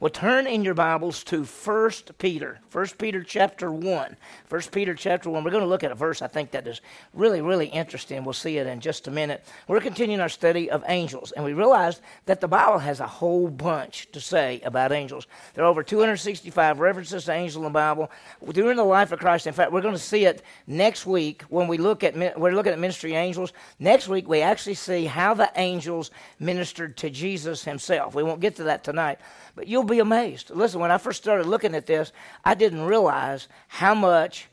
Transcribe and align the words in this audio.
Well, 0.00 0.08
turn 0.08 0.46
in 0.46 0.64
your 0.64 0.72
Bibles 0.72 1.22
to 1.24 1.44
1 1.44 1.90
Peter. 2.16 2.58
1 2.72 2.86
Peter 2.96 3.22
chapter 3.22 3.70
1. 3.70 4.16
1 4.48 4.62
Peter 4.72 4.94
chapter 4.94 5.28
1. 5.28 5.44
We're 5.44 5.50
going 5.50 5.62
to 5.62 5.68
look 5.68 5.84
at 5.84 5.92
a 5.92 5.94
verse 5.94 6.22
I 6.22 6.26
think 6.26 6.52
that 6.52 6.66
is 6.66 6.80
really, 7.12 7.42
really 7.42 7.66
interesting. 7.66 8.24
We'll 8.24 8.32
see 8.32 8.56
it 8.56 8.66
in 8.66 8.80
just 8.80 9.08
a 9.08 9.10
minute. 9.10 9.44
We're 9.68 9.78
continuing 9.82 10.22
our 10.22 10.30
study 10.30 10.70
of 10.70 10.82
angels, 10.88 11.32
and 11.32 11.44
we 11.44 11.52
realized 11.52 12.00
that 12.24 12.40
the 12.40 12.48
Bible 12.48 12.78
has 12.78 13.00
a 13.00 13.06
whole 13.06 13.48
bunch 13.48 14.10
to 14.12 14.22
say 14.22 14.62
about 14.64 14.90
angels. 14.90 15.26
There 15.52 15.64
are 15.64 15.68
over 15.68 15.82
265 15.82 16.80
references 16.80 17.26
to 17.26 17.32
angels 17.32 17.58
in 17.58 17.64
the 17.64 17.68
Bible 17.68 18.10
during 18.52 18.78
the 18.78 18.84
life 18.84 19.12
of 19.12 19.18
Christ. 19.18 19.46
In 19.46 19.52
fact, 19.52 19.70
we're 19.70 19.82
going 19.82 19.92
to 19.92 20.00
see 20.00 20.24
it 20.24 20.40
next 20.66 21.04
week 21.04 21.42
when 21.50 21.68
we 21.68 21.76
look 21.76 22.04
at 22.04 22.16
we're 22.38 22.52
looking 22.52 22.72
at 22.72 22.78
ministry 22.78 23.16
angels. 23.16 23.52
Next 23.78 24.08
week 24.08 24.26
we 24.26 24.40
actually 24.40 24.76
see 24.76 25.04
how 25.04 25.34
the 25.34 25.52
angels 25.56 26.10
ministered 26.38 26.96
to 26.96 27.10
Jesus 27.10 27.62
himself. 27.64 28.14
We 28.14 28.22
won't 28.22 28.40
get 28.40 28.56
to 28.56 28.62
that 28.62 28.82
tonight. 28.82 29.18
But 29.60 29.68
you'll 29.68 29.84
be 29.84 29.98
amazed. 29.98 30.48
Listen, 30.48 30.80
when 30.80 30.90
I 30.90 30.96
first 30.96 31.22
started 31.22 31.44
looking 31.44 31.74
at 31.74 31.84
this, 31.84 32.12
I 32.46 32.54
didn't 32.54 32.80
realize 32.80 33.46
how 33.68 33.94
much 33.94 34.46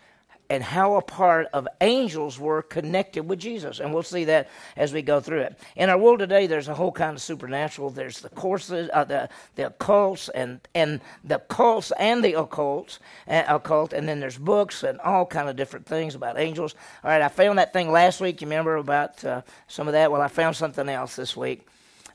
and 0.49 0.61
how 0.61 0.95
a 0.95 1.01
part 1.01 1.47
of 1.53 1.65
angels 1.79 2.37
were 2.37 2.61
connected 2.61 3.23
with 3.23 3.39
Jesus. 3.39 3.79
And 3.79 3.93
we'll 3.93 4.03
see 4.03 4.25
that 4.25 4.49
as 4.75 4.91
we 4.91 5.01
go 5.01 5.21
through 5.21 5.43
it. 5.43 5.57
In 5.77 5.89
our 5.89 5.97
world 5.97 6.19
today, 6.19 6.45
there's 6.45 6.67
a 6.67 6.73
whole 6.73 6.91
kind 6.91 7.13
of 7.15 7.21
supernatural. 7.21 7.89
There's 7.89 8.19
the 8.19 8.27
courses, 8.27 8.89
uh, 8.91 9.05
the, 9.05 9.29
the 9.55 9.73
occults, 9.79 10.29
and, 10.35 10.59
and 10.75 10.99
the 11.23 11.39
cults 11.39 11.93
and 11.97 12.21
the 12.21 12.33
occults, 12.33 12.99
uh, 13.29 13.43
occult, 13.47 13.93
and 13.93 14.09
then 14.09 14.19
there's 14.19 14.37
books 14.37 14.83
and 14.83 14.99
all 14.99 15.25
kind 15.25 15.47
of 15.47 15.55
different 15.55 15.85
things 15.85 16.15
about 16.15 16.37
angels. 16.37 16.75
All 17.01 17.11
right, 17.11 17.21
I 17.21 17.29
found 17.29 17.59
that 17.59 17.71
thing 17.71 17.93
last 17.93 18.19
week. 18.19 18.41
You 18.41 18.47
remember 18.47 18.75
about 18.75 19.23
uh, 19.23 19.43
some 19.69 19.87
of 19.87 19.93
that? 19.93 20.11
Well, 20.11 20.21
I 20.21 20.27
found 20.27 20.57
something 20.57 20.89
else 20.89 21.15
this 21.15 21.37
week. 21.37 21.65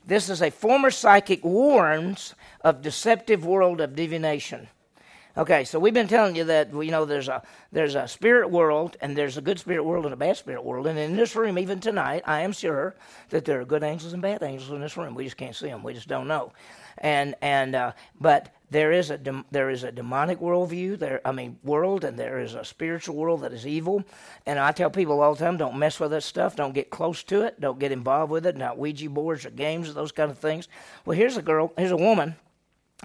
This 0.05 0.29
is 0.29 0.43
a 0.43 0.51
former 0.51 0.91
psychic 0.91 1.43
warns 1.43 2.35
of 2.63 2.81
deceptive 2.81 3.45
world 3.45 3.81
of 3.81 3.95
divination. 3.95 4.67
Okay, 5.35 5.63
so 5.63 5.79
we've 5.79 5.95
been 5.95 6.07
telling 6.07 6.35
you 6.35 6.43
that 6.43 6.71
you 6.71 6.91
know 6.91 7.05
there's 7.05 7.27
a 7.27 7.41
there's 7.71 7.95
a 7.95 8.07
spirit 8.07 8.51
world 8.51 8.97
and 9.01 9.17
there's 9.17 9.35
a 9.35 9.41
good 9.41 9.57
spirit 9.57 9.83
world 9.83 10.05
and 10.05 10.13
a 10.13 10.17
bad 10.17 10.37
spirit 10.37 10.63
world, 10.63 10.85
and 10.85 10.99
in 10.99 11.15
this 11.15 11.35
room 11.35 11.57
even 11.57 11.79
tonight, 11.79 12.21
I 12.27 12.41
am 12.41 12.51
sure 12.51 12.95
that 13.29 13.43
there 13.43 13.59
are 13.59 13.65
good 13.65 13.81
angels 13.81 14.13
and 14.13 14.21
bad 14.21 14.43
angels 14.43 14.69
in 14.69 14.79
this 14.79 14.95
room. 14.95 15.15
We 15.15 15.23
just 15.23 15.37
can't 15.37 15.55
see 15.55 15.69
them. 15.69 15.81
We 15.81 15.95
just 15.95 16.07
don't 16.07 16.27
know, 16.27 16.53
and 16.99 17.33
and 17.41 17.73
uh, 17.73 17.91
but 18.21 18.53
there 18.69 18.91
is 18.91 19.09
a 19.09 19.19
there 19.49 19.71
is 19.71 19.83
a 19.83 19.91
demonic 19.91 20.39
worldview 20.39 20.97
there 20.97 21.21
i 21.25 21.31
mean 21.31 21.59
world 21.63 22.03
and 22.03 22.17
there 22.17 22.39
is 22.39 22.55
a 22.55 22.65
spiritual 22.65 23.15
world 23.15 23.41
that 23.41 23.53
is 23.53 23.65
evil. 23.65 24.03
And 24.45 24.59
i 24.59 24.71
tell 24.71 24.91
people 24.91 25.21
all 25.21 25.33
the 25.33 25.43
time 25.43 25.57
don't 25.57 25.77
mess 25.77 25.99
with 25.99 26.11
that 26.11 26.21
stuff. 26.21 26.55
Don't 26.55 26.73
get 26.73 26.91
close 26.91 27.23
to 27.23 27.41
it. 27.41 27.59
Don't 27.59 27.79
get 27.79 27.91
involved 27.91 28.31
with 28.31 28.45
it. 28.45 28.55
Not 28.55 28.77
ouija 28.77 29.09
boards 29.09 29.45
or 29.45 29.49
games 29.49 29.89
or 29.89 29.93
those 29.93 30.11
kind 30.11 30.29
of 30.29 30.37
things. 30.37 30.67
Well 31.05 31.17
here's 31.17 31.37
a 31.37 31.41
girl 31.41 31.73
here's 31.77 31.91
a 31.91 31.97
woman 31.97 32.35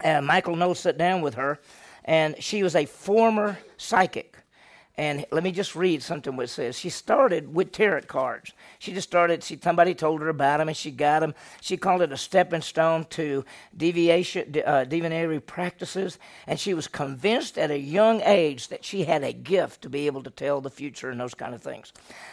Michael 0.05 0.57
Knowles 0.57 0.81
sat 0.81 0.99
down 0.99 1.21
with 1.21 1.35
her 1.35 1.61
and 2.05 2.43
she 2.43 2.63
was 2.63 2.75
a 2.75 2.87
former 2.87 3.59
psychic 3.77 4.39
and 4.99 5.25
let 5.31 5.45
me 5.45 5.53
just 5.53 5.77
read 5.77 6.03
something 6.03 6.35
what 6.35 6.47
it 6.47 6.49
says. 6.49 6.77
She 6.77 6.91
started 6.91 7.55
with 7.55 7.71
tarot 7.71 8.03
cards. 8.03 8.53
She 8.81 8.93
just 8.93 9.09
started, 9.09 9.45
she, 9.45 9.57
somebody 9.63 9.95
told 9.95 10.21
her 10.23 10.29
about 10.29 10.59
them 10.59 10.67
and 10.67 10.77
she 10.77 10.91
got 10.91 11.21
them. 11.21 11.35
She 11.61 11.77
called 11.77 12.03
it 12.03 12.11
a 12.11 12.17
stepping 12.17 12.63
stone 12.63 13.07
to 13.11 13.45
deviation, 13.77 14.61
uh, 14.67 14.85
practices. 15.47 16.19
And 16.49 16.59
she 16.59 16.75
was 16.75 16.89
convinced 16.89 17.59
at 17.59 17.71
a 17.71 17.79
young 17.79 18.23
age 18.23 18.69
that 18.69 18.85
she 18.85 19.05
had 19.05 19.23
a 19.23 19.33
gift 19.33 19.83
to 19.83 19.89
be 19.89 20.07
able 20.07 20.25
to 20.25 20.31
tell 20.31 20.61
the 20.61 20.69
future 20.69 21.11
and 21.11 21.21
those 21.21 21.35
kind 21.35 21.55
of 21.55 21.62
things. 21.62 21.93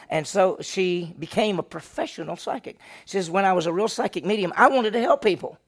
And 0.10 0.26
so 0.26 0.58
she 0.60 1.14
became 1.20 1.60
a 1.60 1.64
professional 1.64 2.36
psychic. 2.36 2.80
She 3.06 3.12
says, 3.12 3.30
When 3.30 3.46
I 3.46 3.54
was 3.54 3.68
a 3.68 3.74
real 3.74 3.88
psychic 3.88 4.26
medium, 4.26 4.52
I 4.58 4.70
wanted 4.70 4.94
to 4.94 5.02
help 5.02 5.24
people. 5.24 5.60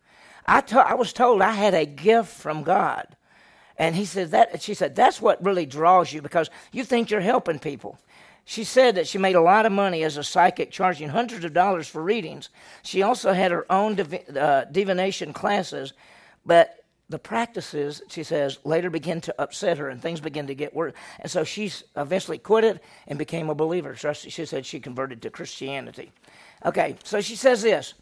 I, 0.47 0.61
to- 0.61 0.79
I 0.79 0.93
was 0.93 1.13
told 1.13 1.41
I 1.41 1.51
had 1.51 1.73
a 1.73 1.85
gift 1.85 2.29
from 2.29 2.63
God. 2.63 3.07
And 3.77 3.95
he 3.95 4.05
said 4.05 4.31
that 4.31 4.61
she 4.61 4.73
said 4.73 4.95
that's 4.95 5.21
what 5.21 5.43
really 5.43 5.65
draws 5.65 6.11
you 6.11 6.21
because 6.21 6.49
you 6.71 6.83
think 6.83 7.11
you're 7.11 7.21
helping 7.21 7.59
people. 7.59 7.99
She 8.43 8.63
said 8.63 8.95
that 8.95 9.07
she 9.07 9.17
made 9.17 9.35
a 9.35 9.41
lot 9.41 9.65
of 9.65 9.71
money 9.73 10.03
as 10.03 10.15
a 10.15 10.23
psychic, 10.23 10.71
charging 10.71 11.09
hundreds 11.09 11.43
of 11.43 11.53
dollars 11.53 11.87
for 11.87 12.01
readings. 12.01 12.49
She 12.81 13.01
also 13.01 13.33
had 13.33 13.51
her 13.51 13.69
own 13.71 13.95
div- 13.95 14.37
uh, 14.37 14.65
divination 14.65 15.33
classes, 15.33 15.93
but 16.45 16.85
the 17.09 17.19
practices, 17.19 18.01
she 18.09 18.23
says, 18.23 18.59
later 18.63 18.89
began 18.89 19.21
to 19.21 19.41
upset 19.41 19.77
her 19.77 19.89
and 19.89 20.01
things 20.01 20.19
began 20.21 20.47
to 20.47 20.55
get 20.55 20.73
worse. 20.73 20.93
And 21.19 21.29
so 21.29 21.43
she 21.43 21.71
eventually 21.95 22.37
quit 22.37 22.63
it 22.63 22.83
and 23.07 23.19
became 23.19 23.49
a 23.49 23.55
believer. 23.55 23.95
So 23.95 24.13
she 24.13 24.45
said 24.45 24.65
she 24.65 24.79
converted 24.79 25.21
to 25.21 25.29
Christianity. 25.29 26.11
Okay, 26.65 26.95
so 27.03 27.21
she 27.21 27.35
says 27.35 27.61
this. 27.61 27.93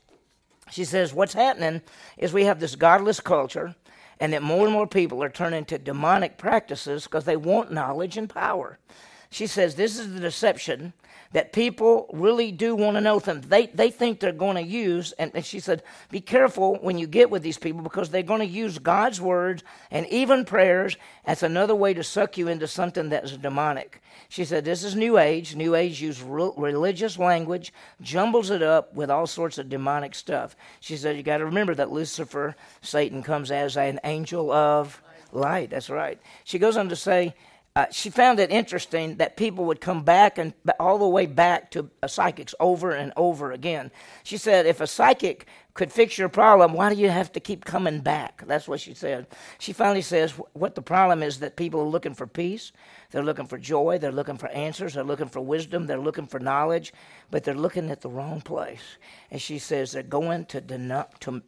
She 0.71 0.83
says, 0.83 1.13
What's 1.13 1.33
happening 1.33 1.81
is 2.17 2.33
we 2.33 2.45
have 2.45 2.59
this 2.59 2.75
godless 2.75 3.19
culture 3.19 3.75
and 4.19 4.33
that 4.33 4.43
more 4.43 4.65
and 4.65 4.73
more 4.73 4.87
people 4.87 5.23
are 5.23 5.29
turning 5.29 5.65
to 5.65 5.77
demonic 5.77 6.37
practices 6.37 7.03
because 7.03 7.25
they 7.25 7.35
want 7.35 7.71
knowledge 7.71 8.17
and 8.17 8.29
power. 8.29 8.79
She 9.29 9.47
says 9.47 9.75
this 9.75 9.99
is 9.99 10.13
the 10.13 10.19
deception 10.19 10.93
that 11.35 11.51
people 11.51 12.07
really 12.13 12.49
do 12.49 12.77
want 12.77 12.95
to 12.95 13.01
know 13.01 13.19
them. 13.19 13.41
They, 13.41 13.65
they 13.65 13.91
think 13.91 14.21
they're 14.21 14.31
going 14.31 14.55
to 14.55 14.63
use, 14.63 15.11
and, 15.19 15.31
and 15.33 15.43
she 15.43 15.59
said, 15.59 15.83
be 16.09 16.21
careful 16.21 16.75
when 16.75 16.97
you 16.97 17.07
get 17.07 17.29
with 17.29 17.43
these 17.43 17.57
people 17.57 17.81
because 17.81 18.09
they're 18.09 18.23
going 18.23 18.39
to 18.39 18.45
use 18.45 18.79
God's 18.79 19.19
words 19.19 19.61
and 19.91 20.07
even 20.07 20.45
prayers 20.45 20.95
as 21.25 21.43
another 21.43 21.75
way 21.75 21.93
to 21.93 22.05
suck 22.05 22.37
you 22.37 22.47
into 22.47 22.67
something 22.69 23.09
that's 23.09 23.35
demonic. 23.35 24.01
She 24.29 24.45
said, 24.45 24.63
this 24.63 24.85
is 24.85 24.95
New 24.95 25.17
Age. 25.17 25.57
New 25.57 25.75
Age 25.75 26.01
uses 26.01 26.23
re- 26.23 26.51
religious 26.55 27.19
language, 27.19 27.73
jumbles 27.99 28.49
it 28.49 28.63
up 28.63 28.93
with 28.95 29.11
all 29.11 29.27
sorts 29.27 29.57
of 29.57 29.67
demonic 29.67 30.15
stuff. 30.15 30.55
She 30.79 30.95
said, 30.95 31.17
you 31.17 31.23
got 31.23 31.39
to 31.39 31.45
remember 31.45 31.75
that 31.75 31.91
Lucifer, 31.91 32.55
Satan, 32.81 33.21
comes 33.21 33.51
as 33.51 33.75
an 33.75 33.99
angel 34.05 34.53
of 34.53 35.03
light. 35.33 35.71
That's 35.71 35.89
right. 35.89 36.17
She 36.45 36.59
goes 36.59 36.77
on 36.77 36.87
to 36.87 36.95
say, 36.95 37.35
uh, 37.75 37.85
she 37.91 38.09
found 38.09 38.39
it 38.39 38.51
interesting 38.51 39.17
that 39.17 39.35
people 39.35 39.65
would 39.65 39.81
come 39.81 40.01
back 40.01 40.37
and 40.37 40.53
all 40.79 40.97
the 40.97 41.07
way 41.07 41.25
back 41.25 41.69
to 41.71 41.89
psychics 42.07 42.55
over 42.61 42.91
and 42.91 43.11
over 43.17 43.51
again. 43.51 43.91
She 44.23 44.37
said, 44.37 44.65
if 44.65 44.79
a 44.79 44.87
psychic 44.87 45.45
could 45.73 45.91
fix 45.91 46.17
your 46.17 46.29
problem, 46.29 46.71
why 46.71 46.93
do 46.93 46.99
you 47.01 47.09
have 47.09 47.33
to 47.33 47.41
keep 47.41 47.65
coming 47.65 47.99
back? 47.99 48.43
That's 48.47 48.65
what 48.65 48.79
she 48.79 48.93
said. 48.93 49.27
She 49.59 49.73
finally 49.73 50.01
says, 50.01 50.31
what 50.53 50.75
the 50.75 50.81
problem 50.81 51.21
is 51.21 51.39
that 51.39 51.57
people 51.57 51.81
are 51.81 51.87
looking 51.87 52.13
for 52.13 52.25
peace, 52.25 52.71
they're 53.11 53.25
looking 53.25 53.45
for 53.45 53.57
joy, 53.57 53.97
they're 53.97 54.13
looking 54.13 54.37
for 54.37 54.47
answers, 54.49 54.93
they're 54.93 55.03
looking 55.03 55.27
for 55.27 55.41
wisdom, 55.41 55.85
they're 55.85 55.99
looking 55.99 56.27
for 56.27 56.39
knowledge, 56.39 56.93
but 57.29 57.43
they're 57.43 57.53
looking 57.55 57.91
at 57.91 57.99
the 57.99 58.09
wrong 58.09 58.39
place. 58.39 58.97
And 59.31 59.41
she 59.41 59.59
says 59.59 59.91
they're 59.91 60.01
going 60.01 60.45
to, 60.45 60.61
to 60.61 61.41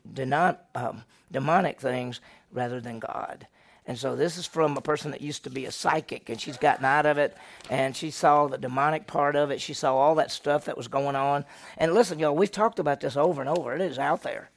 um, 0.75 1.03
demonic 1.31 1.79
things 1.79 2.19
rather 2.51 2.81
than 2.81 2.99
God. 2.99 3.47
And 3.87 3.97
so 3.97 4.17
this 4.17 4.37
is 4.37 4.45
from 4.45 4.75
a 4.75 4.81
person 4.81 5.11
that 5.11 5.21
used 5.21 5.45
to 5.45 5.49
be 5.49 5.65
a 5.65 5.71
psychic, 5.71 6.27
and 6.27 6.39
she's 6.39 6.57
gotten 6.57 6.83
out 6.83 7.05
of 7.05 7.17
it, 7.17 7.37
and 7.69 7.95
she 7.95 8.11
saw 8.11 8.47
the 8.47 8.57
demonic 8.57 9.07
part 9.07 9.37
of 9.37 9.49
it. 9.49 9.61
She 9.61 9.73
saw 9.73 9.95
all 9.95 10.15
that 10.15 10.29
stuff 10.29 10.65
that 10.65 10.75
was 10.75 10.89
going 10.89 11.15
on. 11.15 11.45
And 11.77 11.93
listen, 11.93 12.19
y'all, 12.19 12.35
we've 12.35 12.51
talked 12.51 12.79
about 12.79 12.99
this 12.99 13.15
over 13.15 13.39
and 13.41 13.49
over. 13.49 13.73
It 13.73 13.81
is 13.81 13.97
out 13.97 14.23
there, 14.23 14.49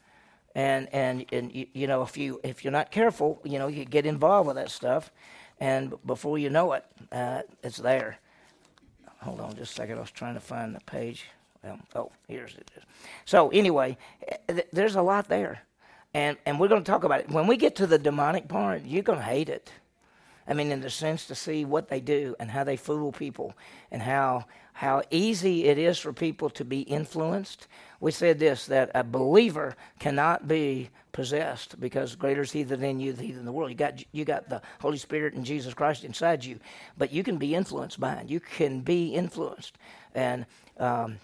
and 0.56 0.88
and 0.92 1.24
and 1.32 1.54
you, 1.54 1.66
you 1.72 1.86
know 1.86 2.02
if 2.02 2.18
you 2.18 2.40
if 2.42 2.64
you're 2.64 2.72
not 2.72 2.90
careful, 2.90 3.40
you 3.44 3.60
know 3.60 3.68
you 3.68 3.84
get 3.84 4.04
involved 4.04 4.48
with 4.48 4.56
that 4.56 4.70
stuff, 4.70 5.12
and 5.60 5.94
before 6.04 6.36
you 6.36 6.50
know 6.50 6.72
it, 6.72 6.84
uh, 7.12 7.42
it's 7.62 7.78
there. 7.78 8.18
Hold 9.22 9.40
on 9.40 9.54
just 9.54 9.72
a 9.72 9.74
second. 9.76 9.98
I 9.98 10.00
was 10.00 10.10
trying 10.10 10.34
to 10.34 10.40
find 10.40 10.74
the 10.74 10.80
page. 10.80 11.26
Well, 11.62 11.78
oh, 11.94 12.12
here's 12.26 12.56
it. 12.56 12.70
So 13.26 13.50
anyway, 13.50 13.96
eh, 14.48 14.62
there's 14.72 14.96
a 14.96 15.02
lot 15.02 15.28
there. 15.28 15.62
And, 16.12 16.36
and 16.44 16.58
we're 16.58 16.68
going 16.68 16.82
to 16.82 16.90
talk 16.90 17.04
about 17.04 17.20
it. 17.20 17.30
When 17.30 17.46
we 17.46 17.56
get 17.56 17.76
to 17.76 17.86
the 17.86 17.98
demonic 17.98 18.48
part, 18.48 18.84
you're 18.84 19.02
going 19.02 19.18
to 19.18 19.24
hate 19.24 19.48
it. 19.48 19.72
I 20.48 20.54
mean, 20.54 20.72
in 20.72 20.80
the 20.80 20.90
sense 20.90 21.26
to 21.26 21.34
see 21.36 21.64
what 21.64 21.88
they 21.88 22.00
do 22.00 22.34
and 22.40 22.50
how 22.50 22.64
they 22.64 22.76
fool 22.76 23.12
people 23.12 23.54
and 23.92 24.02
how, 24.02 24.46
how 24.72 25.02
easy 25.10 25.66
it 25.66 25.78
is 25.78 25.98
for 25.98 26.12
people 26.12 26.50
to 26.50 26.64
be 26.64 26.80
influenced. 26.80 27.68
We 28.00 28.10
said 28.10 28.40
this 28.40 28.66
that 28.66 28.90
a 28.94 29.04
believer 29.04 29.76
cannot 30.00 30.48
be 30.48 30.90
possessed 31.12 31.78
because 31.78 32.16
greater 32.16 32.42
is 32.42 32.50
he 32.50 32.64
that 32.64 32.82
in 32.82 32.98
you 32.98 33.12
than 33.12 33.26
he 33.26 33.32
in 33.32 33.44
the 33.44 33.52
world. 33.52 33.70
You 33.70 33.76
got, 33.76 34.02
you 34.10 34.24
got 34.24 34.48
the 34.48 34.60
Holy 34.80 34.98
Spirit 34.98 35.34
and 35.34 35.44
Jesus 35.44 35.72
Christ 35.72 36.02
inside 36.02 36.44
you, 36.44 36.58
but 36.98 37.12
you 37.12 37.22
can 37.22 37.36
be 37.36 37.54
influenced 37.54 38.00
by 38.00 38.14
it. 38.14 38.28
You 38.28 38.40
can 38.40 38.80
be 38.80 39.14
influenced. 39.14 39.78
And 40.16 40.46
um, 40.78 41.18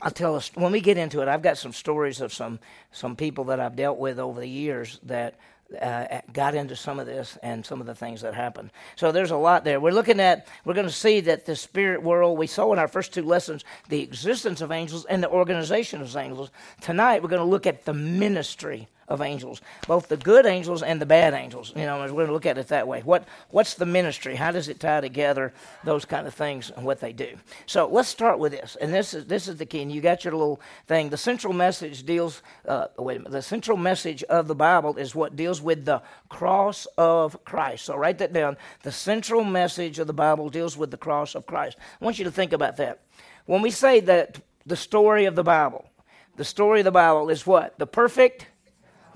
I'll 0.00 0.10
tell 0.10 0.34
us 0.34 0.50
when 0.54 0.72
we 0.72 0.80
get 0.80 0.98
into 0.98 1.22
it. 1.22 1.28
I've 1.28 1.42
got 1.42 1.58
some 1.58 1.72
stories 1.72 2.20
of 2.20 2.32
some 2.32 2.58
some 2.92 3.16
people 3.16 3.44
that 3.44 3.60
I've 3.60 3.76
dealt 3.76 3.98
with 3.98 4.18
over 4.18 4.40
the 4.40 4.48
years 4.48 5.00
that 5.04 5.34
uh, 5.80 6.20
got 6.32 6.54
into 6.54 6.76
some 6.76 6.98
of 6.98 7.06
this 7.06 7.38
and 7.42 7.64
some 7.64 7.80
of 7.80 7.86
the 7.86 7.94
things 7.94 8.20
that 8.20 8.34
happened. 8.34 8.70
So 8.96 9.12
there's 9.12 9.30
a 9.30 9.36
lot 9.36 9.64
there. 9.64 9.80
We're 9.80 9.92
looking 9.92 10.20
at, 10.20 10.46
we're 10.64 10.74
going 10.74 10.86
to 10.86 10.92
see 10.92 11.20
that 11.22 11.46
the 11.46 11.56
spirit 11.56 12.02
world, 12.02 12.38
we 12.38 12.46
saw 12.46 12.72
in 12.72 12.78
our 12.78 12.88
first 12.88 13.12
two 13.12 13.22
lessons 13.22 13.64
the 13.88 14.02
existence 14.02 14.60
of 14.60 14.70
angels 14.70 15.04
and 15.06 15.22
the 15.22 15.30
organization 15.30 16.00
of 16.00 16.14
angels. 16.16 16.50
Tonight 16.80 17.22
we're 17.22 17.28
going 17.28 17.40
to 17.40 17.48
look 17.48 17.66
at 17.66 17.84
the 17.84 17.94
ministry 17.94 18.88
of 19.08 19.20
angels, 19.20 19.60
both 19.86 20.08
the 20.08 20.16
good 20.16 20.46
angels 20.46 20.82
and 20.82 21.00
the 21.00 21.06
bad 21.06 21.34
angels. 21.34 21.72
You 21.76 21.84
know, 21.84 22.00
we're 22.00 22.08
going 22.08 22.26
to 22.26 22.32
look 22.32 22.46
at 22.46 22.58
it 22.58 22.68
that 22.68 22.88
way. 22.88 23.00
What 23.00 23.26
what's 23.50 23.74
the 23.74 23.86
ministry? 23.86 24.34
How 24.34 24.50
does 24.50 24.68
it 24.68 24.80
tie 24.80 25.00
together? 25.00 25.52
Those 25.84 26.04
kind 26.04 26.26
of 26.26 26.34
things 26.34 26.70
and 26.70 26.84
what 26.84 27.00
they 27.00 27.12
do. 27.12 27.36
So 27.66 27.86
let's 27.86 28.08
start 28.08 28.38
with 28.38 28.52
this, 28.52 28.76
and 28.80 28.92
this 28.92 29.14
is 29.14 29.26
this 29.26 29.48
is 29.48 29.56
the 29.56 29.66
key. 29.66 29.82
And 29.82 29.92
you 29.92 30.00
got 30.00 30.24
your 30.24 30.32
little 30.32 30.60
thing. 30.86 31.10
The 31.10 31.16
central 31.16 31.52
message 31.52 32.04
deals. 32.04 32.42
Uh, 32.66 32.86
wait 32.98 33.16
a 33.16 33.20
minute. 33.20 33.32
The 33.32 33.42
central 33.42 33.76
message 33.76 34.22
of 34.24 34.48
the 34.48 34.54
Bible 34.54 34.96
is 34.96 35.14
what 35.14 35.36
deals 35.36 35.60
with 35.60 35.84
the 35.84 36.02
cross 36.28 36.86
of 36.96 37.44
Christ. 37.44 37.84
So 37.84 37.96
write 37.96 38.18
that 38.18 38.32
down. 38.32 38.56
The 38.82 38.92
central 38.92 39.44
message 39.44 39.98
of 39.98 40.06
the 40.06 40.12
Bible 40.12 40.48
deals 40.48 40.76
with 40.76 40.90
the 40.90 40.96
cross 40.96 41.34
of 41.34 41.46
Christ. 41.46 41.76
I 42.00 42.04
want 42.04 42.18
you 42.18 42.24
to 42.24 42.30
think 42.30 42.52
about 42.52 42.76
that. 42.78 43.00
When 43.46 43.62
we 43.62 43.70
say 43.70 44.00
that 44.00 44.40
the 44.66 44.76
story 44.76 45.26
of 45.26 45.34
the 45.34 45.42
Bible, 45.42 45.84
the 46.36 46.44
story 46.44 46.80
of 46.80 46.84
the 46.84 46.90
Bible 46.90 47.28
is 47.28 47.46
what? 47.46 47.78
The 47.78 47.86
perfect 47.86 48.46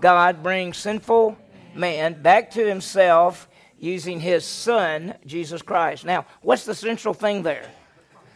God 0.01 0.43
brings 0.43 0.77
sinful 0.77 1.37
man 1.75 2.23
back 2.23 2.51
to 2.53 2.67
himself 2.67 3.49
using 3.79 4.21
his 4.21 4.45
son, 4.45 5.15
Jesus 5.27 5.63
Christ. 5.63 6.05
Now, 6.05 6.27
what's 6.43 6.65
the 6.65 6.75
central 6.75 7.15
thing 7.15 7.43
there? 7.43 7.71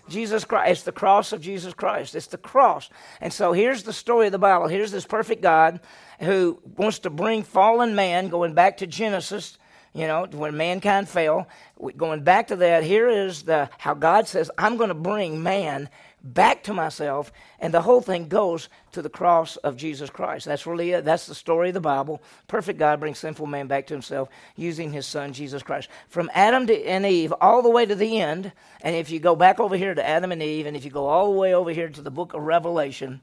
Jesus 0.08 0.44
Christ. 0.44 0.70
It's 0.70 0.82
the 0.82 0.92
cross 0.92 1.32
of 1.32 1.40
Jesus 1.40 1.74
Christ. 1.74 2.14
It's 2.14 2.26
the 2.26 2.38
cross. 2.38 2.90
And 3.20 3.32
so 3.32 3.52
here's 3.52 3.82
the 3.82 3.92
story 3.92 4.26
of 4.26 4.32
the 4.32 4.38
Bible. 4.38 4.68
Here's 4.68 4.90
this 4.90 5.06
perfect 5.06 5.42
God 5.42 5.80
who 6.20 6.60
wants 6.76 7.00
to 7.00 7.10
bring 7.10 7.42
fallen 7.42 7.94
man, 7.94 8.28
going 8.28 8.54
back 8.54 8.78
to 8.78 8.86
Genesis, 8.86 9.58
you 9.94 10.06
know, 10.06 10.26
when 10.30 10.56
mankind 10.56 11.08
fell, 11.08 11.48
going 11.96 12.22
back 12.22 12.48
to 12.48 12.56
that, 12.56 12.82
here 12.82 13.08
is 13.08 13.42
the 13.42 13.68
how 13.78 13.94
God 13.94 14.26
says, 14.26 14.50
I'm 14.56 14.76
going 14.76 14.88
to 14.88 14.94
bring 14.94 15.42
man 15.42 15.88
back 16.22 16.62
to 16.64 16.74
myself, 16.74 17.32
and 17.58 17.74
the 17.74 17.82
whole 17.82 18.00
thing 18.00 18.28
goes 18.28 18.69
to 18.92 19.02
the 19.02 19.08
cross 19.08 19.56
of 19.56 19.76
Jesus 19.76 20.10
Christ. 20.10 20.46
That's 20.46 20.66
really 20.66 20.92
it. 20.92 21.04
That's 21.04 21.26
the 21.26 21.34
story 21.34 21.69
of 21.69 21.74
the 21.74 21.80
Bible. 21.80 22.22
Perfect 22.46 22.78
God 22.78 23.00
brings 23.00 23.19
sinful 23.19 23.46
man 23.46 23.66
back 23.66 23.86
to 23.88 23.94
himself 23.94 24.28
using 24.56 24.92
his 24.92 25.06
son, 25.06 25.32
Jesus 25.32 25.62
Christ. 25.62 25.88
From 26.08 26.30
Adam 26.34 26.66
to, 26.69 26.84
and 26.84 27.04
Eve 27.04 27.32
all 27.40 27.62
the 27.62 27.70
way 27.70 27.86
to 27.86 27.94
the 27.94 28.20
end, 28.20 28.52
and 28.82 28.94
if 28.94 29.10
you 29.10 29.19
go 29.19 29.34
back 29.34 29.58
over 29.58 29.76
here 29.76 29.94
to 29.94 30.06
Adam 30.06 30.32
and 30.32 30.42
Eve, 30.42 30.66
and 30.66 30.76
if 30.76 30.84
you 30.84 30.90
go 30.90 31.06
all 31.06 31.32
the 31.32 31.38
way 31.38 31.54
over 31.54 31.70
here 31.70 31.88
to 31.88 32.02
the 32.02 32.10
book 32.10 32.34
of 32.34 32.42
Revelation, 32.42 33.20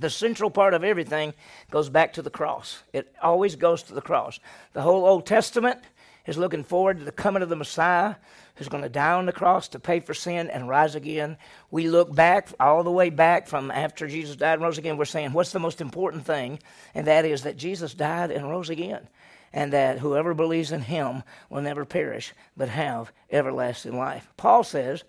the 0.00 0.10
central 0.10 0.50
part 0.50 0.74
of 0.74 0.82
everything 0.82 1.34
goes 1.70 1.88
back 1.88 2.14
to 2.14 2.22
the 2.22 2.30
cross. 2.30 2.82
It 2.92 3.14
always 3.22 3.54
goes 3.54 3.84
to 3.84 3.94
the 3.94 4.02
cross. 4.02 4.40
The 4.72 4.82
whole 4.82 5.06
Old 5.06 5.24
Testament 5.24 5.80
is 6.26 6.38
looking 6.38 6.64
forward 6.64 6.98
to 6.98 7.04
the 7.04 7.12
coming 7.12 7.42
of 7.42 7.48
the 7.48 7.56
Messiah 7.56 8.14
who's 8.56 8.68
going 8.68 8.82
to 8.82 8.88
die 8.88 9.12
on 9.12 9.26
the 9.26 9.32
cross 9.32 9.68
to 9.68 9.78
pay 9.78 10.00
for 10.00 10.14
sin 10.14 10.48
and 10.48 10.68
rise 10.68 10.94
again. 10.94 11.36
We 11.70 11.88
look 11.88 12.14
back, 12.14 12.48
all 12.60 12.82
the 12.82 12.90
way 12.90 13.10
back 13.10 13.46
from 13.46 13.70
after 13.70 14.06
Jesus 14.06 14.36
died 14.36 14.54
and 14.54 14.62
rose 14.62 14.78
again, 14.78 14.96
we're 14.96 15.04
saying, 15.04 15.32
what's 15.32 15.52
the 15.52 15.58
most 15.58 15.80
important 15.80 16.24
thing? 16.24 16.60
And 16.94 17.06
that 17.06 17.24
is 17.24 17.42
that 17.42 17.56
Jesus 17.56 17.94
died 17.94 18.30
and 18.30 18.48
rose 18.48 18.70
again. 18.70 19.08
And 19.52 19.72
that 19.72 19.98
whoever 19.98 20.34
believes 20.34 20.72
in 20.72 20.82
him 20.82 21.22
will 21.48 21.62
never 21.62 21.84
perish, 21.84 22.32
but 22.56 22.68
have 22.68 23.12
everlasting 23.30 23.96
life. 23.96 24.28
Paul 24.36 24.64
says 24.64 25.04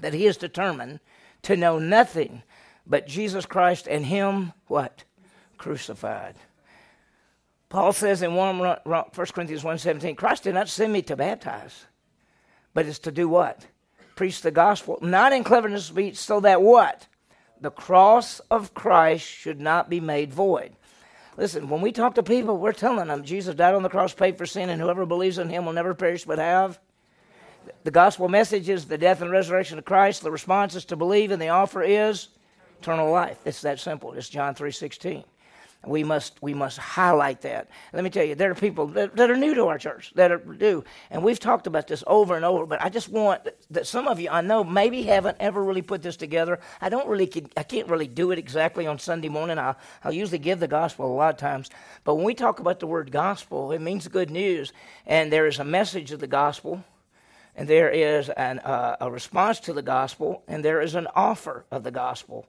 that 0.00 0.14
he 0.14 0.26
is 0.26 0.36
determined 0.36 1.00
to 1.42 1.56
know 1.56 1.78
nothing 1.78 2.42
but 2.86 3.06
Jesus 3.06 3.46
Christ 3.46 3.86
and 3.88 4.06
him, 4.06 4.52
what? 4.66 5.04
Crucified. 5.58 6.36
Paul 7.68 7.92
says 7.92 8.22
in 8.22 8.34
1, 8.34 8.58
1 8.58 9.04
Corinthians 9.14 9.64
1.17, 9.64 10.16
Christ 10.16 10.44
did 10.44 10.54
not 10.54 10.68
send 10.68 10.92
me 10.92 11.02
to 11.02 11.16
baptize, 11.16 11.86
but 12.74 12.86
it's 12.86 13.00
to 13.00 13.10
do 13.10 13.28
what? 13.28 13.66
Preach 14.14 14.40
the 14.40 14.50
gospel, 14.50 14.98
not 15.02 15.32
in 15.32 15.44
cleverness 15.44 15.88
of 15.88 15.94
speech, 15.94 16.16
so 16.16 16.40
that 16.40 16.62
what? 16.62 17.06
The 17.60 17.70
cross 17.70 18.40
of 18.50 18.72
Christ 18.74 19.26
should 19.26 19.60
not 19.60 19.90
be 19.90 20.00
made 20.00 20.32
void. 20.32 20.72
Listen, 21.36 21.68
when 21.68 21.82
we 21.82 21.92
talk 21.92 22.14
to 22.14 22.22
people, 22.22 22.56
we're 22.56 22.72
telling 22.72 23.08
them 23.08 23.24
Jesus 23.24 23.54
died 23.54 23.74
on 23.74 23.82
the 23.82 23.88
cross, 23.88 24.14
paid 24.14 24.38
for 24.38 24.46
sin, 24.46 24.70
and 24.70 24.80
whoever 24.80 25.04
believes 25.04 25.38
in 25.38 25.48
him 25.48 25.66
will 25.66 25.72
never 25.72 25.92
perish 25.92 26.24
but 26.24 26.38
have. 26.38 26.78
The 27.84 27.90
gospel 27.90 28.28
message 28.28 28.68
is 28.68 28.86
the 28.86 28.96
death 28.96 29.20
and 29.20 29.30
resurrection 29.30 29.78
of 29.78 29.84
Christ. 29.84 30.22
The 30.22 30.30
response 30.30 30.74
is 30.76 30.84
to 30.86 30.96
believe, 30.96 31.30
and 31.32 31.42
the 31.42 31.48
offer 31.48 31.82
is 31.82 32.28
eternal 32.80 33.10
life. 33.10 33.38
It's 33.44 33.60
that 33.62 33.80
simple. 33.80 34.12
It's 34.12 34.28
John 34.28 34.54
3.16 34.54 35.24
we 35.86 36.02
must 36.04 36.40
we 36.42 36.52
must 36.54 36.78
highlight 36.78 37.42
that. 37.42 37.68
Let 37.92 38.04
me 38.04 38.10
tell 38.10 38.24
you, 38.24 38.34
there 38.34 38.50
are 38.50 38.54
people 38.54 38.86
that, 38.88 39.16
that, 39.16 39.30
are 39.30 39.36
new 39.36 39.54
to 39.54 39.66
our 39.66 39.78
church 39.78 40.12
that 40.16 40.32
are 40.32 40.42
new, 40.44 40.84
and 41.10 41.22
we've 41.22 41.38
talked 41.38 41.66
about 41.66 41.86
this 41.86 42.02
over 42.06 42.36
and 42.36 42.44
over. 42.44 42.66
But 42.66 42.82
I 42.82 42.88
just 42.88 43.08
want 43.08 43.48
that 43.70 43.86
some 43.86 44.08
of 44.08 44.18
you 44.18 44.28
I 44.30 44.40
know 44.40 44.64
maybe 44.64 45.02
haven't 45.02 45.36
ever 45.40 45.62
really 45.62 45.82
put 45.82 46.02
this 46.02 46.16
together. 46.16 46.58
I 46.80 46.88
don't 46.88 47.08
really 47.08 47.30
I 47.56 47.62
can't 47.62 47.88
really 47.88 48.08
do 48.08 48.32
it 48.32 48.38
exactly 48.38 48.86
on 48.86 48.98
Sunday 48.98 49.28
morning. 49.28 49.58
I 49.58 49.74
I'll 50.02 50.12
usually 50.12 50.38
give 50.38 50.60
the 50.60 50.68
gospel 50.68 51.06
a 51.06 51.14
lot 51.14 51.34
of 51.34 51.40
times, 51.40 51.70
but 52.04 52.16
when 52.16 52.24
we 52.24 52.34
talk 52.34 52.58
about 52.60 52.80
the 52.80 52.86
word 52.86 53.12
gospel, 53.12 53.72
it 53.72 53.80
means 53.80 54.08
good 54.08 54.30
news, 54.30 54.72
and 55.06 55.32
there 55.32 55.46
is 55.46 55.58
a 55.58 55.64
message 55.64 56.12
of 56.12 56.20
the 56.20 56.26
gospel. 56.26 56.84
And 57.58 57.66
there 57.66 57.88
is 57.88 58.28
an, 58.28 58.58
uh, 58.58 58.98
a 59.00 59.10
response 59.10 59.60
to 59.60 59.72
the 59.72 59.80
gospel, 59.80 60.42
and 60.46 60.62
there 60.62 60.82
is 60.82 60.94
an 60.94 61.06
offer 61.14 61.64
of 61.70 61.84
the 61.84 61.90
gospel. 61.90 62.46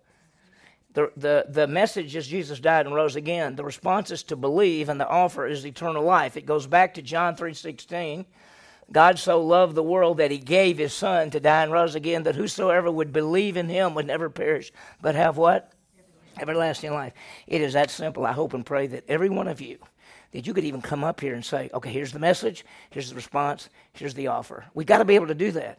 The, 0.97 1.11
the, 1.15 1.45
the 1.47 1.67
message 1.67 2.15
is 2.15 2.25
Jesus 2.25 2.59
died 2.59 2.88
and 2.88 2.95
rose 2.95 3.15
again. 3.15 3.55
The 3.55 3.63
response 3.63 4.09
is 4.09 4.23
to 4.23 4.35
believe, 4.35 4.89
and 4.89 4.99
the 4.99 5.07
offer 5.07 5.45
is 5.45 5.63
eternal 5.63 6.03
life. 6.03 6.35
It 6.35 6.47
goes 6.47 6.65
back 6.65 6.95
to 6.95 7.03
John 7.03 7.35
3.16. 7.35 8.25
God 8.91 9.19
so 9.19 9.39
loved 9.39 9.75
the 9.75 9.83
world 9.83 10.17
that 10.17 10.31
he 10.31 10.39
gave 10.39 10.79
his 10.79 10.95
son 10.95 11.29
to 11.29 11.39
die 11.39 11.61
and 11.61 11.71
rose 11.71 11.94
again, 11.94 12.23
that 12.23 12.33
whosoever 12.33 12.89
would 12.89 13.13
believe 13.13 13.57
in 13.57 13.69
him 13.69 13.94
would 13.94 14.07
never 14.07 14.27
perish, 14.27 14.71
but 14.99 15.13
have 15.13 15.38
what? 15.38 15.71
Everlasting 16.39 16.91
life. 16.91 17.13
It 17.45 17.61
is 17.61 17.73
that 17.73 17.91
simple. 17.91 18.25
I 18.25 18.31
hope 18.31 18.55
and 18.55 18.65
pray 18.65 18.88
that 18.88 19.03
every 19.07 19.29
one 19.29 19.47
of 19.47 19.61
you, 19.61 19.77
that 20.31 20.47
you 20.47 20.53
could 20.55 20.65
even 20.65 20.81
come 20.81 21.03
up 21.03 21.21
here 21.21 21.35
and 21.35 21.45
say, 21.45 21.69
okay, 21.75 21.91
here's 21.91 22.11
the 22.11 22.17
message, 22.17 22.65
here's 22.89 23.11
the 23.11 23.15
response, 23.15 23.69
here's 23.94 24.15
the 24.15 24.29
offer. 24.29 24.65
We've 24.73 24.88
got 24.88 24.97
to 24.97 25.05
be 25.05 25.13
able 25.13 25.27
to 25.27 25.35
do 25.35 25.51
that. 25.51 25.77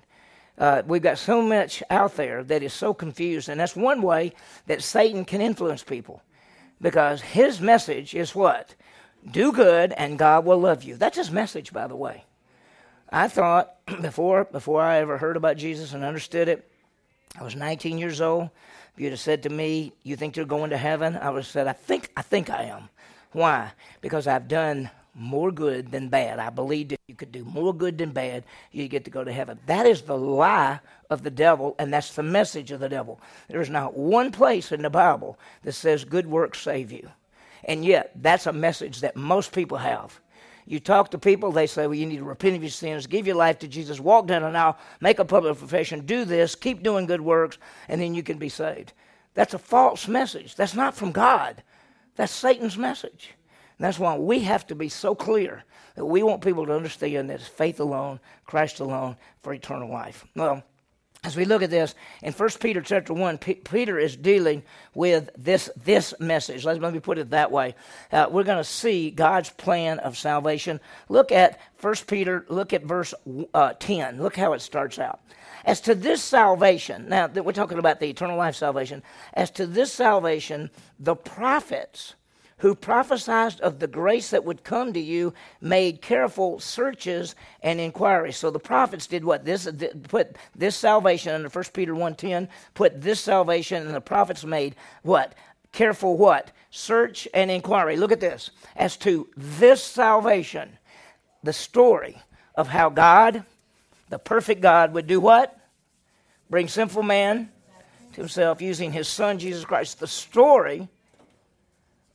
Uh, 0.59 0.83
we've 0.87 1.03
got 1.03 1.19
so 1.19 1.41
much 1.41 1.83
out 1.89 2.17
there 2.17 2.43
that 2.45 2.63
is 2.63 2.73
so 2.73 2.93
confused, 2.93 3.49
and 3.49 3.61
that's 3.61 3.77
one 3.77 4.03
way 4.03 4.33
that 4.67 4.83
Satan 4.83 5.25
can 5.25 5.41
influence 5.41 5.85
people 5.85 6.23
because 6.81 7.21
his 7.21 7.61
message 7.61 8.15
is 8.15 8.35
what? 8.35 8.75
Do 9.31 9.53
good 9.53 9.93
and 9.93 10.19
God 10.19 10.45
will 10.45 10.59
love 10.59 10.83
you. 10.83 10.97
That's 10.97 11.17
his 11.17 11.31
message, 11.31 11.73
by 11.73 11.87
the 11.87 11.97
way. 11.97 12.25
I 13.11 13.29
thought 13.29 13.75
before 14.03 14.45
before 14.45 14.83
I 14.83 14.99
ever 14.99 15.19
heard 15.19 15.37
about 15.37 15.57
Jesus 15.57 15.93
and 15.93 16.05
understood 16.05 16.49
it, 16.49 16.71
I 17.39 17.45
was 17.45 17.57
19 17.57 17.99
years 17.99 18.21
old. 18.21 18.51
If 18.95 19.01
you'd 19.01 19.11
have 19.11 19.21
said 19.21 19.45
to 19.45 19.49
me, 19.49 19.93
"You 20.03 20.17
think 20.17 20.37
you're 20.37 20.47
going 20.47 20.71
to 20.71 20.77
heaven?" 20.77 21.17
I 21.17 21.31
would 21.31 21.39
have 21.39 21.47
said, 21.47 21.67
"I 21.67 21.73
think 21.73 22.11
I 22.17 22.23
think 22.23 22.51
I 22.51 22.65
am." 22.65 22.89
Why? 23.33 23.73
Because 24.01 24.27
I've 24.27 24.49
done 24.49 24.91
more 25.19 25.51
good 25.51 25.91
than 25.91 26.09
bad. 26.09 26.39
I 26.39 26.51
believed 26.51 26.93
if 26.93 26.99
you 27.09 27.15
could 27.15 27.33
do 27.33 27.45
more 27.45 27.75
good 27.75 27.99
than 27.99 28.11
bad, 28.11 28.45
you 28.73 28.89
get 28.89 29.05
to 29.05 29.11
go 29.11 29.25
to 29.25 29.33
heaven. 29.33 29.59
That 29.67 29.87
is 29.87 30.03
the 30.03 30.17
lie 30.17 30.81
of 31.11 31.23
the 31.23 31.31
devil, 31.31 31.75
and 31.79 31.93
that's 31.93 32.15
the 32.15 32.23
message 32.23 32.71
of 32.71 32.81
the 32.81 32.89
devil. 32.89 33.21
There's 33.49 33.71
not 33.71 33.97
one 33.97 34.31
place 34.31 34.73
in 34.73 34.83
the 34.83 34.91
Bible 34.91 35.39
that 35.63 35.73
says 35.73 36.05
good 36.05 36.27
works 36.27 36.61
save 36.61 36.93
you. 36.93 37.11
And 37.65 37.85
yet, 37.85 38.13
that's 38.17 38.47
a 38.47 38.53
message 38.53 39.01
that 39.01 39.17
most 39.17 39.53
people 39.53 39.79
have. 39.79 40.21
You 40.67 40.81
talk 40.81 41.11
to 41.13 41.19
people, 41.19 41.51
they 41.51 41.67
say, 41.67 41.87
well, 41.87 41.95
you 41.95 42.05
need 42.05 42.19
to 42.19 42.25
repent 42.25 42.57
of 42.57 42.63
your 42.63 42.71
sins, 42.71 43.07
give 43.07 43.27
your 43.27 43.37
life 43.37 43.59
to 43.61 43.69
Jesus, 43.69 43.99
walk 43.99 44.27
down 44.27 44.45
an 44.45 44.55
aisle, 44.55 44.77
make 45.01 45.19
a 45.19 45.25
public 45.25 45.57
profession, 45.57 46.05
do 46.05 46.27
this, 46.27 46.55
keep 46.55 46.83
doing 46.83 47.07
good 47.07 47.23
works, 47.23 47.57
and 47.89 48.01
then 48.01 48.15
you 48.15 48.23
can 48.23 48.37
be 48.37 48.51
saved. 48.51 48.93
That's 49.33 49.55
a 49.55 49.59
false 49.59 50.07
message. 50.09 50.57
That's 50.57 50.75
not 50.75 50.95
from 50.95 51.13
God. 51.13 51.63
That's 52.17 52.33
Satan's 52.33 52.77
message. 52.77 53.31
And 53.79 53.85
that's 53.85 53.99
why 53.99 54.17
we 54.17 54.41
have 54.41 54.67
to 54.69 54.75
be 54.75 54.89
so 54.89 55.15
clear 55.15 55.65
that 55.95 56.05
we 56.05 56.23
want 56.23 56.43
people 56.43 56.67
to 56.67 56.75
understand 56.75 57.31
that 57.31 57.41
it's 57.41 57.49
faith 57.49 57.79
alone, 57.79 58.19
Christ 58.45 58.81
alone 58.81 59.17
for 59.41 59.53
eternal 59.53 59.89
life. 59.89 60.27
Well, 60.35 60.65
as 61.25 61.37
we 61.37 61.45
look 61.45 61.63
at 61.63 61.71
this 61.71 61.95
in 62.23 62.33
1 62.33 62.49
Peter 62.61 62.81
chapter 62.81 63.13
1, 63.13 63.39
P- 63.39 63.55
Peter 63.55 63.99
is 63.99 64.17
dealing 64.17 64.63
with 64.95 65.31
this, 65.37 65.69
this 65.77 66.15
message. 66.21 66.65
Let 66.65 66.81
me 66.81 67.01
put 67.01 67.19
it 67.19 67.31
that 67.31 67.51
way. 67.51 67.75
Uh, 68.13 68.27
we're 68.31 68.45
going 68.45 68.59
to 68.59 68.65
see 68.65 69.11
God's 69.11 69.51
plan 69.51 69.99
of 69.99 70.17
salvation. 70.17 70.81
Look 71.09 71.33
at 71.33 71.59
1 71.81 71.95
Peter, 72.07 72.47
look 72.49 72.73
at 72.73 72.85
verse 72.85 73.15
uh, 73.53 73.75
10. 73.79 74.23
Look 74.23 74.37
how 74.37 74.53
it 74.53 74.61
starts 74.61 74.99
out. 74.99 75.21
As 75.65 75.81
to 75.83 75.95
this 75.95 76.23
salvation, 76.23 77.09
now 77.09 77.27
that 77.27 77.45
we're 77.45 77.53
talking 77.53 77.79
about 77.79 77.99
the 77.99 78.09
eternal 78.09 78.37
life 78.37 78.55
salvation, 78.55 79.03
as 79.35 79.51
to 79.53 79.67
this 79.67 79.93
salvation, 79.93 80.71
the 81.01 81.17
prophets 81.17 82.15
who 82.59 82.75
prophesied 82.75 83.61
of 83.61 83.79
the 83.79 83.87
grace 83.87 84.31
that 84.31 84.45
would 84.45 84.65
come 84.65 84.93
to 84.93 85.01
you 85.01 85.33
made 85.61 86.03
careful 86.03 86.59
searches 86.61 87.35
and 87.63 87.81
inquiries. 87.81 88.37
So 88.37 88.51
the 88.51 88.59
prophets 88.59 89.07
did 89.07 89.25
what? 89.25 89.45
This 89.45 89.69
put 90.09 90.37
this 90.55 90.77
salvation 90.77 91.35
under 91.35 91.49
1 91.49 91.65
Peter 91.73 91.95
1:10, 91.95 92.49
put 92.75 93.01
this 93.01 93.21
salvation 93.21 93.87
and 93.87 93.95
the 93.95 94.01
prophets 94.01 94.45
made 94.45 94.75
what? 95.03 95.35
Careful 95.73 96.17
what? 96.17 96.51
Search 96.71 97.29
and 97.33 97.51
inquiry. 97.51 97.97
Look 97.97 98.13
at 98.13 98.21
this. 98.21 98.51
As 98.77 98.97
to 98.99 99.29
this 99.37 99.83
salvation, 99.83 100.79
the 101.43 101.53
story 101.53 102.21
of 102.55 102.69
how 102.69 102.89
God, 102.89 103.45
the 104.09 104.19
perfect 104.19 104.61
God, 104.61 104.93
would 104.95 105.07
do 105.07 105.21
what? 105.21 105.57
Bring 106.51 106.67
sinful 106.67 107.03
man 107.03 107.51
to 108.15 108.21
himself 108.21 108.61
using 108.61 108.93
his 108.93 109.07
son 109.07 109.39
Jesus 109.39 109.65
Christ. 109.65 110.01
The 110.01 110.07
story 110.07 110.89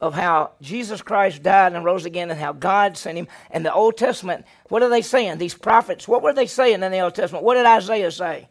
of 0.03 0.13
how 0.13 0.51
Jesus 0.62 1.01
Christ 1.01 1.43
died 1.43 1.72
and 1.72 1.86
rose 1.86 2.03
again 2.03 2.29
and 2.29 2.38
how 2.38 2.51
God 2.51 2.98
sent 2.98 3.17
him. 3.17 3.29
And 3.50 3.65
the 3.65 3.74
Old 3.74 3.95
Testament, 3.95 4.45
what 4.67 4.83
are 4.83 4.89
they 4.89 5.01
saying? 5.01 5.38
These 5.38 5.53
prophets, 5.53 6.10
what 6.10 6.22
were 6.22 6.33
they 6.33 6.45
saying 6.45 6.83
in 6.83 6.91
the 6.91 7.00
Old 7.00 7.15
Testament? 7.15 7.45
What 7.45 7.55
did 7.55 7.65
Isaiah 7.65 8.12
say? 8.12 8.50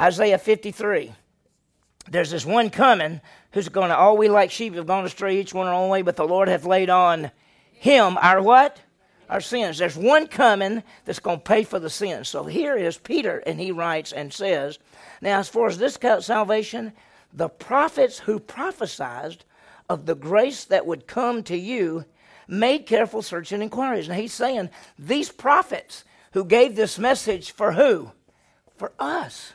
Isaiah 0.00 0.38
53. 0.38 1.12
There's 2.10 2.32
this 2.32 2.44
one 2.44 2.70
coming 2.70 3.20
who's 3.52 3.68
going 3.68 3.90
to, 3.90 3.96
all 3.96 4.16
we 4.16 4.28
like 4.28 4.50
sheep 4.50 4.74
have 4.74 4.88
gone 4.88 5.04
astray, 5.04 5.38
each 5.38 5.54
one 5.54 5.68
our 5.68 5.74
own 5.74 5.90
way, 5.90 6.02
but 6.02 6.16
the 6.16 6.26
Lord 6.26 6.48
hath 6.48 6.64
laid 6.64 6.90
on 6.90 7.30
him 7.70 8.18
our 8.20 8.42
what? 8.42 8.80
Our 9.28 9.40
sins. 9.40 9.78
There's 9.78 9.96
one 9.96 10.26
coming 10.26 10.82
that's 11.04 11.20
going 11.20 11.38
to 11.38 11.44
pay 11.44 11.62
for 11.62 11.78
the 11.78 11.88
sins. 11.88 12.28
So 12.28 12.42
here 12.42 12.76
is 12.76 12.98
Peter, 12.98 13.44
and 13.46 13.60
he 13.60 13.70
writes 13.70 14.10
and 14.10 14.32
says, 14.32 14.80
Now, 15.20 15.38
as 15.38 15.48
far 15.48 15.68
as 15.68 15.78
this 15.78 15.96
salvation, 16.18 16.94
the 17.32 17.48
prophets 17.48 18.18
who 18.18 18.40
prophesied 18.40 19.44
of 19.90 20.06
the 20.06 20.14
grace 20.14 20.64
that 20.66 20.86
would 20.86 21.08
come 21.08 21.42
to 21.42 21.56
you 21.56 22.04
made 22.46 22.86
careful 22.86 23.22
search 23.22 23.50
and 23.50 23.60
inquiries. 23.60 24.08
Now 24.08 24.14
he's 24.14 24.32
saying 24.32 24.70
these 24.96 25.32
prophets 25.32 26.04
who 26.32 26.44
gave 26.44 26.76
this 26.76 26.96
message 26.96 27.50
for 27.50 27.72
who? 27.72 28.12
For 28.76 28.92
us. 29.00 29.52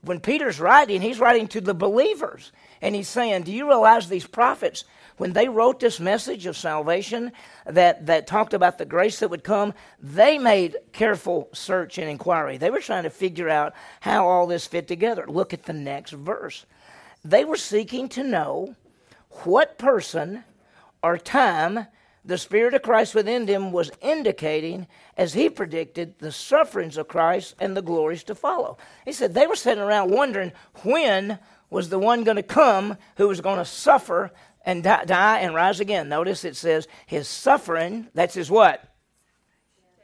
When 0.00 0.18
Peter's 0.18 0.58
writing, 0.58 1.02
he's 1.02 1.20
writing 1.20 1.46
to 1.48 1.60
the 1.60 1.74
believers. 1.74 2.52
And 2.80 2.94
he's 2.94 3.08
saying, 3.08 3.42
Do 3.42 3.52
you 3.52 3.68
realize 3.68 4.08
these 4.08 4.26
prophets, 4.26 4.84
when 5.18 5.34
they 5.34 5.48
wrote 5.48 5.78
this 5.78 6.00
message 6.00 6.46
of 6.46 6.56
salvation 6.56 7.32
that, 7.66 8.06
that 8.06 8.26
talked 8.26 8.54
about 8.54 8.78
the 8.78 8.86
grace 8.86 9.18
that 9.18 9.28
would 9.28 9.44
come, 9.44 9.74
they 10.00 10.38
made 10.38 10.78
careful 10.92 11.50
search 11.52 11.98
and 11.98 12.08
inquiry. 12.08 12.56
They 12.56 12.70
were 12.70 12.80
trying 12.80 13.02
to 13.02 13.10
figure 13.10 13.50
out 13.50 13.74
how 14.00 14.26
all 14.26 14.46
this 14.46 14.66
fit 14.66 14.88
together. 14.88 15.26
Look 15.28 15.52
at 15.52 15.64
the 15.64 15.74
next 15.74 16.12
verse. 16.12 16.64
They 17.24 17.44
were 17.44 17.56
seeking 17.56 18.08
to 18.10 18.22
know 18.22 18.74
what 19.30 19.78
person 19.78 20.44
or 21.02 21.18
time 21.18 21.86
the 22.24 22.38
Spirit 22.38 22.74
of 22.74 22.82
Christ 22.82 23.14
within 23.14 23.46
them 23.46 23.72
was 23.72 23.90
indicating 24.02 24.86
as 25.16 25.32
he 25.32 25.48
predicted 25.48 26.18
the 26.18 26.30
sufferings 26.30 26.96
of 26.96 27.08
Christ 27.08 27.54
and 27.58 27.76
the 27.76 27.82
glories 27.82 28.22
to 28.24 28.34
follow. 28.34 28.76
He 29.04 29.12
said 29.12 29.32
they 29.32 29.46
were 29.46 29.56
sitting 29.56 29.82
around 29.82 30.10
wondering 30.10 30.52
when 30.82 31.38
was 31.70 31.88
the 31.88 31.98
one 31.98 32.24
going 32.24 32.36
to 32.36 32.42
come 32.42 32.96
who 33.16 33.28
was 33.28 33.40
going 33.40 33.58
to 33.58 33.64
suffer 33.64 34.30
and 34.64 34.82
die, 34.82 35.04
die, 35.04 35.38
and 35.38 35.54
rise 35.54 35.80
again. 35.80 36.08
Notice 36.08 36.44
it 36.44 36.56
says 36.56 36.86
his 37.06 37.28
suffering, 37.28 38.08
that's 38.14 38.34
his 38.34 38.50
what? 38.50 38.84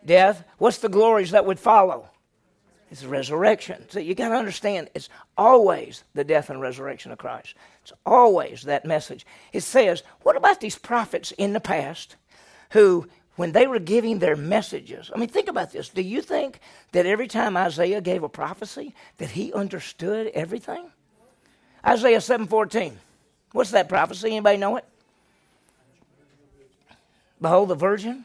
Death. 0.05 0.45
What's 0.59 0.79
the 0.79 0.89
glories 0.89 1.33
that 1.33 1.45
would 1.45 1.61
follow? 1.61 2.09
It's 2.91 3.05
resurrection. 3.05 3.87
So 3.89 3.99
you 3.99 4.15
got 4.15 4.29
to 4.29 4.37
understand 4.37 4.89
it's 4.95 5.09
always 5.37 6.05
the 6.15 6.25
death 6.25 6.49
and 6.49 6.61
resurrection 6.61 7.13
of 7.13 7.19
Christ. 7.19 7.55
It's 7.85 7.93
always 8.07 8.63
that 8.63 8.87
message. 8.87 9.27
It 9.53 9.61
says, 9.61 10.03
what 10.23 10.39
about 10.39 10.61
these 10.61 10.79
prophets 10.79 11.33
in 11.33 11.53
the 11.53 11.61
past 11.61 12.17
who, 12.71 13.07
when 13.37 13.53
they 13.53 13.67
were 13.67 13.79
giving 13.79 14.21
their 14.21 14.37
messages, 14.37 15.11
I 15.15 15.19
mean, 15.19 15.29
think 15.29 15.49
about 15.49 15.71
this. 15.71 15.91
Do 15.91 16.01
you 16.01 16.23
think 16.23 16.61
that 16.93 17.05
every 17.05 17.29
time 17.29 17.59
Isaiah 17.59 18.01
gave 18.01 18.23
a 18.23 18.29
prophecy 18.29 18.95
that 19.19 19.33
he 19.33 19.53
understood 19.53 20.29
everything? 20.29 20.87
Isaiah 21.87 22.21
7:14. 22.21 22.95
What's 23.53 23.73
that 23.73 23.91
prophecy? 23.91 24.29
Anybody 24.29 24.57
know 24.57 24.79
it? 24.79 24.85
Behold, 27.39 27.69
the 27.69 27.75
virgin 27.75 28.25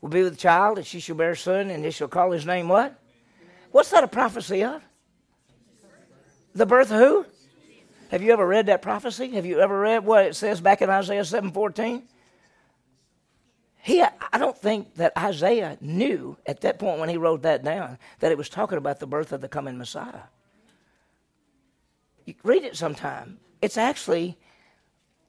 will 0.00 0.10
be 0.10 0.22
with 0.22 0.38
child, 0.38 0.78
and 0.78 0.86
she 0.86 1.00
shall 1.00 1.16
bear 1.16 1.32
a 1.32 1.36
son, 1.36 1.68
and 1.70 1.84
they 1.84 1.90
shall 1.90 2.06
call 2.06 2.30
his 2.30 2.46
name 2.46 2.68
what? 2.68 2.96
What's 3.72 3.90
that 3.90 4.04
a 4.04 4.08
prophecy 4.08 4.62
of? 4.62 4.80
The 6.54 6.66
birth 6.66 6.92
of 6.92 6.98
who? 7.00 7.26
Have 8.12 8.22
you 8.22 8.30
ever 8.34 8.46
read 8.46 8.66
that 8.66 8.82
prophecy? 8.82 9.30
Have 9.30 9.46
you 9.46 9.58
ever 9.60 9.80
read 9.80 10.04
what 10.04 10.26
it 10.26 10.36
says 10.36 10.60
back 10.60 10.82
in 10.82 10.90
Isaiah 10.90 11.22
7:14? 11.24 12.02
He, 13.80 14.02
I 14.02 14.38
don't 14.38 14.56
think 14.56 14.96
that 14.96 15.16
Isaiah 15.16 15.78
knew 15.80 16.36
at 16.46 16.60
that 16.60 16.78
point 16.78 17.00
when 17.00 17.08
he 17.08 17.16
wrote 17.16 17.40
that 17.42 17.64
down 17.64 17.98
that 18.20 18.30
it 18.30 18.36
was 18.36 18.50
talking 18.50 18.76
about 18.76 19.00
the 19.00 19.06
birth 19.06 19.32
of 19.32 19.40
the 19.40 19.48
coming 19.48 19.78
Messiah. 19.78 20.24
You 22.26 22.34
read 22.44 22.64
it 22.64 22.76
sometime. 22.76 23.38
It's 23.62 23.78
actually 23.78 24.36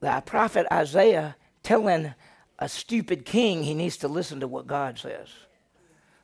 the 0.01 0.21
prophet 0.25 0.67
Isaiah 0.69 1.37
telling 1.63 2.13
a 2.59 2.67
stupid 2.67 3.23
king 3.23 3.63
he 3.63 3.73
needs 3.73 3.95
to 3.97 4.09
listen 4.09 4.41
to 4.41 4.47
what 4.47 4.67
God 4.67 4.99
says. 4.99 5.29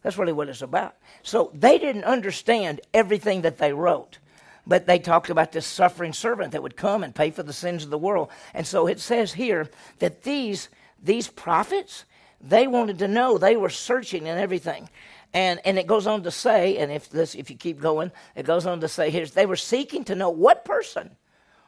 That's 0.03 0.17
really 0.17 0.33
what 0.33 0.49
it's 0.49 0.61
about. 0.61 0.97
So 1.23 1.51
they 1.53 1.79
didn't 1.79 2.03
understand 2.03 2.81
everything 2.93 3.43
that 3.43 3.59
they 3.59 3.71
wrote. 3.71 4.19
But 4.67 4.85
they 4.85 4.99
talked 4.99 5.29
about 5.29 5.51
this 5.51 5.65
suffering 5.65 6.13
servant 6.13 6.51
that 6.51 6.63
would 6.63 6.77
come 6.77 7.03
and 7.03 7.15
pay 7.15 7.31
for 7.31 7.43
the 7.43 7.53
sins 7.53 7.83
of 7.83 7.89
the 7.89 7.97
world. 7.97 8.29
And 8.53 8.67
so 8.67 8.87
it 8.87 8.99
says 8.99 9.33
here 9.33 9.69
that 9.99 10.23
these, 10.23 10.69
these 11.01 11.27
prophets, 11.27 12.05
they 12.41 12.67
wanted 12.67 12.99
to 12.99 13.07
know. 13.07 13.37
They 13.37 13.55
were 13.55 13.69
searching 13.69 14.27
and 14.27 14.39
everything. 14.39 14.89
And, 15.33 15.59
and 15.63 15.77
it 15.77 15.87
goes 15.87 16.07
on 16.07 16.23
to 16.23 16.31
say, 16.31 16.77
and 16.77 16.91
if, 16.91 17.09
this, 17.09 17.35
if 17.35 17.49
you 17.49 17.55
keep 17.55 17.79
going, 17.79 18.11
it 18.35 18.45
goes 18.45 18.65
on 18.65 18.79
to 18.81 18.87
say 18.87 19.09
here, 19.09 19.25
they 19.25 19.45
were 19.45 19.55
seeking 19.55 20.03
to 20.05 20.15
know 20.15 20.29
what 20.29 20.65
person 20.65 21.15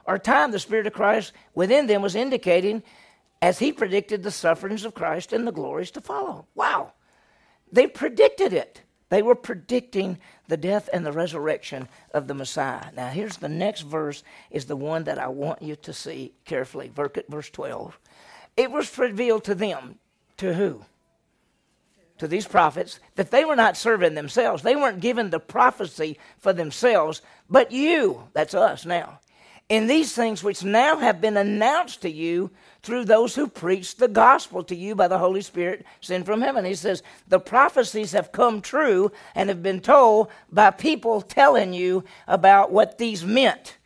or 0.06 0.18
time 0.18 0.52
the 0.52 0.60
Spirit 0.60 0.88
of 0.88 0.94
Christ 0.94 1.34
within 1.54 1.88
them 1.88 2.02
was 2.02 2.16
indicating 2.16 2.84
as 3.42 3.60
he 3.60 3.72
predicted 3.72 4.24
the 4.24 4.32
sufferings 4.32 4.86
of 4.86 4.94
Christ 4.94 5.34
and 5.34 5.48
the 5.48 5.52
glories 5.52 5.92
to 5.92 6.02
follow. 6.02 6.48
Wow. 6.56 6.94
They 7.72 7.88
predicted 7.88 8.54
it. 8.54 8.82
They 9.10 9.22
were 9.22 9.36
predicting 9.36 10.20
the 10.52 10.58
death 10.58 10.90
and 10.92 11.06
the 11.06 11.14
resurrection 11.14 11.88
of 12.14 12.28
the 12.28 12.34
Messiah. 12.34 12.88
Now, 12.94 13.08
here's 13.08 13.38
the 13.38 13.48
next 13.48 13.84
verse, 13.84 14.22
is 14.50 14.66
the 14.66 14.76
one 14.76 15.06
that 15.06 15.18
I 15.18 15.30
want 15.30 15.62
you 15.62 15.78
to 15.78 15.94
see 15.94 16.34
carefully. 16.44 16.92
Verse 16.94 17.50
12. 17.50 17.98
It 18.58 18.70
was 18.70 18.98
revealed 18.98 19.46
to 19.46 19.56
them, 19.56 19.98
to 20.36 20.54
who? 20.54 20.84
To 22.18 22.28
these 22.28 22.46
prophets, 22.46 23.00
that 23.16 23.32
they 23.32 23.46
were 23.46 23.56
not 23.56 23.78
serving 23.78 24.14
themselves. 24.14 24.62
They 24.62 24.76
weren't 24.76 25.00
given 25.00 25.30
the 25.30 25.40
prophecy 25.40 26.20
for 26.38 26.52
themselves, 26.52 27.22
but 27.50 27.72
you, 27.72 28.28
that's 28.34 28.54
us 28.54 28.86
now, 28.86 29.21
in 29.72 29.88
these 29.88 30.12
things 30.12 30.44
which 30.44 30.66
now 30.66 30.98
have 30.98 31.22
been 31.22 31.38
announced 31.38 32.02
to 32.02 32.12
you 32.12 32.52
through 32.84 33.06
those 33.06 33.36
who 33.36 33.48
preach 33.48 33.96
the 33.96 34.10
gospel 34.10 34.66
to 34.66 34.76
you 34.76 34.96
by 34.96 35.08
the 35.08 35.18
Holy 35.18 35.40
Spirit 35.40 35.86
sent 36.02 36.26
from 36.26 36.42
heaven. 36.42 36.66
He 36.66 36.76
says, 36.76 37.04
The 37.30 37.40
prophecies 37.40 38.12
have 38.12 38.34
come 38.34 38.60
true 38.62 39.14
and 39.34 39.48
have 39.48 39.64
been 39.64 39.80
told 39.80 40.28
by 40.52 40.72
people 40.72 41.22
telling 41.22 41.72
you 41.72 42.04
about 42.28 42.74
what 42.74 42.98
these 42.98 43.24
meant. 43.24 43.78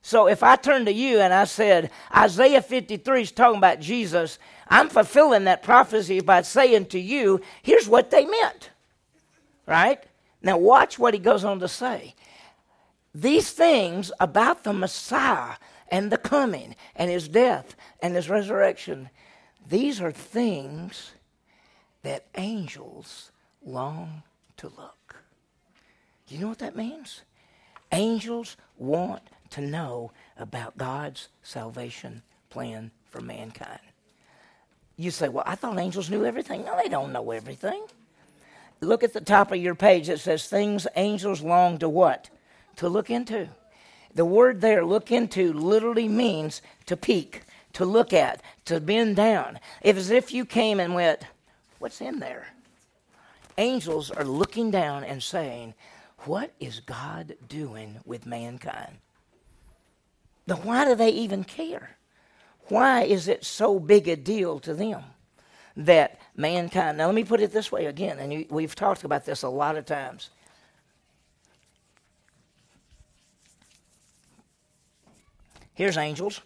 So 0.00 0.28
if 0.28 0.44
I 0.44 0.54
turn 0.54 0.84
to 0.84 0.92
you 0.92 1.18
and 1.18 1.34
I 1.34 1.42
said, 1.42 1.90
Isaiah 2.16 2.62
53 2.62 3.22
is 3.22 3.32
talking 3.32 3.58
about 3.58 3.80
Jesus, 3.80 4.38
I'm 4.68 4.88
fulfilling 4.88 5.42
that 5.44 5.64
prophecy 5.64 6.20
by 6.20 6.42
saying 6.42 6.86
to 6.86 7.00
you, 7.00 7.40
here's 7.64 7.88
what 7.88 8.12
they 8.12 8.26
meant. 8.26 8.70
Right? 9.66 10.04
Now 10.40 10.56
watch 10.56 11.00
what 11.00 11.14
he 11.14 11.20
goes 11.20 11.42
on 11.42 11.58
to 11.58 11.68
say. 11.68 12.14
These 13.14 13.50
things 13.50 14.10
about 14.20 14.64
the 14.64 14.72
Messiah 14.72 15.56
and 15.90 16.10
the 16.10 16.18
coming 16.18 16.74
and 16.96 17.10
his 17.10 17.28
death 17.28 17.76
and 18.00 18.16
his 18.16 18.30
resurrection. 18.30 19.10
These 19.68 20.00
are 20.00 20.12
things 20.12 21.12
that 22.02 22.26
angels 22.36 23.30
long 23.64 24.22
to 24.56 24.68
look. 24.68 25.16
You 26.28 26.38
know 26.38 26.48
what 26.48 26.60
that 26.60 26.74
means? 26.74 27.20
Angels 27.92 28.56
want 28.78 29.22
to 29.50 29.60
know 29.60 30.12
about 30.38 30.78
God's 30.78 31.28
salvation 31.42 32.22
plan 32.48 32.90
for 33.10 33.20
mankind. 33.20 33.80
You 34.96 35.10
say, 35.10 35.28
Well, 35.28 35.44
I 35.46 35.56
thought 35.56 35.78
angels 35.78 36.08
knew 36.08 36.24
everything. 36.24 36.64
No, 36.64 36.76
they 36.82 36.88
don't 36.88 37.12
know 37.12 37.30
everything. 37.30 37.84
Look 38.80 39.04
at 39.04 39.12
the 39.12 39.20
top 39.20 39.52
of 39.52 39.58
your 39.58 39.74
page. 39.74 40.08
It 40.08 40.20
says, 40.20 40.46
Things 40.46 40.86
angels 40.96 41.42
long 41.42 41.78
to 41.78 41.88
what? 41.88 42.30
To 42.76 42.88
look 42.88 43.10
into. 43.10 43.48
The 44.14 44.24
word 44.24 44.60
there, 44.60 44.84
look 44.84 45.10
into, 45.10 45.52
literally 45.52 46.08
means 46.08 46.60
to 46.86 46.96
peek, 46.96 47.42
to 47.74 47.84
look 47.84 48.12
at, 48.12 48.42
to 48.66 48.80
bend 48.80 49.16
down. 49.16 49.58
If 49.80 49.96
as 49.96 50.10
if 50.10 50.32
you 50.32 50.44
came 50.44 50.80
and 50.80 50.94
went, 50.94 51.22
What's 51.78 52.00
in 52.00 52.20
there? 52.20 52.46
Angels 53.58 54.10
are 54.10 54.24
looking 54.24 54.70
down 54.70 55.04
and 55.04 55.22
saying, 55.22 55.74
What 56.20 56.52
is 56.60 56.80
God 56.80 57.34
doing 57.48 57.98
with 58.04 58.26
mankind? 58.26 58.98
Now, 60.46 60.56
why 60.56 60.84
do 60.84 60.94
they 60.94 61.10
even 61.10 61.44
care? 61.44 61.96
Why 62.68 63.02
is 63.02 63.28
it 63.28 63.44
so 63.44 63.78
big 63.78 64.08
a 64.08 64.16
deal 64.16 64.58
to 64.60 64.74
them 64.74 65.02
that 65.76 66.18
mankind? 66.36 66.98
Now, 66.98 67.06
let 67.06 67.14
me 67.14 67.24
put 67.24 67.40
it 67.40 67.52
this 67.52 67.72
way 67.72 67.86
again, 67.86 68.18
and 68.18 68.46
we've 68.50 68.74
talked 68.74 69.04
about 69.04 69.24
this 69.24 69.42
a 69.42 69.48
lot 69.48 69.76
of 69.76 69.86
times. 69.86 70.30
Here's 75.74 75.96
angels. 75.96 76.40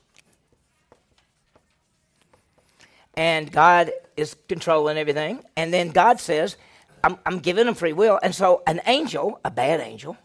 And 3.14 3.50
God 3.50 3.92
is 4.16 4.36
controlling 4.48 4.98
everything. 4.98 5.42
And 5.56 5.72
then 5.72 5.90
God 5.90 6.20
says, 6.20 6.56
I'm, 7.02 7.18
I'm 7.24 7.38
giving 7.38 7.66
them 7.66 7.74
free 7.74 7.92
will. 7.92 8.18
And 8.22 8.34
so 8.34 8.62
an 8.66 8.80
angel, 8.86 9.40
a 9.44 9.50
bad 9.50 9.80
angel, 9.80 10.16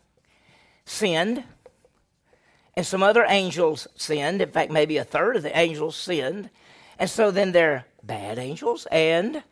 sinned. 0.86 1.43
and 2.75 2.86
some 2.86 3.03
other 3.03 3.25
angels 3.27 3.88
sinned. 3.96 4.41
In 4.41 4.51
fact, 4.51 4.72
maybe 4.72 4.98
a 4.98 5.03
third 5.03 5.36
of 5.36 5.43
the 5.43 5.58
angels 5.58 5.96
sinned. 5.96 6.50
And 7.00 7.10
so 7.10 7.31
then 7.31 7.51
there 7.51 7.72
are 7.74 7.86
bad 8.03 8.38
angels 8.38 8.88
and 8.91 9.43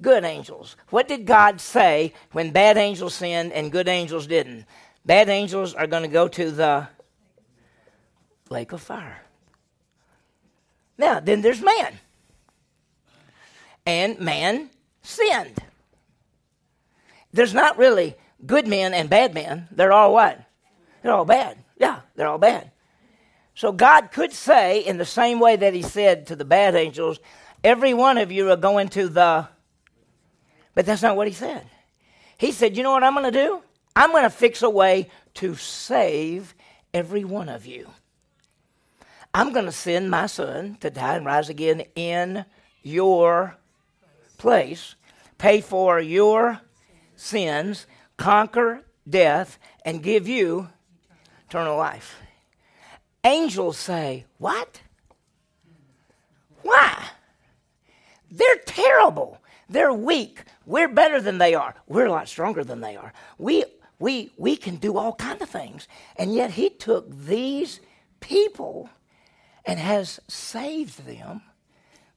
good 0.00 0.24
angels. 0.24 0.76
What 0.90 1.08
did 1.08 1.26
God 1.26 1.60
say 1.60 2.14
when 2.32 2.52
bad 2.52 2.76
angels 2.76 3.14
sinned 3.14 3.52
and 3.52 3.72
good 3.72 3.88
angels 3.88 4.26
didn't? 4.26 4.64
Bad 5.04 5.28
angels 5.28 5.74
are 5.74 5.86
going 5.86 6.02
to 6.02 6.08
go 6.08 6.28
to 6.28 6.50
the 6.50 6.88
lake 8.50 8.72
of 8.72 8.80
fire. 8.80 9.22
Now, 10.96 11.20
then 11.20 11.42
there's 11.42 11.62
man. 11.62 11.94
And 13.86 14.18
man 14.18 14.70
sinned. 15.02 15.58
There's 17.32 17.54
not 17.54 17.78
really 17.78 18.16
good 18.44 18.66
men 18.66 18.94
and 18.94 19.08
bad 19.08 19.34
men. 19.34 19.68
They're 19.70 19.92
all 19.92 20.12
what? 20.12 20.40
They're 21.02 21.12
all 21.12 21.24
bad. 21.24 21.58
Yeah, 21.78 22.00
they're 22.16 22.26
all 22.26 22.38
bad. 22.38 22.70
So 23.54 23.72
God 23.72 24.10
could 24.12 24.32
say, 24.32 24.80
in 24.80 24.98
the 24.98 25.04
same 25.04 25.40
way 25.40 25.56
that 25.56 25.74
He 25.74 25.82
said 25.82 26.26
to 26.28 26.36
the 26.36 26.44
bad 26.44 26.74
angels, 26.74 27.18
every 27.64 27.94
one 27.94 28.18
of 28.18 28.30
you 28.30 28.50
are 28.50 28.56
going 28.56 28.88
to 28.90 29.08
the. 29.08 29.48
But 30.74 30.86
that's 30.86 31.02
not 31.02 31.16
what 31.16 31.28
He 31.28 31.34
said. 31.34 31.66
He 32.38 32.52
said, 32.52 32.76
you 32.76 32.82
know 32.82 32.92
what 32.92 33.02
I'm 33.02 33.14
going 33.14 33.30
to 33.30 33.46
do? 33.46 33.62
I'm 33.96 34.12
going 34.12 34.22
to 34.22 34.30
fix 34.30 34.62
a 34.62 34.70
way 34.70 35.10
to 35.34 35.56
save 35.56 36.54
every 36.94 37.24
one 37.24 37.48
of 37.48 37.66
you. 37.66 37.88
I'm 39.34 39.52
going 39.52 39.66
to 39.66 39.72
send 39.72 40.10
my 40.10 40.26
son 40.26 40.76
to 40.80 40.90
die 40.90 41.16
and 41.16 41.26
rise 41.26 41.48
again 41.48 41.82
in 41.94 42.44
your 42.82 43.56
place, 44.38 44.94
pay 45.36 45.60
for 45.60 46.00
your 46.00 46.60
sins, 47.16 47.86
conquer 48.16 48.82
death, 49.08 49.58
and 49.84 50.02
give 50.02 50.26
you 50.26 50.68
eternal 51.46 51.76
life. 51.76 52.16
Angels 53.24 53.76
say, 53.76 54.24
What? 54.38 54.80
Why? 56.62 57.08
They're 58.30 58.56
terrible. 58.66 59.38
They're 59.68 59.92
weak. 59.92 60.44
We're 60.66 60.88
better 60.88 61.20
than 61.20 61.38
they 61.38 61.54
are. 61.54 61.74
We're 61.86 62.06
a 62.06 62.10
lot 62.10 62.28
stronger 62.28 62.64
than 62.64 62.80
they 62.80 62.96
are. 62.96 63.12
We, 63.38 63.64
we, 63.98 64.30
we 64.36 64.56
can 64.56 64.76
do 64.76 64.96
all 64.96 65.14
kinds 65.14 65.42
of 65.42 65.48
things. 65.48 65.88
And 66.16 66.34
yet 66.34 66.52
he 66.52 66.70
took 66.70 67.10
these 67.10 67.80
people 68.20 68.90
and 69.68 69.78
has 69.78 70.18
saved 70.28 71.04
them, 71.04 71.42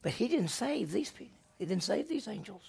but 0.00 0.12
he 0.12 0.26
didn't 0.26 0.48
save 0.48 0.90
these 0.90 1.10
people. 1.10 1.36
He 1.58 1.66
didn't 1.66 1.84
save 1.84 2.08
these 2.08 2.26
angels. 2.26 2.62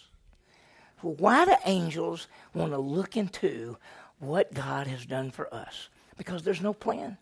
Well, 1.02 1.16
why 1.16 1.46
do 1.46 1.56
angels 1.66 2.28
want 2.54 2.74
to 2.74 2.78
look 2.78 3.16
into 3.16 3.78
what 4.20 4.54
God 4.54 4.88
has 4.88 5.06
done 5.06 5.32
for 5.32 5.52
us? 5.54 5.88
Because 6.18 6.44
there's 6.44 6.62
no 6.62 6.74
plan. 6.74 7.18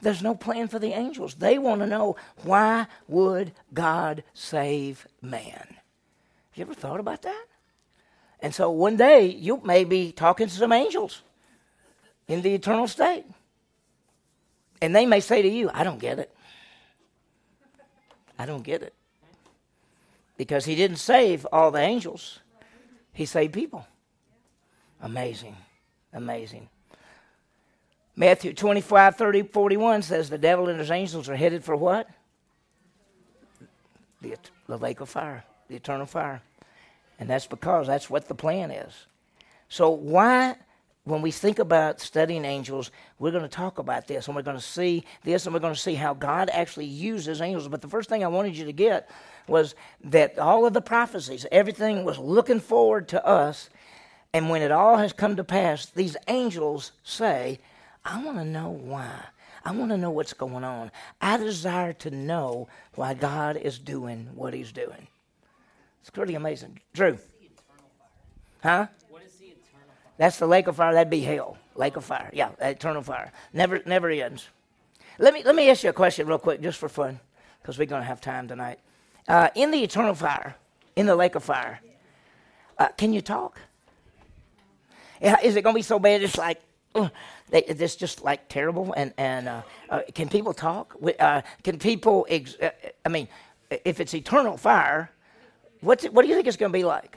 There's 0.00 0.22
no 0.22 0.36
plan 0.36 0.68
for 0.68 0.78
the 0.78 0.92
angels. 0.92 1.34
They 1.34 1.58
want 1.58 1.80
to 1.80 1.88
know 1.88 2.14
why 2.44 2.86
would 3.08 3.52
God 3.74 4.22
save 4.32 5.08
man? 5.20 5.66
Have 5.66 6.54
you 6.54 6.62
ever 6.62 6.74
thought 6.74 7.00
about 7.00 7.22
that? 7.22 7.46
And 8.38 8.54
so 8.54 8.70
one 8.70 8.96
day 8.96 9.26
you 9.26 9.60
may 9.64 9.82
be 9.82 10.12
talking 10.12 10.46
to 10.46 10.54
some 10.54 10.70
angels 10.70 11.22
in 12.28 12.42
the 12.42 12.54
eternal 12.54 12.86
state. 12.86 13.24
And 14.80 14.94
they 14.94 15.04
may 15.04 15.18
say 15.18 15.42
to 15.42 15.48
you, 15.48 15.68
I 15.74 15.82
don't 15.82 15.98
get 15.98 16.20
it. 16.20 16.35
I 18.38 18.46
don't 18.46 18.62
get 18.62 18.82
it. 18.82 18.94
Because 20.36 20.64
he 20.64 20.74
didn't 20.74 20.98
save 20.98 21.46
all 21.52 21.70
the 21.70 21.80
angels, 21.80 22.40
he 23.12 23.24
saved 23.24 23.54
people. 23.54 23.86
Amazing. 25.00 25.56
Amazing. 26.12 26.68
Matthew 28.14 28.54
25, 28.54 29.16
30, 29.16 29.42
41 29.42 30.02
says 30.02 30.30
the 30.30 30.38
devil 30.38 30.68
and 30.68 30.78
his 30.78 30.90
angels 30.90 31.28
are 31.28 31.36
headed 31.36 31.62
for 31.62 31.76
what? 31.76 32.08
The, 34.22 34.36
the 34.66 34.78
lake 34.78 35.00
of 35.00 35.10
fire, 35.10 35.44
the 35.68 35.76
eternal 35.76 36.06
fire. 36.06 36.40
And 37.18 37.28
that's 37.28 37.46
because 37.46 37.86
that's 37.86 38.08
what 38.08 38.28
the 38.28 38.34
plan 38.34 38.70
is. 38.70 38.92
So, 39.68 39.90
why, 39.90 40.56
when 41.06 41.22
we 41.22 41.30
think 41.30 41.60
about 41.60 42.00
studying 42.00 42.44
angels, 42.44 42.90
we're 43.20 43.30
going 43.30 43.44
to 43.44 43.48
talk 43.48 43.78
about 43.78 44.08
this 44.08 44.26
and 44.26 44.34
we're 44.34 44.42
going 44.42 44.56
to 44.56 44.62
see 44.62 45.04
this 45.22 45.46
and 45.46 45.54
we're 45.54 45.60
going 45.60 45.72
to 45.72 45.80
see 45.80 45.94
how 45.94 46.14
God 46.14 46.50
actually 46.52 46.86
uses 46.86 47.40
angels. 47.40 47.68
But 47.68 47.80
the 47.80 47.88
first 47.88 48.08
thing 48.08 48.24
I 48.24 48.28
wanted 48.28 48.56
you 48.56 48.64
to 48.64 48.72
get 48.72 49.08
was 49.46 49.76
that 50.02 50.36
all 50.36 50.66
of 50.66 50.72
the 50.72 50.80
prophecies, 50.80 51.46
everything 51.52 52.04
was 52.04 52.18
looking 52.18 52.58
forward 52.58 53.06
to 53.08 53.24
us. 53.24 53.70
And 54.32 54.50
when 54.50 54.62
it 54.62 54.72
all 54.72 54.96
has 54.96 55.12
come 55.12 55.36
to 55.36 55.44
pass, 55.44 55.86
these 55.86 56.16
angels 56.26 56.90
say, 57.04 57.60
I 58.04 58.20
want 58.24 58.38
to 58.38 58.44
know 58.44 58.70
why. 58.70 59.12
I 59.64 59.70
want 59.70 59.92
to 59.92 59.96
know 59.96 60.10
what's 60.10 60.32
going 60.32 60.64
on. 60.64 60.90
I 61.20 61.36
desire 61.36 61.92
to 61.94 62.10
know 62.10 62.66
why 62.96 63.14
God 63.14 63.56
is 63.56 63.78
doing 63.78 64.28
what 64.34 64.54
He's 64.54 64.72
doing. 64.72 65.06
It's 66.00 66.10
pretty 66.10 66.34
amazing. 66.34 66.80
Drew. 66.92 67.16
Huh? 68.60 68.88
What 69.08 69.22
is 69.22 69.34
the 69.34 69.46
eternal 69.46 69.94
fire? 70.02 70.05
That's 70.18 70.38
the 70.38 70.46
lake 70.46 70.66
of 70.66 70.76
fire. 70.76 70.94
That'd 70.94 71.10
be 71.10 71.20
hell. 71.20 71.58
Lake 71.74 71.96
of 71.96 72.04
fire. 72.04 72.30
Yeah, 72.32 72.50
eternal 72.60 73.02
fire. 73.02 73.32
Never, 73.52 73.82
never 73.84 74.10
ends. 74.10 74.48
Let 75.18 75.32
me 75.32 75.42
let 75.44 75.54
me 75.54 75.70
ask 75.70 75.82
you 75.82 75.90
a 75.90 75.94
question 75.94 76.26
real 76.26 76.38
quick, 76.38 76.60
just 76.60 76.78
for 76.78 76.88
fun, 76.88 77.20
because 77.60 77.78
we're 77.78 77.86
going 77.86 78.02
to 78.02 78.06
have 78.06 78.20
time 78.20 78.48
tonight. 78.48 78.78
Uh, 79.26 79.48
in 79.54 79.70
the 79.70 79.82
eternal 79.82 80.14
fire, 80.14 80.56
in 80.94 81.06
the 81.06 81.16
lake 81.16 81.34
of 81.34 81.42
fire, 81.42 81.80
uh, 82.78 82.88
can 82.88 83.12
you 83.12 83.22
talk? 83.22 83.58
Is 85.20 85.56
it 85.56 85.62
going 85.62 85.74
to 85.74 85.78
be 85.78 85.82
so 85.82 85.98
bad? 85.98 86.22
It's 86.22 86.36
like 86.36 86.60
uh, 86.94 87.08
they, 87.48 87.62
it's 87.62 87.96
just 87.96 88.22
like 88.24 88.48
terrible. 88.48 88.92
And 88.94 89.14
and 89.16 89.48
uh, 89.48 89.62
uh, 89.88 90.00
can 90.14 90.28
people 90.28 90.52
talk? 90.52 90.94
Uh, 91.18 91.40
can 91.62 91.78
people? 91.78 92.26
Ex- 92.28 92.56
I 93.04 93.08
mean, 93.08 93.26
if 93.70 94.00
it's 94.00 94.14
eternal 94.14 94.58
fire, 94.58 95.10
what's 95.80 96.04
it, 96.04 96.12
what 96.12 96.22
do 96.22 96.28
you 96.28 96.34
think 96.34 96.46
it's 96.46 96.58
going 96.58 96.72
to 96.72 96.78
be 96.78 96.84
like? 96.84 97.16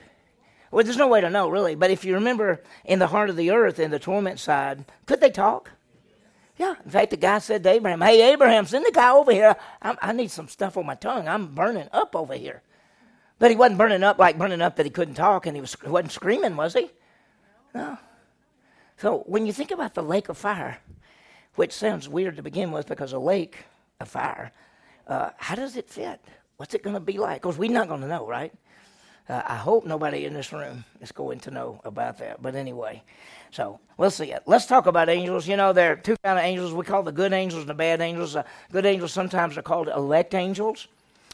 Well, 0.72 0.84
there's 0.84 0.98
no 0.98 1.08
way 1.08 1.22
to 1.22 1.30
know 1.30 1.50
really. 1.50 1.76
But 1.76 1.92
if 1.92 2.06
you 2.06 2.14
remember, 2.14 2.62
in 2.86 3.00
the 3.00 3.08
heart 3.08 3.30
of 3.30 3.36
the 3.36 3.52
earth, 3.52 3.80
in 3.80 3.92
the 3.92 4.00
torment 4.00 4.40
side, 4.40 4.86
could 5.06 5.22
they 5.22 5.32
talk? 5.32 5.72
Yeah. 6.58 6.76
In 6.84 6.92
fact, 6.92 7.12
the 7.12 7.18
guy 7.18 7.40
said 7.40 7.64
to 7.64 7.70
Abraham, 7.70 8.02
"Hey, 8.02 8.32
Abraham, 8.34 8.66
send 8.66 8.86
the 8.86 8.92
guy 8.92 9.12
over 9.12 9.32
here. 9.32 9.56
I'm, 9.82 9.98
I 10.02 10.12
need 10.14 10.30
some 10.30 10.48
stuff 10.48 10.78
on 10.78 10.86
my 10.86 10.96
tongue. 10.96 11.28
I'm 11.28 11.56
burning 11.56 11.88
up 11.94 12.16
over 12.16 12.36
here." 12.36 12.62
But 13.40 13.50
he 13.50 13.56
wasn't 13.56 13.78
burning 13.78 14.04
up 14.04 14.20
like 14.20 14.38
burning 14.38 14.62
up 14.62 14.76
that 14.76 14.86
he 14.86 14.90
couldn't 14.90 15.14
talk, 15.16 15.46
and 15.46 15.56
he 15.56 15.62
was, 15.62 15.82
wasn't 15.84 16.12
screaming, 16.12 16.58
was 16.58 16.74
he? 16.74 16.92
No. 17.74 17.98
So 18.98 19.20
when 19.28 19.46
you 19.46 19.54
think 19.54 19.72
about 19.72 19.94
the 19.94 20.04
lake 20.04 20.28
of 20.28 20.38
fire, 20.38 20.80
which 21.56 21.72
sounds 21.72 22.10
weird 22.10 22.36
to 22.36 22.44
begin 22.44 22.72
with 22.72 22.88
because 22.88 23.14
a 23.14 23.20
lake 23.20 23.64
of 24.02 24.10
fire, 24.10 24.52
uh, 25.08 25.30
how 25.38 25.56
does 25.56 25.78
it 25.78 25.90
fit? 25.90 26.20
What's 26.58 26.74
it 26.74 26.84
going 26.84 26.96
to 26.96 27.00
be 27.00 27.18
like? 27.18 27.42
Because 27.42 27.58
we're 27.58 27.72
not 27.72 27.88
going 27.88 28.02
to 28.02 28.08
know, 28.08 28.28
right? 28.28 28.54
Uh, 29.30 29.44
I 29.46 29.56
hope 29.56 29.86
nobody 29.86 30.26
in 30.26 30.34
this 30.34 30.52
room 30.52 30.84
is 31.02 31.12
going 31.12 31.40
to 31.42 31.52
know 31.52 31.80
about 31.86 32.18
that. 32.18 32.42
But 32.42 32.56
anyway, 32.56 33.04
so 33.52 33.80
we'll 33.98 34.10
see 34.10 34.32
it. 34.32 34.42
Let's 34.48 34.66
talk 34.66 34.88
about 34.88 35.08
angels. 35.08 35.48
You 35.48 35.56
know, 35.56 35.72
there 35.72 35.92
are 35.92 35.96
two 35.96 36.16
kind 36.24 36.40
of 36.40 36.44
angels. 36.44 36.74
We 36.74 36.84
call 36.84 37.04
the 37.04 37.12
good 37.12 37.32
angels 37.32 37.62
and 37.62 37.70
the 37.70 37.76
bad 37.76 38.02
angels. 38.02 38.36
Uh, 38.36 38.44
good 38.72 38.88
angels 38.88 39.14
sometimes 39.14 39.56
are 39.58 39.62
called 39.62 39.88
elect 39.88 40.34
angels 40.34 40.88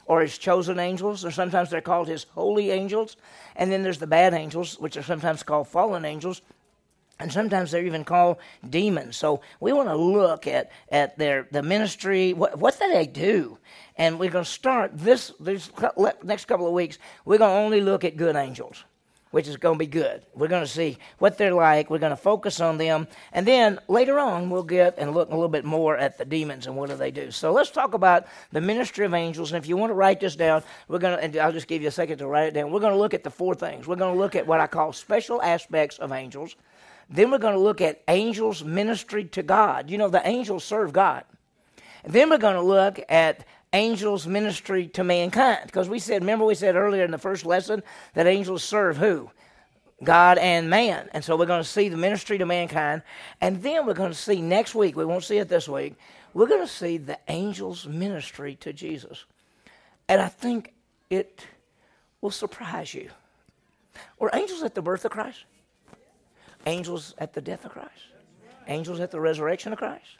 or 0.07 0.21
his 0.21 0.37
chosen 0.37 0.77
angels, 0.77 1.25
or 1.25 1.31
sometimes 1.31 1.71
they're 1.71 1.81
called 1.81 2.07
his 2.07 2.25
holy 2.35 2.69
angels. 2.69 3.17
And 3.55 3.71
then 3.71 3.81
there's 3.81 3.97
the 3.97 4.05
bad 4.05 4.33
angels, 4.33 4.77
which 4.79 4.97
are 4.97 5.03
sometimes 5.03 5.41
called 5.41 5.67
fallen 5.67 6.05
angels 6.05 6.41
and 7.19 7.31
sometimes 7.31 7.71
they're 7.71 7.85
even 7.85 8.03
called 8.03 8.37
demons. 8.69 9.15
So 9.17 9.41
we 9.59 9.71
want 9.73 9.89
to 9.89 9.95
look 9.95 10.47
at, 10.47 10.71
at 10.89 11.17
their 11.17 11.47
the 11.51 11.63
ministry. 11.63 12.33
What, 12.33 12.57
what 12.57 12.77
do 12.77 12.91
they 12.91 13.07
do? 13.07 13.57
And 13.97 14.19
we're 14.19 14.31
going 14.31 14.43
to 14.43 14.49
start 14.49 14.91
this, 14.93 15.31
this 15.39 15.71
next 16.23 16.45
couple 16.45 16.67
of 16.67 16.73
weeks. 16.73 16.97
We're 17.23 17.37
going 17.37 17.51
to 17.51 17.57
only 17.65 17.79
look 17.79 18.03
at 18.03 18.17
good 18.17 18.35
angels, 18.35 18.83
which 19.31 19.47
is 19.47 19.55
going 19.55 19.75
to 19.75 19.79
be 19.79 19.87
good. 19.87 20.25
We're 20.33 20.49
going 20.49 20.65
to 20.65 20.69
see 20.69 20.97
what 21.17 21.37
they're 21.37 21.53
like. 21.53 21.89
We're 21.89 21.99
going 21.99 22.09
to 22.09 22.17
focus 22.17 22.59
on 22.59 22.77
them, 22.77 23.07
and 23.31 23.47
then 23.47 23.79
later 23.87 24.19
on 24.19 24.49
we'll 24.49 24.63
get 24.63 24.95
and 24.97 25.13
look 25.13 25.29
a 25.29 25.33
little 25.33 25.47
bit 25.47 25.63
more 25.63 25.95
at 25.95 26.17
the 26.17 26.25
demons 26.25 26.67
and 26.67 26.75
what 26.75 26.89
do 26.89 26.97
they 26.97 27.11
do. 27.11 27.31
So 27.31 27.53
let's 27.53 27.71
talk 27.71 27.93
about 27.93 28.27
the 28.51 28.59
ministry 28.59 29.05
of 29.05 29.13
angels. 29.13 29.53
And 29.53 29.63
if 29.63 29.69
you 29.69 29.77
want 29.77 29.91
to 29.91 29.95
write 29.95 30.19
this 30.19 30.35
down, 30.35 30.61
we're 30.89 30.99
going 30.99 31.17
to. 31.17 31.23
And 31.23 31.37
I'll 31.37 31.53
just 31.53 31.67
give 31.67 31.81
you 31.81 31.87
a 31.87 31.91
second 31.91 32.17
to 32.17 32.27
write 32.27 32.47
it 32.47 32.53
down. 32.53 32.71
We're 32.71 32.81
going 32.81 32.93
to 32.93 32.99
look 32.99 33.13
at 33.13 33.23
the 33.23 33.31
four 33.31 33.55
things. 33.55 33.87
We're 33.87 33.95
going 33.95 34.13
to 34.13 34.19
look 34.19 34.35
at 34.35 34.45
what 34.45 34.59
I 34.59 34.67
call 34.67 34.91
special 34.91 35.41
aspects 35.41 35.99
of 35.99 36.11
angels. 36.11 36.57
Then 37.09 37.31
we're 37.31 37.37
going 37.37 37.53
to 37.53 37.59
look 37.59 37.81
at 37.81 38.01
angels' 38.07 38.63
ministry 38.63 39.25
to 39.25 39.43
God. 39.43 39.89
You 39.89 39.97
know, 39.97 40.09
the 40.09 40.27
angels 40.27 40.63
serve 40.63 40.93
God. 40.93 41.23
Then 42.03 42.29
we're 42.29 42.37
going 42.37 42.55
to 42.55 42.61
look 42.61 42.99
at 43.09 43.45
angels' 43.73 44.25
ministry 44.25 44.87
to 44.89 45.03
mankind. 45.03 45.61
Because 45.65 45.89
we 45.89 45.99
said, 45.99 46.21
remember, 46.21 46.45
we 46.45 46.55
said 46.55 46.75
earlier 46.75 47.03
in 47.03 47.11
the 47.11 47.17
first 47.17 47.45
lesson 47.45 47.83
that 48.13 48.27
angels 48.27 48.63
serve 48.63 48.97
who? 48.97 49.29
God 50.03 50.37
and 50.37 50.69
man. 50.69 51.09
And 51.13 51.23
so 51.23 51.35
we're 51.35 51.45
going 51.45 51.63
to 51.63 51.69
see 51.69 51.89
the 51.89 51.97
ministry 51.97 52.37
to 52.37 52.45
mankind. 52.45 53.01
And 53.41 53.61
then 53.61 53.85
we're 53.85 53.93
going 53.93 54.11
to 54.11 54.17
see 54.17 54.41
next 54.41 54.75
week, 54.75 54.95
we 54.95 55.05
won't 55.05 55.23
see 55.23 55.37
it 55.37 55.49
this 55.49 55.69
week, 55.69 55.95
we're 56.33 56.47
going 56.47 56.65
to 56.65 56.71
see 56.71 56.97
the 56.97 57.17
angels' 57.27 57.87
ministry 57.87 58.55
to 58.57 58.73
Jesus. 58.73 59.25
And 60.07 60.21
I 60.21 60.27
think 60.27 60.73
it 61.09 61.45
will 62.21 62.31
surprise 62.31 62.93
you. 62.93 63.09
Were 64.19 64.29
angels 64.33 64.63
at 64.63 64.75
the 64.75 64.81
birth 64.81 65.05
of 65.05 65.11
Christ? 65.11 65.45
Angels 66.65 67.13
at 67.17 67.33
the 67.33 67.41
death 67.41 67.65
of 67.65 67.71
Christ. 67.71 67.91
Angels 68.67 68.99
at 68.99 69.11
the 69.11 69.19
resurrection 69.19 69.71
of 69.73 69.79
Christ. 69.79 70.17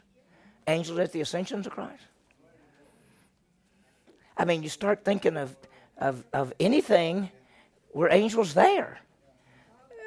angels 0.68 0.98
at 0.98 1.12
the 1.12 1.20
ascensions 1.20 1.66
of 1.66 1.72
Christ? 1.72 2.02
I 4.36 4.44
mean, 4.44 4.62
you 4.62 4.68
start 4.68 5.04
thinking 5.04 5.36
of, 5.36 5.56
of, 5.98 6.24
of 6.32 6.52
anything 6.60 7.30
where 7.92 8.12
angels 8.12 8.54
there. 8.54 8.98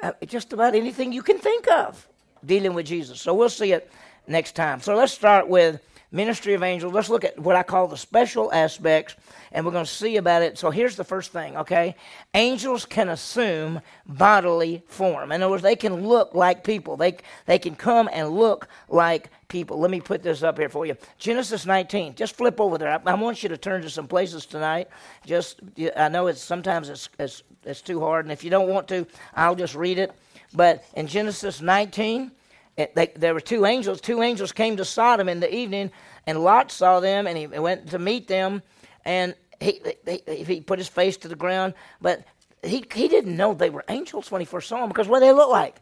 Uh, 0.02 0.12
just 0.26 0.52
about 0.52 0.74
anything 0.74 1.12
you 1.12 1.22
can 1.22 1.38
think 1.38 1.68
of 1.68 2.08
dealing 2.44 2.72
with 2.72 2.86
Jesus. 2.86 3.20
So 3.20 3.34
we'll 3.34 3.50
see 3.50 3.72
it 3.72 3.90
next 4.26 4.54
time. 4.54 4.80
So 4.80 4.94
let's 4.94 5.12
start 5.12 5.48
with 5.48 5.80
ministry 6.12 6.54
of 6.54 6.62
angels. 6.62 6.92
Let's 6.92 7.08
look 7.08 7.24
at 7.24 7.38
what 7.38 7.56
I 7.56 7.62
call 7.62 7.86
the 7.86 7.96
special 7.96 8.52
aspects, 8.52 9.16
and 9.52 9.64
we're 9.64 9.72
going 9.72 9.84
to 9.84 9.90
see 9.90 10.16
about 10.16 10.42
it. 10.42 10.58
So 10.58 10.70
here's 10.70 10.96
the 10.96 11.04
first 11.04 11.32
thing, 11.32 11.56
okay? 11.56 11.94
Angels 12.34 12.84
can 12.84 13.08
assume 13.08 13.80
bodily 14.06 14.82
form. 14.86 15.32
In 15.32 15.42
other 15.42 15.50
words, 15.50 15.62
they 15.62 15.76
can 15.76 16.08
look 16.08 16.34
like 16.34 16.64
people. 16.64 16.96
They 16.96 17.18
they 17.46 17.58
can 17.58 17.76
come 17.76 18.08
and 18.12 18.30
look 18.30 18.68
like 18.88 19.30
people. 19.48 19.78
Let 19.78 19.90
me 19.90 20.00
put 20.00 20.22
this 20.22 20.42
up 20.42 20.58
here 20.58 20.68
for 20.68 20.86
you. 20.86 20.96
Genesis 21.18 21.66
19. 21.66 22.14
Just 22.14 22.36
flip 22.36 22.60
over 22.60 22.78
there. 22.78 22.90
I, 22.90 23.10
I 23.10 23.14
want 23.14 23.42
you 23.42 23.48
to 23.48 23.56
turn 23.56 23.82
to 23.82 23.90
some 23.90 24.08
places 24.08 24.46
tonight. 24.46 24.88
Just 25.24 25.60
I 25.96 26.08
know 26.08 26.26
it's 26.26 26.42
sometimes 26.42 26.88
it's, 26.88 27.08
it's 27.18 27.42
it's 27.64 27.82
too 27.82 28.00
hard, 28.00 28.24
and 28.24 28.32
if 28.32 28.42
you 28.42 28.50
don't 28.50 28.68
want 28.68 28.88
to, 28.88 29.06
I'll 29.34 29.54
just 29.54 29.74
read 29.74 29.98
it. 29.98 30.12
But 30.52 30.84
in 30.94 31.06
Genesis 31.06 31.60
19 31.60 32.32
they, 32.76 33.12
there 33.16 33.34
were 33.34 33.40
two 33.40 33.66
angels. 33.66 34.00
Two 34.00 34.22
angels 34.22 34.52
came 34.52 34.76
to 34.76 34.84
Sodom 34.84 35.28
in 35.28 35.40
the 35.40 35.54
evening, 35.54 35.90
and 36.26 36.42
Lot 36.42 36.70
saw 36.70 37.00
them, 37.00 37.26
and 37.26 37.36
he 37.36 37.46
went 37.46 37.90
to 37.90 37.98
meet 37.98 38.28
them, 38.28 38.62
and 39.04 39.34
he, 39.60 39.80
he, 40.06 40.44
he 40.44 40.60
put 40.60 40.78
his 40.78 40.88
face 40.88 41.16
to 41.18 41.28
the 41.28 41.36
ground, 41.36 41.74
but 42.00 42.24
he, 42.62 42.84
he 42.94 43.08
didn't 43.08 43.36
know 43.36 43.54
they 43.54 43.70
were 43.70 43.84
angels 43.88 44.30
when 44.30 44.40
he 44.40 44.44
first 44.44 44.68
saw 44.68 44.80
them 44.80 44.88
because 44.88 45.08
what 45.08 45.20
they 45.20 45.32
look 45.32 45.50
like 45.50 45.80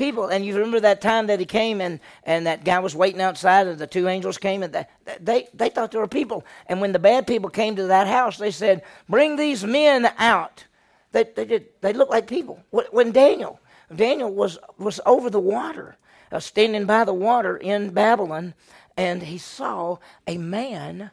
people. 0.00 0.28
And 0.28 0.44
you 0.44 0.54
remember 0.54 0.80
that 0.80 1.00
time 1.02 1.26
that 1.26 1.38
he 1.38 1.46
came 1.46 1.80
and, 1.80 2.00
and 2.24 2.46
that 2.46 2.64
guy 2.64 2.78
was 2.78 2.96
waiting 2.96 3.20
outside 3.20 3.66
and 3.66 3.78
the 3.78 3.86
two 3.86 4.08
angels 4.08 4.38
came 4.38 4.62
and 4.62 4.86
they, 5.20 5.48
they 5.52 5.68
thought 5.68 5.92
they 5.92 5.98
were 5.98 6.08
people. 6.08 6.44
And 6.66 6.80
when 6.80 6.92
the 6.92 6.98
bad 6.98 7.26
people 7.26 7.50
came 7.50 7.76
to 7.76 7.86
that 7.88 8.06
house, 8.06 8.38
they 8.38 8.50
said, 8.50 8.82
bring 9.08 9.36
these 9.36 9.62
men 9.62 10.10
out. 10.18 10.64
They, 11.12 11.24
they, 11.24 11.44
did, 11.44 11.66
they 11.82 11.92
looked 11.92 12.10
like 12.10 12.26
people. 12.26 12.62
When 12.70 13.12
Daniel, 13.12 13.60
Daniel 13.94 14.32
was, 14.32 14.58
was 14.78 15.00
over 15.04 15.30
the 15.30 15.40
water 15.40 15.96
uh, 16.32 16.40
standing 16.40 16.86
by 16.86 17.04
the 17.04 17.14
water 17.14 17.56
in 17.56 17.90
Babylon, 17.90 18.54
and 18.96 19.22
he 19.22 19.38
saw 19.38 19.98
a 20.26 20.38
man 20.38 21.10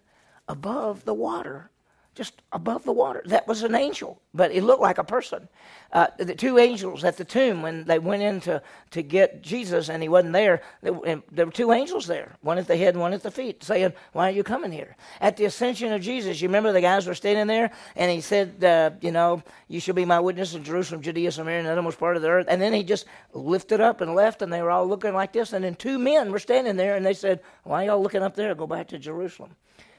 above 0.47 1.05
the 1.05 1.13
water 1.13 1.69
just 2.17 2.41
above 2.51 2.83
the 2.83 2.91
water. 2.91 3.21
That 3.25 3.47
was 3.47 3.61
an 3.61 3.75
angel, 3.75 4.19
but 4.33 4.51
it 4.51 4.63
looked 4.63 4.81
like 4.81 4.97
a 4.97 5.03
person. 5.03 5.47
Uh, 5.93 6.07
the 6.17 6.33
two 6.33 6.57
angels 6.57 7.03
at 7.03 7.15
the 7.15 7.23
tomb, 7.23 7.61
when 7.61 7.85
they 7.85 7.99
went 7.99 8.23
in 8.23 8.39
to, 8.41 8.61
to 8.91 9.03
get 9.03 9.43
Jesus 9.43 9.89
and 9.89 10.01
he 10.01 10.09
wasn't 10.09 10.33
there, 10.33 10.61
there, 10.81 11.21
there 11.31 11.45
were 11.45 11.51
two 11.51 11.71
angels 11.71 12.07
there, 12.07 12.35
one 12.41 12.57
at 12.57 12.67
the 12.67 12.75
head 12.75 12.95
and 12.95 13.01
one 13.01 13.13
at 13.13 13.21
the 13.21 13.29
feet, 13.29 13.63
saying, 13.63 13.93
Why 14.13 14.29
are 14.29 14.33
you 14.33 14.43
coming 14.43 14.71
here? 14.71 14.97
At 15.21 15.37
the 15.37 15.45
ascension 15.45 15.93
of 15.93 16.01
Jesus, 16.01 16.41
you 16.41 16.47
remember 16.47 16.73
the 16.73 16.81
guys 16.81 17.05
were 17.05 17.13
standing 17.13 17.45
there, 17.45 17.71
and 17.95 18.11
he 18.11 18.19
said, 18.19 18.63
uh, 18.63 18.89
You 18.99 19.11
know, 19.11 19.43
you 19.67 19.79
shall 19.79 19.95
be 19.95 20.03
my 20.03 20.19
witness 20.19 20.55
in 20.55 20.63
Jerusalem, 20.63 21.03
Judea, 21.03 21.31
Samaria, 21.31 21.59
and 21.59 21.67
the 21.67 21.71
uttermost 21.71 21.99
part 21.99 22.15
of 22.15 22.23
the 22.23 22.29
earth. 22.29 22.47
And 22.49 22.59
then 22.59 22.73
he 22.73 22.83
just 22.83 23.05
lifted 23.33 23.79
up 23.79 24.01
and 24.01 24.15
left, 24.15 24.41
and 24.41 24.51
they 24.51 24.63
were 24.63 24.71
all 24.71 24.87
looking 24.87 25.13
like 25.13 25.33
this. 25.33 25.53
And 25.53 25.63
then 25.63 25.75
two 25.75 25.99
men 25.99 26.31
were 26.31 26.39
standing 26.39 26.77
there, 26.77 26.95
and 26.95 27.05
they 27.05 27.13
said, 27.13 27.41
Why 27.63 27.83
are 27.83 27.85
y'all 27.89 28.01
looking 28.01 28.23
up 28.23 28.35
there? 28.35 28.55
Go 28.55 28.65
back 28.65 28.87
to 28.87 28.97
Jerusalem. 28.97 29.55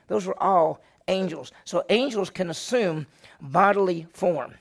Those 0.09 0.27
were 0.27 0.43
all 0.43 0.83
angels. 1.09 1.53
So 1.65 1.85
angels 1.89 2.31
can 2.31 2.51
assume 2.51 3.07
bodily 3.41 4.07
form. 4.13 4.55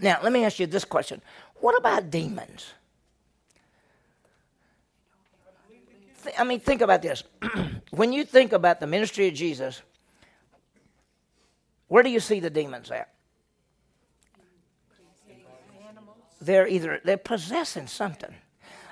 Now, 0.00 0.18
let 0.22 0.32
me 0.32 0.44
ask 0.44 0.58
you 0.58 0.66
this 0.66 0.84
question 0.84 1.20
What 1.56 1.78
about 1.78 2.10
demons? 2.10 2.74
I 6.38 6.44
mean, 6.44 6.60
think 6.60 6.82
about 6.82 7.02
this. 7.02 7.24
when 7.90 8.12
you 8.12 8.24
think 8.24 8.52
about 8.52 8.78
the 8.78 8.86
ministry 8.86 9.26
of 9.26 9.34
Jesus, 9.34 9.82
where 11.88 12.02
do 12.02 12.10
you 12.10 12.20
see 12.20 12.38
the 12.38 12.50
demons 12.50 12.90
at? 12.90 13.08
They're 16.40 16.66
either 16.66 17.00
they're 17.04 17.16
possessing 17.16 17.86
something. 17.86 18.34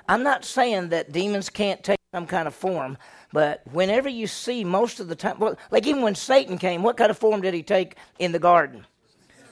I'm 0.07 0.23
not 0.23 0.45
saying 0.45 0.89
that 0.89 1.11
demons 1.11 1.49
can't 1.49 1.83
take 1.83 1.99
some 2.13 2.27
kind 2.27 2.47
of 2.47 2.55
form, 2.55 2.97
but 3.31 3.61
whenever 3.71 4.09
you 4.09 4.27
see 4.27 4.63
most 4.63 4.99
of 4.99 5.07
the 5.07 5.15
time, 5.15 5.39
well, 5.39 5.57
like 5.69 5.87
even 5.87 6.01
when 6.01 6.15
Satan 6.15 6.57
came, 6.57 6.83
what 6.83 6.97
kind 6.97 7.09
of 7.09 7.17
form 7.17 7.41
did 7.41 7.53
he 7.53 7.63
take 7.63 7.95
in 8.19 8.31
the 8.31 8.39
garden? 8.39 8.85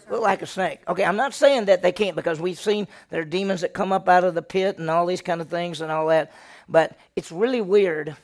Look 0.10 0.22
like 0.22 0.42
a 0.42 0.48
snake. 0.48 0.82
Okay, 0.88 1.06
I'm 1.06 1.16
not 1.16 1.34
saying 1.34 1.66
that 1.66 1.82
they 1.82 1.92
can't 1.92 2.16
because 2.16 2.40
we've 2.40 2.60
seen 2.60 2.88
there 3.10 3.22
are 3.22 3.26
demons 3.26 3.62
that 3.62 3.74
come 3.74 3.92
up 3.92 4.10
out 4.10 4.24
of 4.24 4.34
the 4.34 4.42
pit 4.42 4.80
and 4.80 4.90
all 4.90 5.06
these 5.06 5.22
kind 5.22 5.40
of 5.40 5.50
things 5.50 5.82
and 5.82 5.92
all 5.92 6.08
that. 6.08 6.32
But 6.68 6.98
it's 7.16 7.32
really 7.32 7.62
weird 7.62 8.16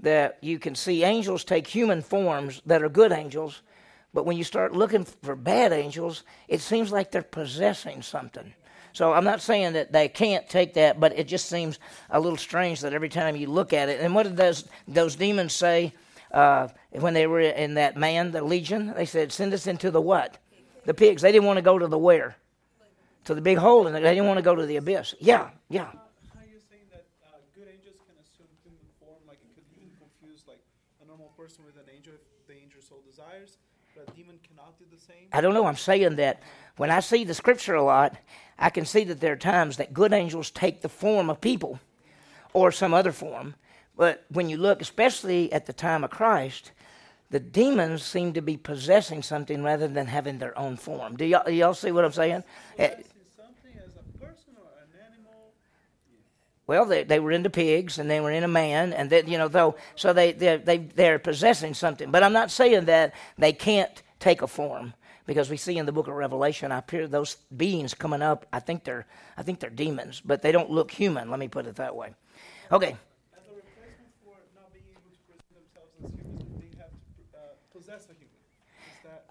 that 0.00 0.38
you 0.40 0.58
can 0.58 0.74
see 0.74 1.04
angels 1.04 1.44
take 1.44 1.66
human 1.66 2.02
forms 2.02 2.62
that 2.66 2.82
are 2.82 2.88
good 2.88 3.12
angels, 3.12 3.62
but 4.12 4.26
when 4.26 4.36
you 4.36 4.44
start 4.44 4.72
looking 4.72 5.04
for 5.04 5.36
bad 5.36 5.72
angels, 5.72 6.22
it 6.48 6.60
seems 6.60 6.92
like 6.92 7.10
they're 7.10 7.22
possessing 7.22 8.02
something. 8.02 8.54
So 8.94 9.12
I'm 9.12 9.24
not 9.24 9.42
saying 9.42 9.72
that 9.72 9.90
they 9.90 10.08
can't 10.08 10.48
take 10.48 10.74
that, 10.74 11.00
but 11.00 11.18
it 11.18 11.26
just 11.26 11.48
seems 11.48 11.80
a 12.10 12.20
little 12.20 12.38
strange 12.38 12.80
that 12.82 12.92
every 12.92 13.08
time 13.08 13.34
you 13.34 13.48
look 13.48 13.72
at 13.72 13.88
it, 13.88 14.00
and 14.00 14.14
what 14.14 14.22
did 14.22 14.36
those 14.36 14.68
those 14.86 15.16
demons 15.16 15.52
say 15.52 15.92
uh, 16.30 16.68
when 16.92 17.12
they 17.12 17.26
were 17.26 17.40
in 17.40 17.74
that 17.74 17.96
man, 17.96 18.30
the 18.30 18.40
legion? 18.40 18.94
They 18.96 19.04
said, 19.04 19.32
"Send 19.32 19.52
us 19.52 19.66
into 19.66 19.90
the 19.90 20.00
what? 20.00 20.38
The 20.84 20.94
pigs." 20.94 21.22
They 21.22 21.32
didn't 21.32 21.44
want 21.44 21.56
to 21.56 21.62
go 21.62 21.76
to 21.76 21.88
the 21.88 21.98
where? 21.98 22.36
To 23.24 23.34
the 23.34 23.40
big 23.40 23.58
hole, 23.58 23.88
and 23.88 23.96
they 23.96 24.00
didn't 24.00 24.26
want 24.26 24.38
to 24.38 24.44
go 24.44 24.54
to 24.54 24.64
the 24.64 24.76
abyss. 24.76 25.16
Yeah, 25.18 25.50
yeah. 25.68 25.86
How 25.86 25.90
are 26.38 26.46
you 26.46 26.60
saying 26.70 26.86
that 26.92 27.04
good 27.56 27.66
angels 27.66 27.96
can 28.06 28.14
assume 28.22 28.46
human 28.62 28.86
form? 29.00 29.18
Like, 29.26 29.38
it 29.42 29.50
could 29.56 29.64
even 29.74 29.90
confuse 29.98 30.44
a 31.02 31.06
normal 31.08 31.32
person 31.36 31.64
with 31.66 31.74
an 31.82 31.90
angel 31.92 32.12
if 32.14 32.46
the 32.46 32.54
angel 32.54 32.80
so 32.80 32.96
desires, 33.10 33.56
but 33.96 34.08
a 34.08 34.12
demon 34.14 34.38
cannot 34.46 34.78
do 34.78 34.84
the 34.94 35.00
same? 35.00 35.26
I 35.32 35.40
don't 35.40 35.54
know. 35.54 35.66
I'm 35.66 35.74
saying 35.74 36.14
that 36.16 36.42
when 36.76 36.92
I 36.92 37.00
see 37.00 37.24
the 37.24 37.34
scripture 37.34 37.74
a 37.74 37.82
lot, 37.82 38.16
I 38.58 38.70
can 38.70 38.84
see 38.84 39.04
that 39.04 39.20
there 39.20 39.32
are 39.32 39.36
times 39.36 39.76
that 39.76 39.92
good 39.92 40.12
angels 40.12 40.50
take 40.50 40.80
the 40.80 40.88
form 40.88 41.28
of 41.28 41.40
people 41.40 41.80
or 42.52 42.70
some 42.72 42.94
other 42.94 43.12
form. 43.12 43.54
But 43.96 44.24
when 44.30 44.48
you 44.48 44.56
look, 44.56 44.80
especially 44.80 45.52
at 45.52 45.66
the 45.66 45.72
time 45.72 46.04
of 46.04 46.10
Christ, 46.10 46.72
the 47.30 47.40
demons 47.40 48.02
seem 48.02 48.32
to 48.34 48.42
be 48.42 48.56
possessing 48.56 49.22
something 49.22 49.62
rather 49.62 49.88
than 49.88 50.06
having 50.06 50.38
their 50.38 50.56
own 50.58 50.76
form. 50.76 51.16
Do 51.16 51.24
y'all, 51.24 51.42
do 51.44 51.52
y'all 51.52 51.74
see 51.74 51.92
what 51.92 52.04
I'm 52.04 52.12
saying? 52.12 52.44
Well, 56.66 56.86
they, 56.86 57.04
they 57.04 57.20
were 57.20 57.32
into 57.32 57.50
pigs 57.50 57.98
and 57.98 58.10
they 58.10 58.20
were 58.20 58.30
in 58.30 58.42
a 58.42 58.48
man, 58.48 58.94
and 58.94 59.10
then 59.10 59.28
you 59.28 59.36
know 59.36 59.48
though, 59.48 59.76
so 59.96 60.14
they 60.14 60.32
they 60.32 60.56
they 60.56 60.78
they're 60.78 61.18
possessing 61.18 61.74
something. 61.74 62.10
But 62.10 62.22
I'm 62.22 62.32
not 62.32 62.50
saying 62.50 62.86
that 62.86 63.12
they 63.36 63.52
can't 63.52 64.02
take 64.18 64.40
a 64.40 64.46
form 64.46 64.94
because 65.26 65.50
we 65.50 65.56
see 65.56 65.78
in 65.78 65.86
the 65.86 65.92
book 65.92 66.08
of 66.08 66.14
Revelation, 66.14 66.72
I 66.72 66.78
appear 66.78 67.06
those 67.06 67.36
beings 67.56 67.94
coming 67.94 68.22
up. 68.22 68.46
I 68.52 68.60
think 68.60 68.84
they're 68.84 69.06
I 69.36 69.42
think 69.42 69.60
they're 69.60 69.70
demons, 69.70 70.20
but 70.24 70.42
they 70.42 70.52
don't 70.52 70.70
look 70.70 70.90
human. 70.90 71.30
Let 71.30 71.38
me 71.40 71.48
put 71.48 71.66
it 71.66 71.76
that 71.76 71.96
way. 71.96 72.14
Okay. 72.70 72.96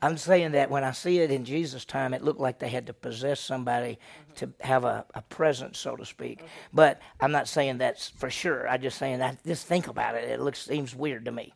I'm 0.03 0.17
saying 0.17 0.51
that 0.51 0.69
when 0.69 0.83
I 0.83 0.91
see 0.91 1.19
it 1.19 1.31
in 1.31 1.45
Jesus' 1.45 1.85
time, 1.85 2.13
it 2.13 2.21
looked 2.21 2.41
like 2.41 2.59
they 2.59 2.67
had 2.67 2.87
to 2.87 2.93
possess 2.93 3.39
somebody 3.39 3.97
to 4.35 4.51
have 4.59 4.83
a, 4.83 5.05
a 5.15 5.21
presence, 5.21 5.79
so 5.79 5.95
to 5.95 6.05
speak. 6.05 6.41
Okay. 6.41 6.51
But 6.73 7.01
I'm 7.21 7.31
not 7.31 7.47
saying 7.47 7.77
that's 7.77 8.09
for 8.09 8.29
sure. 8.29 8.67
I'm 8.67 8.81
just 8.81 8.97
saying 8.97 9.19
that 9.19 9.41
just 9.45 9.65
think 9.65 9.87
about 9.87 10.15
it. 10.15 10.29
It 10.29 10.41
looks 10.41 10.59
seems 10.59 10.93
weird 10.93 11.23
to 11.23 11.31
me. 11.31 11.53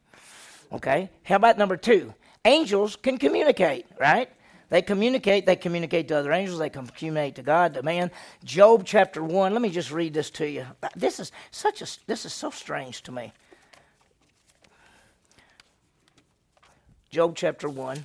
Okay. 0.72 1.10
How 1.24 1.36
about 1.36 1.58
number 1.58 1.76
two? 1.76 2.14
Angels 2.46 2.96
can 2.96 3.18
communicate, 3.18 3.86
right? 4.00 4.30
They 4.70 4.82
communicate. 4.82 5.46
They 5.46 5.56
communicate 5.56 6.08
to 6.10 6.18
other 6.18 6.32
angels. 6.32 6.60
They 6.60 6.70
communicate 6.70 7.36
to 7.36 7.44
God, 7.44 7.74
to 7.76 7.84
man. 7.84 8.12
Job 8.44 8.84
chapter 8.86 9.24
one. 9.24 9.54
Let 9.54 9.62
me 9.62 9.70
just 9.70 9.92
read 9.92 10.14
this 10.14 10.30
to 10.32 10.50
you. 10.50 10.66
This 10.96 11.20
is 11.20 11.32
such 11.52 11.82
a. 11.82 11.88
This 12.06 12.26
is 12.26 12.34
so 12.34 12.50
strange 12.50 13.02
to 13.04 13.12
me. 13.12 13.32
Job 17.10 17.36
chapter 17.36 17.70
one. 17.70 18.04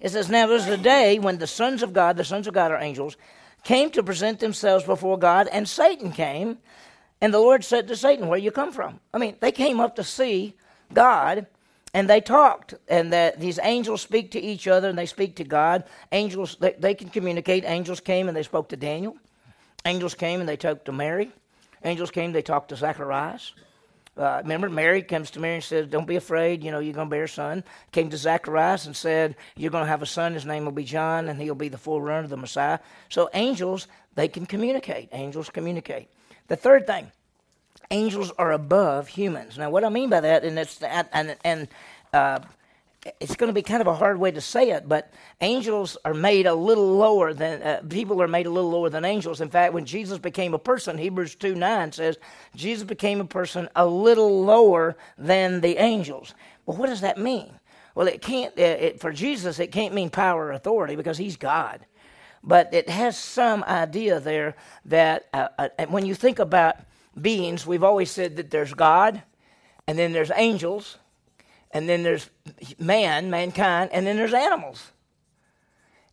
It 0.00 0.10
says, 0.10 0.28
Now 0.28 0.46
there 0.46 0.56
was 0.56 0.68
a 0.68 0.76
day 0.76 1.18
when 1.18 1.38
the 1.38 1.46
sons 1.46 1.82
of 1.82 1.92
God, 1.92 2.16
the 2.16 2.24
sons 2.24 2.46
of 2.46 2.54
God 2.54 2.70
are 2.70 2.78
angels, 2.78 3.16
came 3.64 3.90
to 3.90 4.02
present 4.02 4.38
themselves 4.38 4.84
before 4.84 5.18
God, 5.18 5.48
and 5.50 5.68
Satan 5.68 6.12
came. 6.12 6.58
And 7.20 7.34
the 7.34 7.38
Lord 7.38 7.64
said 7.64 7.88
to 7.88 7.96
Satan, 7.96 8.28
Where 8.28 8.38
you 8.38 8.50
come 8.50 8.72
from? 8.72 9.00
I 9.12 9.18
mean, 9.18 9.36
they 9.40 9.52
came 9.52 9.80
up 9.80 9.96
to 9.96 10.04
see 10.04 10.54
God 10.92 11.46
and 11.94 12.08
they 12.08 12.20
talked. 12.20 12.74
And 12.88 13.12
that 13.12 13.40
these 13.40 13.58
angels 13.62 14.02
speak 14.02 14.30
to 14.32 14.40
each 14.40 14.68
other 14.68 14.88
and 14.88 14.98
they 14.98 15.06
speak 15.06 15.36
to 15.36 15.44
God. 15.44 15.84
Angels, 16.12 16.56
they, 16.60 16.72
they 16.78 16.94
can 16.94 17.08
communicate. 17.08 17.64
Angels 17.64 18.00
came 18.00 18.28
and 18.28 18.36
they 18.36 18.42
spoke 18.42 18.68
to 18.68 18.76
Daniel. 18.76 19.16
Angels 19.84 20.14
came 20.14 20.40
and 20.40 20.48
they 20.48 20.56
talked 20.56 20.84
to 20.86 20.92
Mary. 20.92 21.32
Angels 21.84 22.10
came, 22.10 22.32
they 22.32 22.42
talked 22.42 22.70
to 22.70 22.76
Zacharias. 22.76 23.52
Uh, 24.16 24.40
remember, 24.42 24.68
Mary 24.68 25.00
comes 25.00 25.30
to 25.30 25.40
Mary 25.40 25.56
and 25.56 25.64
says, 25.64 25.86
Don't 25.86 26.06
be 26.06 26.16
afraid, 26.16 26.64
you 26.64 26.72
know, 26.72 26.80
you're 26.80 26.92
going 26.92 27.06
to 27.06 27.10
bear 27.10 27.24
a 27.24 27.28
son. 27.28 27.62
Came 27.92 28.10
to 28.10 28.16
Zacharias 28.16 28.86
and 28.86 28.96
said, 28.96 29.36
You're 29.56 29.70
going 29.70 29.84
to 29.84 29.88
have 29.88 30.02
a 30.02 30.06
son, 30.06 30.34
his 30.34 30.44
name 30.44 30.64
will 30.64 30.72
be 30.72 30.82
John, 30.82 31.28
and 31.28 31.40
he'll 31.40 31.54
be 31.54 31.68
the 31.68 31.78
forerunner 31.78 32.24
of 32.24 32.30
the 32.30 32.36
Messiah. 32.36 32.80
So 33.10 33.30
angels, 33.32 33.86
they 34.16 34.26
can 34.26 34.44
communicate. 34.44 35.08
Angels 35.12 35.50
communicate. 35.50 36.08
The 36.48 36.56
third 36.56 36.86
thing, 36.86 37.12
angels 37.90 38.32
are 38.38 38.52
above 38.52 39.08
humans. 39.08 39.58
Now, 39.58 39.70
what 39.70 39.84
I 39.84 39.88
mean 39.88 40.10
by 40.10 40.20
that, 40.20 40.44
and 40.44 40.58
it's 40.58 40.82
and 40.82 41.36
and 41.44 41.68
uh, 42.12 42.40
it's 43.20 43.36
going 43.36 43.48
to 43.48 43.54
be 43.54 43.62
kind 43.62 43.80
of 43.80 43.86
a 43.86 43.94
hard 43.94 44.18
way 44.18 44.30
to 44.30 44.40
say 44.40 44.70
it, 44.70 44.88
but 44.88 45.12
angels 45.40 45.96
are 46.04 46.14
made 46.14 46.46
a 46.46 46.54
little 46.54 46.96
lower 46.96 47.32
than 47.32 47.62
uh, 47.62 47.82
people 47.88 48.20
are 48.20 48.28
made 48.28 48.46
a 48.46 48.50
little 48.50 48.70
lower 48.70 48.90
than 48.90 49.04
angels. 49.04 49.40
In 49.40 49.48
fact, 49.50 49.72
when 49.72 49.84
Jesus 49.84 50.18
became 50.18 50.54
a 50.54 50.58
person, 50.58 50.98
Hebrews 50.98 51.34
2 51.36 51.54
9 51.54 51.92
says, 51.92 52.18
Jesus 52.56 52.84
became 52.84 53.20
a 53.20 53.24
person 53.24 53.68
a 53.76 53.86
little 53.86 54.42
lower 54.44 54.96
than 55.16 55.60
the 55.60 55.76
angels. 55.76 56.34
Well, 56.66 56.76
what 56.76 56.88
does 56.88 57.02
that 57.02 57.18
mean? 57.18 57.52
Well, 57.94 58.08
it 58.08 58.20
can't, 58.20 58.56
it, 58.58 59.00
for 59.00 59.12
Jesus, 59.12 59.58
it 59.58 59.72
can't 59.72 59.94
mean 59.94 60.10
power 60.10 60.46
or 60.46 60.52
authority 60.52 60.96
because 60.96 61.18
he's 61.18 61.36
God. 61.36 61.84
But 62.42 62.72
it 62.72 62.88
has 62.88 63.18
some 63.18 63.64
idea 63.64 64.20
there 64.20 64.56
that 64.84 65.26
uh, 65.32 65.48
uh 65.58 65.68
when 65.88 66.06
you 66.06 66.14
think 66.14 66.38
about 66.38 66.76
beings, 67.20 67.66
we've 67.66 67.84
always 67.84 68.10
said 68.10 68.36
that 68.36 68.50
there's 68.50 68.74
God, 68.74 69.22
and 69.86 69.98
then 69.98 70.12
there's 70.12 70.30
angels, 70.34 70.98
and 71.72 71.88
then 71.88 72.02
there's 72.02 72.30
man, 72.78 73.30
mankind, 73.30 73.90
and 73.92 74.06
then 74.06 74.16
there's 74.16 74.34
animals. 74.34 74.92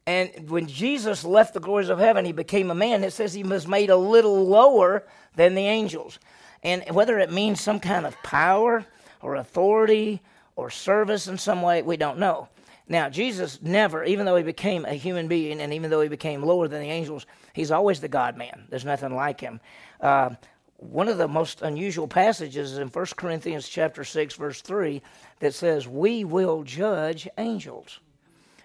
And 0.08 0.50
when 0.50 0.68
Jesus 0.68 1.24
left 1.24 1.54
the 1.54 1.60
glories 1.60 1.90
of 1.90 1.98
heaven, 1.98 2.26
he 2.26 2.32
became 2.32 2.70
a 2.70 2.76
man. 2.76 3.04
It 3.04 3.14
says 3.14 3.34
he 3.34 3.44
was 3.44 3.68
made 3.68 3.90
a 3.90 3.98
little 3.98 4.46
lower 4.46 5.04
than 5.36 5.56
the 5.56 5.66
angels. 5.66 6.20
And 6.64 6.84
whether 6.92 7.18
it 7.18 7.32
means 7.32 7.60
some 7.60 7.80
kind 7.80 8.06
of 8.06 8.16
power 8.22 8.86
or 9.22 9.36
authority 9.36 10.22
or 10.56 10.70
service 10.70 11.28
in 11.28 11.38
some 11.38 11.62
way, 11.62 11.82
we 11.82 11.98
don't 11.98 12.20
know. 12.20 12.50
Now, 12.88 13.10
Jesus 13.10 13.62
never, 13.62 14.04
even 14.04 14.26
though 14.26 14.36
he 14.36 14.44
became 14.44 14.86
a 14.86 14.94
human 14.94 15.28
being 15.28 15.60
and 15.60 15.74
even 15.74 15.90
though 15.90 16.02
he 16.02 16.10
became 16.10 16.44
lower 16.44 16.68
than 16.68 16.82
the 16.82 16.90
angels, 16.90 17.26
he's 17.54 17.72
always 17.72 18.00
the 18.00 18.08
God 18.08 18.38
man. 18.38 18.68
There's 18.70 18.86
nothing 18.86 19.16
like 19.16 19.40
him. 19.40 19.60
Uh, 20.00 20.32
one 20.78 21.08
of 21.08 21.18
the 21.18 21.28
most 21.28 21.62
unusual 21.62 22.08
passages 22.08 22.74
is 22.74 22.78
in 22.78 22.90
1 22.90 23.06
Corinthians 23.16 23.68
chapter 23.68 24.04
6 24.04 24.36
verse 24.36 24.62
3 24.62 25.02
that 25.40 25.54
says 25.54 25.88
we 25.88 26.26
will 26.26 26.64
judge 26.64 27.28
angels. 27.38 28.00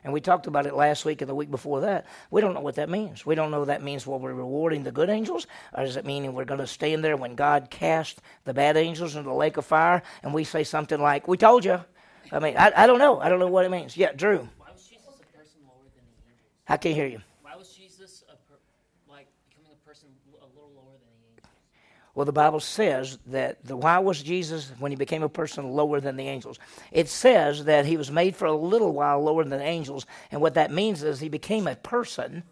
And 0.03 0.13
we 0.13 0.21
talked 0.21 0.47
about 0.47 0.67
it 0.67 0.75
last 0.75 1.05
week 1.05 1.21
and 1.21 1.29
the 1.29 1.35
week 1.35 1.51
before 1.51 1.83
that. 1.83 2.07
We 2.31 2.41
don't 2.41 2.55
know 2.55 2.61
what 2.61 2.77
that 2.77 2.89
means. 2.89 3.27
We 3.27 3.35
don't 3.35 3.51
know 3.51 3.65
that 3.67 3.83
means 3.83 4.07
well 4.07 4.19
we're 4.19 4.33
rewarding 4.33 4.83
the 4.83 4.93
good 4.93 5.11
angels, 5.11 5.47
or 5.75 5.85
does 5.85 5.97
it 5.97 6.07
mean 6.07 6.33
we're 6.35 6.45
going 6.45 6.61
to 6.61 6.67
stand 6.67 7.05
there 7.05 7.17
when 7.17 7.35
God 7.35 7.69
cast 7.71 8.21
the 8.45 8.55
bad 8.55 8.77
angels 8.77 9.15
into 9.17 9.29
the 9.29 9.35
lake 9.35 9.57
of 9.57 9.67
fire 9.67 10.03
and 10.23 10.35
we 10.35 10.45
say 10.45 10.65
something 10.65 11.01
like, 11.01 11.29
"We 11.29 11.37
told 11.37 11.65
you." 11.65 11.85
I 12.33 12.39
mean, 12.39 12.57
I, 12.57 12.73
I 12.77 12.87
don't 12.87 12.99
know. 12.99 13.21
I 13.21 13.29
don't 13.29 13.41
know 13.41 13.49
what 13.49 13.65
it 13.65 13.71
means. 13.71 13.97
Yeah, 13.97 14.13
Drew. 14.13 14.49
Why 14.59 14.69
was 14.73 14.87
Jesus 14.87 15.07
a 15.07 15.37
person 15.37 15.61
lower 15.67 15.85
than 15.95 16.05
the 16.05 16.31
angels? 16.31 16.69
I 16.69 16.77
can't 16.77 16.95
hear 16.95 17.07
you. 17.07 17.21
Why 17.43 17.57
was 17.57 17.73
Jesus 17.73 18.25
a 18.29 18.37
per, 18.51 18.59
like 19.09 19.27
becoming 19.49 19.73
a 19.73 19.89
person 19.89 20.09
a 20.41 20.47
little 20.47 20.71
lower 20.75 20.93
than 20.93 21.11
the 21.21 21.29
angels? 21.33 21.51
Well, 22.15 22.27
the 22.27 22.33
Bible 22.33 22.61
says 22.61 23.19
that 23.27 23.65
the, 23.65 23.77
why 23.77 23.99
was 23.99 24.23
Jesus, 24.23 24.73
when 24.79 24.93
he 24.93 24.97
became 24.97 25.23
a 25.23 25.29
person, 25.29 25.73
lower 25.73 26.01
than 26.01 26.17
the 26.17 26.29
angels? 26.29 26.59
It 26.93 27.09
says 27.09 27.65
that 27.65 27.87
he 27.87 27.97
was 27.97 28.11
made 28.11 28.37
for 28.37 28.47
a 28.47 28.55
little 28.55 28.93
while 28.93 29.23
lower 29.23 29.43
than 29.43 29.59
the 29.59 29.65
angels, 29.65 30.07
and 30.31 30.41
what 30.41 30.55
that 30.55 30.71
means 30.71 31.03
is 31.03 31.19
he 31.19 31.29
became 31.29 31.67
a 31.67 31.77
person, 31.77 32.45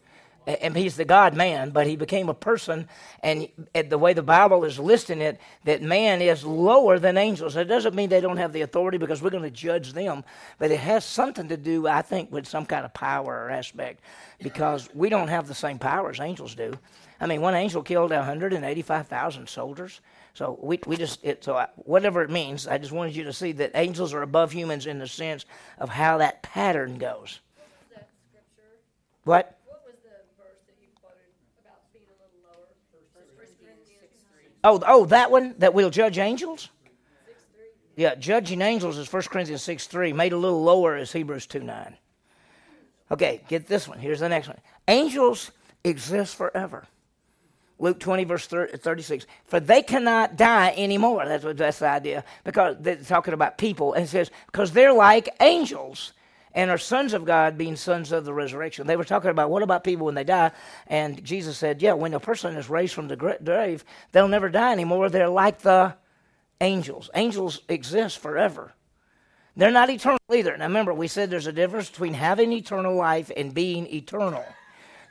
and 0.49 0.77
he's 0.77 0.97
the 0.97 1.05
God 1.05 1.35
man, 1.35 1.71
but 1.71 1.87
he 1.87 1.95
became 1.95 2.29
a 2.29 2.35
person, 2.35 2.89
and 3.23 3.49
the 3.75 3.99
way 3.99 4.15
the 4.15 4.23
Bible 4.23 4.65
is 4.65 4.79
listing 4.79 5.21
it, 5.21 5.39
that 5.65 5.83
man 5.83 6.23
is 6.23 6.45
lower 6.45 6.99
than 6.99 7.19
angels. 7.19 7.55
It 7.55 7.65
doesn't 7.65 7.95
mean 7.95 8.09
they 8.09 8.21
don't 8.21 8.39
have 8.39 8.53
the 8.53 8.63
authority 8.63 8.99
because 8.99 9.21
we're 9.21 9.31
going 9.31 9.43
to 9.43 9.51
judge 9.51 9.93
them, 9.93 10.25
but 10.59 10.71
it 10.71 10.81
has 10.81 11.05
something 11.05 11.49
to 11.49 11.57
do, 11.57 11.87
I 11.87 12.03
think, 12.03 12.33
with 12.33 12.47
some 12.47 12.65
kind 12.65 12.85
of 12.85 12.95
power 12.95 13.45
or 13.45 13.51
aspect, 13.51 14.01
because 14.43 14.89
we 14.95 15.09
don't 15.09 15.29
have 15.29 15.49
the 15.49 15.55
same 15.55 15.79
power 15.79 16.11
as 16.11 16.21
angels 16.21 16.55
do. 16.55 16.73
I 17.21 17.27
mean, 17.27 17.41
one 17.41 17.55
angel 17.55 17.83
killed 17.83 18.11
185,000 18.11 19.49
soldiers. 19.49 20.01
So 20.35 20.57
we, 20.63 20.79
we 20.87 20.97
just, 20.97 21.25
it, 21.25 21.43
so 21.43 21.57
I, 21.57 21.67
whatever 21.75 22.23
it 22.23 22.31
means, 22.31 22.69
I 22.69 22.79
just 22.79 22.93
wanted 22.93 23.17
you 23.17 23.25
to 23.25 23.33
see 23.33 23.51
that 23.53 23.73
angels 23.75 24.15
are 24.15 24.23
above 24.23 24.53
humans 24.53 24.87
in 24.87 25.01
the 25.01 25.09
sense 25.09 25.45
of 25.79 25.89
how 25.89 26.19
that 26.19 26.43
pattern 26.43 26.97
goes. 26.97 27.41
What? 29.25 29.59
What 29.67 29.83
was 29.85 29.97
the 30.01 30.15
verse 30.41 30.63
that 30.65 30.79
you 30.81 30.89
quoted 31.03 31.27
about 31.61 31.83
being 31.93 32.07
a 32.07 32.17
little 32.23 32.39
lower? 32.47 32.71
Oh, 34.65 34.81
oh, 34.87 35.05
that 35.07 35.31
one 35.31 35.55
that 35.59 35.75
we'll 35.75 35.91
judge 35.91 36.19
angels. 36.19 36.69
Yeah, 37.97 38.15
judging 38.15 38.63
angels 38.63 38.97
is 38.97 39.13
1 39.13 39.23
Corinthians 39.25 39.63
6 39.63 39.87
3. 39.87 40.13
Made 40.13 40.33
a 40.33 40.37
little 40.37 40.63
lower 40.63 40.97
is 40.97 41.13
Hebrews 41.13 41.47
2 41.47 41.61
9. 41.61 41.97
Okay, 43.11 43.41
get 43.49 43.67
this 43.67 43.89
one. 43.89 43.99
Here's 43.99 44.21
the 44.21 44.29
next 44.29 44.49
one. 44.49 44.59
Angels 44.87 45.51
exist 45.85 46.37
forever. 46.37 46.87
Luke 47.81 48.01
20, 48.01 48.25
verse 48.25 48.47
36. 48.47 49.27
For 49.45 49.61
they 49.61 49.83
cannot 49.83 50.37
die 50.37 50.75
anymore. 50.77 51.25
That's 51.25 51.45
what 51.45 51.57
that's 51.57 51.79
the 51.79 51.89
idea. 51.89 52.25
Because 52.45 52.77
they're 52.81 52.97
talking 52.97 53.35
about 53.35 53.57
people. 53.57 53.93
And 53.93 54.05
it 54.05 54.09
says, 54.09 54.31
because 54.47 54.73
they're 54.73 54.93
like 54.93 55.29
angels 55.41 56.13
and 56.59 56.73
are 56.73 56.79
sons 56.79 57.15
of 57.15 57.25
God, 57.25 57.57
being 57.57 57.77
sons 57.77 58.11
of 58.11 58.25
the 58.25 58.35
resurrection. 58.35 58.89
They 58.89 58.97
were 58.97 59.05
talking 59.05 59.31
about 59.31 59.49
what 59.49 59.63
about 59.63 59.85
people 59.85 60.07
when 60.07 60.17
they 60.17 60.25
die? 60.25 60.51
And 60.89 61.23
Jesus 61.25 61.57
said, 61.57 61.81
yeah, 61.81 61.93
when 61.93 62.15
a 62.15 62.19
person 62.19 62.57
is 62.57 62.69
raised 62.69 62.95
from 62.95 63.07
the 63.07 63.15
grave, 63.15 63.85
they'll 64.11 64.27
never 64.27 64.49
die 64.49 64.73
anymore. 64.73 65.09
They're 65.09 65.29
like 65.29 65.61
the 65.61 65.95
angels. 66.61 67.11
Angels 67.15 67.61
exist 67.69 68.19
forever. 68.19 68.73
They're 69.55 69.71
not 69.71 69.89
eternal 69.89 70.19
either. 70.35 70.57
Now 70.57 70.65
remember, 70.65 70.93
we 70.93 71.07
said 71.07 71.31
there's 71.31 71.47
a 71.47 71.53
difference 71.53 71.91
between 71.91 72.15
having 72.15 72.51
eternal 72.51 72.97
life 72.97 73.31
and 73.37 73.55
being 73.55 73.87
eternal. 73.95 74.45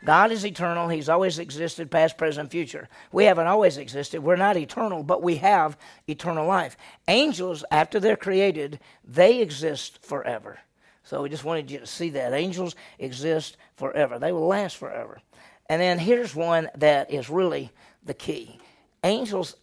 God 0.04 0.34
is 0.34 0.46
eternal. 0.46 0.90
He's 0.90 1.08
always 1.08 1.40
existed, 1.40 1.90
past, 1.90 2.18
present, 2.18 2.52
future. 2.52 2.90
We 3.14 3.24
haven't 3.24 3.48
always 3.48 3.78
existed. 3.78 4.22
We're 4.22 4.36
not 4.36 4.58
eternal, 4.58 5.02
but 5.02 5.24
we 5.24 5.38
have 5.38 5.78
eternal 6.08 6.46
life. 6.46 6.76
Angels, 7.08 7.64
after 7.72 8.02
they're 8.02 8.18
created, 8.18 8.82
they 9.06 9.40
exist 9.40 10.06
forever. 10.06 10.60
So 11.08 11.22
we 11.22 11.30
just 11.30 11.46
wanted 11.46 11.72
you 11.72 11.80
to 11.80 11.88
see 11.88 12.10
that. 12.10 12.34
Angels 12.34 12.76
exist 13.00 13.56
forever, 13.78 14.20
they 14.20 14.34
will 14.34 14.46
last 14.46 14.76
forever. 14.76 15.22
And 15.70 15.82
then 15.82 16.00
here's 16.00 16.36
one 16.36 16.70
that 16.76 17.12
is 17.12 17.30
really 17.30 17.72
the 18.04 18.14
key. 18.14 18.60
Angels, 19.06 19.56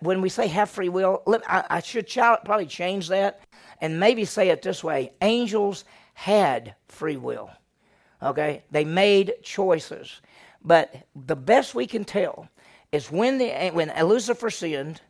when 0.00 0.22
we 0.22 0.30
say 0.30 0.46
have 0.46 0.70
free 0.70 0.88
will, 0.88 1.22
I 1.46 1.80
should 1.80 2.08
probably 2.08 2.64
change 2.64 3.08
that 3.08 3.40
and 3.82 4.00
maybe 4.00 4.24
say 4.24 4.48
it 4.48 4.62
this 4.62 4.82
way 4.82 5.12
angels 5.20 5.84
had 6.14 6.74
free 6.88 7.18
will. 7.18 7.50
Okay? 8.22 8.62
They 8.70 8.86
made 8.86 9.34
choices. 9.42 10.22
But 10.64 10.94
the 11.14 11.36
best 11.36 11.74
we 11.74 11.86
can 11.86 12.06
tell 12.06 12.48
is 12.90 13.10
when, 13.12 13.36
the, 13.36 13.50
when 13.74 13.92
Lucifer 14.06 14.48
sinned 14.48 15.02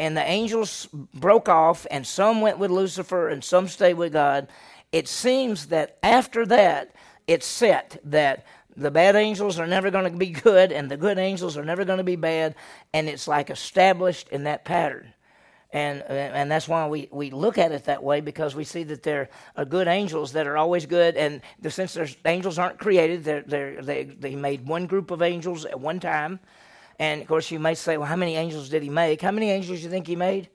and 0.00 0.16
the 0.16 0.28
angels 0.28 0.88
broke 1.14 1.48
off 1.48 1.86
and 1.88 2.04
some 2.04 2.40
went 2.40 2.58
with 2.58 2.72
Lucifer 2.72 3.28
and 3.28 3.44
some 3.44 3.68
stayed 3.68 3.94
with 3.94 4.12
God, 4.12 4.48
it 4.92 5.08
seems 5.08 5.66
that 5.66 5.98
after 6.02 6.46
that, 6.46 6.94
it's 7.26 7.46
set 7.46 8.00
that 8.04 8.44
the 8.76 8.90
bad 8.90 9.16
angels 9.16 9.58
are 9.58 9.66
never 9.66 9.90
going 9.90 10.10
to 10.10 10.18
be 10.18 10.30
good 10.30 10.72
and 10.72 10.90
the 10.90 10.96
good 10.96 11.18
angels 11.18 11.56
are 11.56 11.64
never 11.64 11.84
going 11.84 11.98
to 11.98 12.04
be 12.04 12.16
bad, 12.16 12.54
and 12.92 13.08
it's 13.08 13.28
like 13.28 13.50
established 13.50 14.28
in 14.30 14.44
that 14.44 14.64
pattern. 14.64 15.12
And 15.72 16.02
uh, 16.02 16.12
and 16.12 16.50
that's 16.50 16.66
why 16.66 16.88
we, 16.88 17.08
we 17.12 17.30
look 17.30 17.56
at 17.56 17.70
it 17.70 17.84
that 17.84 18.02
way 18.02 18.20
because 18.20 18.56
we 18.56 18.64
see 18.64 18.82
that 18.84 19.04
there 19.04 19.28
are 19.56 19.64
good 19.64 19.86
angels 19.86 20.32
that 20.32 20.48
are 20.48 20.56
always 20.56 20.84
good 20.84 21.16
and 21.16 21.42
the, 21.60 21.70
since 21.70 21.94
there's 21.94 22.16
angels 22.24 22.58
aren't 22.58 22.78
created 22.78 23.22
they're, 23.22 23.42
they're, 23.42 23.80
they 23.80 24.04
they 24.04 24.34
made 24.34 24.66
one 24.66 24.86
group 24.86 25.12
of 25.12 25.22
angels 25.22 25.64
at 25.64 25.78
one 25.78 26.00
time. 26.00 26.40
And 26.98 27.22
of 27.22 27.28
course 27.28 27.52
you 27.52 27.60
may 27.60 27.76
say 27.76 27.96
well 27.98 28.08
how 28.08 28.16
many 28.16 28.34
angels 28.34 28.68
did 28.68 28.82
he 28.82 28.90
make? 28.90 29.22
How 29.22 29.30
many 29.30 29.48
angels 29.48 29.78
do 29.78 29.84
you 29.84 29.90
think 29.90 30.08
he 30.08 30.16
made 30.16 30.48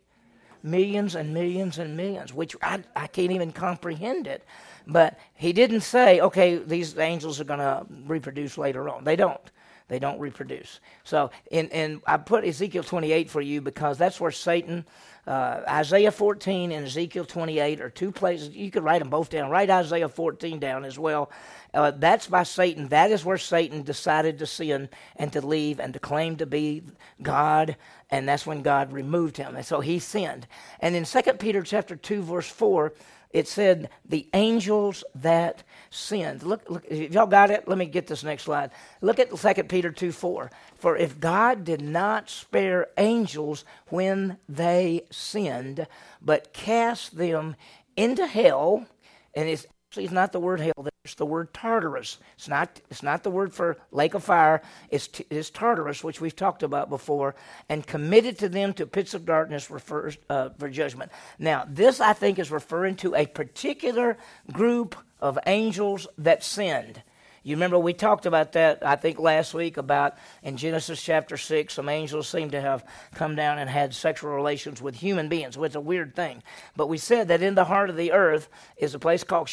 millions 0.66 1.16
and 1.16 1.34
millions 1.34 1.78
and 1.78 1.96
millions 1.96 2.34
which 2.34 2.56
I, 2.62 2.84
I 2.96 3.08
can't 3.08 3.32
even 3.32 3.52
comprehend 3.52 4.28
it. 4.28 4.44
But 4.88 5.18
he 5.36 5.54
didn't 5.54 5.82
say 5.82 6.20
okay 6.22 6.58
these 6.58 6.98
angels 6.98 7.40
are 7.40 7.46
going 7.46 7.60
to 7.60 7.86
reproduce 8.06 8.58
later 8.58 8.90
on. 8.90 9.04
They 9.04 9.16
don't. 9.16 9.42
They 9.88 10.00
don't 10.00 10.20
reproduce. 10.20 10.80
So, 11.04 11.30
in, 11.52 11.68
in, 11.70 12.02
I 12.08 12.18
put 12.18 12.44
Ezekiel 12.44 12.84
28 12.84 13.30
for 13.30 13.42
you 13.42 13.62
because 13.62 14.00
that's 14.00 14.20
where 14.20 14.32
Satan, 14.32 14.84
uh, 15.28 15.62
Isaiah 15.68 16.12
14 16.12 16.72
and 16.72 16.86
Ezekiel 16.86 17.26
28 17.26 17.82
are 17.82 17.90
two 17.90 18.12
places. 18.12 18.50
You 18.50 18.70
could 18.70 18.84
write 18.84 19.00
them 19.00 19.10
both 19.10 19.30
down. 19.30 19.50
Write 19.50 19.72
Isaiah 19.72 20.08
14 20.08 20.60
down 20.60 20.86
as 20.86 21.00
well. 21.00 21.32
Uh, 21.74 21.92
that's 21.92 22.28
by 22.28 22.44
Satan. 22.44 22.90
That 22.90 23.12
is 23.12 23.26
where 23.26 23.38
Satan 23.38 23.82
decided 23.82 24.40
to 24.40 24.46
sin 24.46 24.88
and 25.16 25.34
to 25.34 25.46
leave 25.46 25.80
and 25.80 25.94
to 25.94 26.00
claim 26.00 26.38
to 26.38 26.46
be 26.46 26.84
God, 27.22 27.76
and 28.12 28.30
that's 28.30 28.46
when 28.46 28.62
God 28.62 28.94
removed 28.94 29.38
him. 29.38 29.56
And 29.56 29.66
so 29.66 29.80
he 29.80 29.98
sinned. 30.00 30.48
And 30.80 30.96
in 30.96 31.06
2 31.06 31.22
Peter 31.34 31.64
chapter 31.64 31.96
2, 31.96 32.22
verse 32.22 32.48
4, 32.48 32.94
it 33.36 33.50
said 33.50 33.90
the 34.08 34.30
angels 34.34 35.04
that 35.14 35.64
sinned. 35.90 36.42
Look, 36.42 36.70
look, 36.70 36.86
if 36.88 37.14
y'all 37.14 37.28
got 37.28 37.52
it, 37.52 37.68
let 37.68 37.78
me 37.78 37.86
get 37.86 38.08
this 38.08 38.24
next 38.24 38.44
slide. 38.44 38.72
Look 39.02 39.20
at 39.20 39.36
2 39.36 39.64
Peter 39.66 39.92
2 39.92 40.14
4. 40.14 40.50
For 40.78 40.96
if 40.96 41.20
God 41.20 41.66
did 41.66 41.82
not 41.82 42.30
spare 42.30 42.88
angels 42.98 43.66
when 43.90 44.38
they 44.48 45.06
sinned, 45.12 45.86
but 46.22 46.54
cast 46.54 47.18
them 47.18 47.58
into 47.98 48.26
hell, 48.26 48.86
and 49.34 49.50
it's 49.50 49.68
it's 49.98 50.12
not 50.12 50.32
the 50.32 50.40
word 50.40 50.60
hell. 50.60 50.88
It's 51.04 51.16
the 51.16 51.26
word 51.26 51.54
Tartarus. 51.54 52.18
It's 52.36 52.48
not. 52.48 52.82
It's 52.90 53.04
not 53.04 53.24
the 53.24 53.30
word 53.30 53.54
for 53.54 53.78
lake 53.92 54.14
of 54.16 54.24
fire. 54.24 54.62
It's, 54.90 55.08
it's 55.30 55.50
Tartarus, 55.50 56.04
which 56.04 56.20
we've 56.20 56.36
talked 56.36 56.64
about 56.64 56.90
before. 56.90 57.36
And 57.70 57.86
committed 57.86 58.40
to 58.40 58.50
them 58.50 58.74
to 58.74 58.86
pits 58.86 59.14
of 59.14 59.26
darkness 59.26 59.70
refers 59.70 60.18
uh, 60.30 60.50
for 60.58 60.70
judgment. 60.70 61.12
Now, 61.38 61.66
this 61.68 62.02
I 62.02 62.14
think 62.14 62.40
is 62.40 62.52
referring 62.52 62.96
to 62.98 63.16
a 63.16 63.26
particular 63.26 64.18
group 64.52 64.96
of 65.20 65.40
angels 65.46 66.08
that 66.18 66.44
sinned. 66.44 67.02
You 67.46 67.56
remember 67.58 67.78
we 67.78 67.94
talked 67.94 68.26
about 68.26 68.54
that, 68.54 68.84
I 68.84 68.96
think, 68.96 69.20
last 69.20 69.54
week 69.54 69.78
about 69.78 70.18
in 70.42 70.58
Genesis 70.58 71.00
chapter 71.00 71.38
6, 71.38 71.76
some 71.76 71.90
angels 71.90 72.28
seem 72.28 72.50
to 72.50 72.60
have 72.60 72.84
come 73.14 73.36
down 73.36 73.60
and 73.60 73.70
had 73.70 73.94
sexual 73.94 74.32
relations 74.32 74.82
with 74.82 74.96
human 74.96 75.30
beings, 75.30 75.56
which 75.56 75.74
is 75.74 75.76
a 75.76 75.80
weird 75.80 76.16
thing. 76.16 76.42
But 76.76 76.90
we 76.90 76.98
said 76.98 77.28
that 77.28 77.44
in 77.44 77.54
the 77.54 77.66
heart 77.66 77.92
of 77.92 77.98
the 77.98 78.14
earth 78.14 78.50
is 78.78 78.96
a 78.96 79.00
place 79.00 79.24
called, 79.24 79.52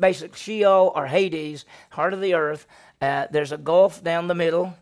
basically, 0.00 0.36
Sheol 0.36 0.90
or 0.92 1.06
Hades, 1.06 1.66
heart 1.90 2.14
of 2.14 2.20
the 2.20 2.34
earth. 2.34 2.66
Uh, 3.00 3.28
there's 3.30 3.52
a 3.52 3.58
gulf 3.58 4.02
down 4.02 4.26
the 4.26 4.34
middle. 4.34 4.74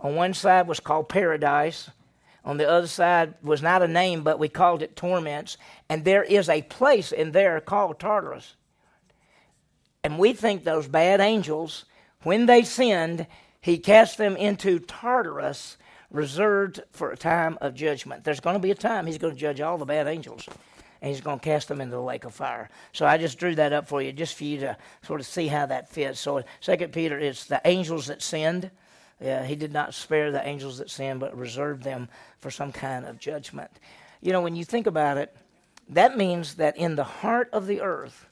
On 0.00 0.16
one 0.16 0.34
side 0.34 0.66
was 0.66 0.80
called 0.80 1.08
paradise. 1.08 1.88
On 2.44 2.56
the 2.56 2.68
other 2.68 2.88
side 2.88 3.34
was 3.44 3.62
not 3.62 3.82
a 3.82 3.88
name, 3.88 4.24
but 4.24 4.40
we 4.40 4.48
called 4.48 4.82
it 4.82 4.96
torments. 4.96 5.56
And 5.88 6.04
there 6.04 6.24
is 6.24 6.48
a 6.48 6.62
place 6.62 7.12
in 7.12 7.30
there 7.30 7.60
called 7.60 8.00
Tartarus. 8.00 8.56
And 10.06 10.20
we 10.20 10.34
think 10.34 10.62
those 10.62 10.86
bad 10.86 11.20
angels, 11.20 11.84
when 12.22 12.46
they 12.46 12.62
sinned, 12.62 13.26
he 13.60 13.76
cast 13.76 14.18
them 14.18 14.36
into 14.36 14.78
Tartarus, 14.78 15.76
reserved 16.12 16.80
for 16.92 17.10
a 17.10 17.16
time 17.16 17.58
of 17.60 17.74
judgment. 17.74 18.22
There's 18.22 18.38
going 18.38 18.54
to 18.54 18.60
be 18.60 18.70
a 18.70 18.76
time 18.76 19.06
he's 19.06 19.18
going 19.18 19.34
to 19.34 19.40
judge 19.40 19.60
all 19.60 19.78
the 19.78 19.84
bad 19.84 20.06
angels, 20.06 20.48
and 21.02 21.10
he's 21.10 21.20
going 21.20 21.40
to 21.40 21.44
cast 21.44 21.66
them 21.66 21.80
into 21.80 21.96
the 21.96 22.00
lake 22.00 22.22
of 22.22 22.32
fire. 22.32 22.70
So 22.92 23.04
I 23.04 23.18
just 23.18 23.36
drew 23.36 23.56
that 23.56 23.72
up 23.72 23.88
for 23.88 24.00
you, 24.00 24.12
just 24.12 24.36
for 24.36 24.44
you 24.44 24.60
to 24.60 24.76
sort 25.02 25.18
of 25.18 25.26
see 25.26 25.48
how 25.48 25.66
that 25.66 25.90
fits. 25.90 26.20
So 26.20 26.44
Second 26.60 26.92
Peter, 26.92 27.18
it's 27.18 27.46
the 27.46 27.60
angels 27.64 28.06
that 28.06 28.22
sinned. 28.22 28.70
Yeah, 29.20 29.44
he 29.44 29.56
did 29.56 29.72
not 29.72 29.92
spare 29.92 30.30
the 30.30 30.46
angels 30.46 30.78
that 30.78 30.88
sinned, 30.88 31.18
but 31.18 31.36
reserved 31.36 31.82
them 31.82 32.08
for 32.38 32.52
some 32.52 32.70
kind 32.70 33.06
of 33.06 33.18
judgment. 33.18 33.72
You 34.20 34.30
know, 34.30 34.40
when 34.40 34.54
you 34.54 34.64
think 34.64 34.86
about 34.86 35.18
it, 35.18 35.36
that 35.88 36.16
means 36.16 36.54
that 36.54 36.76
in 36.76 36.94
the 36.94 37.02
heart 37.02 37.50
of 37.52 37.66
the 37.66 37.80
earth, 37.80 38.28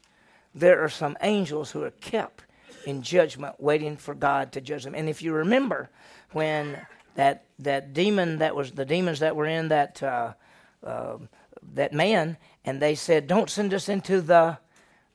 there 0.55 0.83
are 0.83 0.89
some 0.89 1.17
angels 1.21 1.71
who 1.73 1.83
are 1.83 1.91
kept 1.91 2.45
in 2.87 3.03
judgment, 3.03 3.57
waiting 3.59 3.97
for 3.97 4.15
God 4.15 4.53
to 4.53 4.61
judge 4.61 4.85
them. 4.85 4.95
And 4.95 5.09
if 5.09 5.23
you 5.23 5.33
remember, 5.33 5.91
when 6.33 6.79
that 7.15 7.45
that 7.59 7.93
demon 7.93 8.39
that 8.39 8.55
was 8.55 8.73
the 8.73 8.85
demons 8.85 9.21
that 9.21 9.37
were 9.37 9.47
in 9.47 9.69
that 9.69 10.03
uh, 10.03 10.35
uh, 10.83 11.19
that 11.75 11.93
man, 11.93 12.37
and 12.65 12.81
they 12.81 12.95
said, 12.95 13.27
"Don't 13.27 13.51
send 13.51 13.73
us 13.73 13.89
into 13.89 14.21
the 14.21 14.59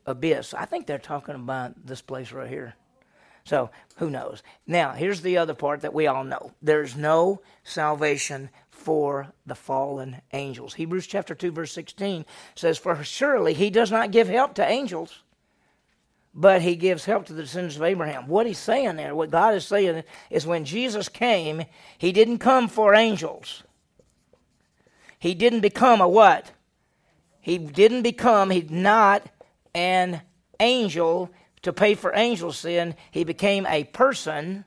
abyss." 0.06 0.54
I 0.54 0.66
think 0.66 0.88
they're 0.88 0.98
talking 0.98 1.36
about 1.36 1.86
this 1.86 2.02
place 2.02 2.32
right 2.32 2.50
here. 2.50 2.76
So 3.44 3.70
who 3.98 4.10
knows? 4.10 4.44
Now 4.66 4.94
here's 4.94 5.22
the 5.22 5.38
other 5.38 5.54
part 5.54 5.82
that 5.82 5.94
we 5.94 6.08
all 6.08 6.24
know: 6.24 6.54
there's 6.62 6.96
no 6.96 7.42
salvation 7.64 8.50
for 8.70 9.28
the 9.46 9.56
fallen 9.56 10.22
angels. 10.34 10.74
Hebrews 10.74 11.06
chapter 11.06 11.36
two 11.36 11.52
verse 11.52 11.72
sixteen 11.72 12.26
says, 12.56 12.78
"For 12.78 13.04
surely 13.04 13.54
He 13.54 13.70
does 13.70 13.92
not 13.92 14.12
give 14.12 14.28
help 14.28 14.56
to 14.56 14.68
angels." 14.68 15.24
But 16.34 16.62
he 16.62 16.76
gives 16.76 17.06
help 17.06 17.26
to 17.26 17.34
the 17.34 17.44
descendants 17.44 17.76
of 17.76 17.84
Abraham. 17.84 18.28
What 18.28 18.46
he's 18.46 18.60
saying 18.60 18.96
there, 18.96 19.16
what 19.16 19.32
God 19.32 19.56
is 19.56 19.66
saying, 19.66 20.04
is 20.30 20.46
when 20.46 20.66
Jesus 20.66 21.10
came, 21.10 21.64
he 21.98 22.12
didn't 22.12 22.38
come 22.38 22.68
for 22.68 22.94
angels. 22.94 23.64
He 25.18 25.34
didn't 25.34 25.62
become 25.62 26.02
a 26.02 26.08
what? 26.08 26.52
He 27.42 27.58
didn't 27.58 28.04
become, 28.04 28.52
he's 28.52 28.70
not 28.70 29.24
an 29.74 30.22
angel 30.60 31.30
to 31.62 31.74
pay 31.74 31.96
for 31.96 32.14
angel 32.16 32.54
sin. 32.54 32.96
He 33.12 33.24
became 33.24 33.66
a 33.66 33.84
person 33.86 34.66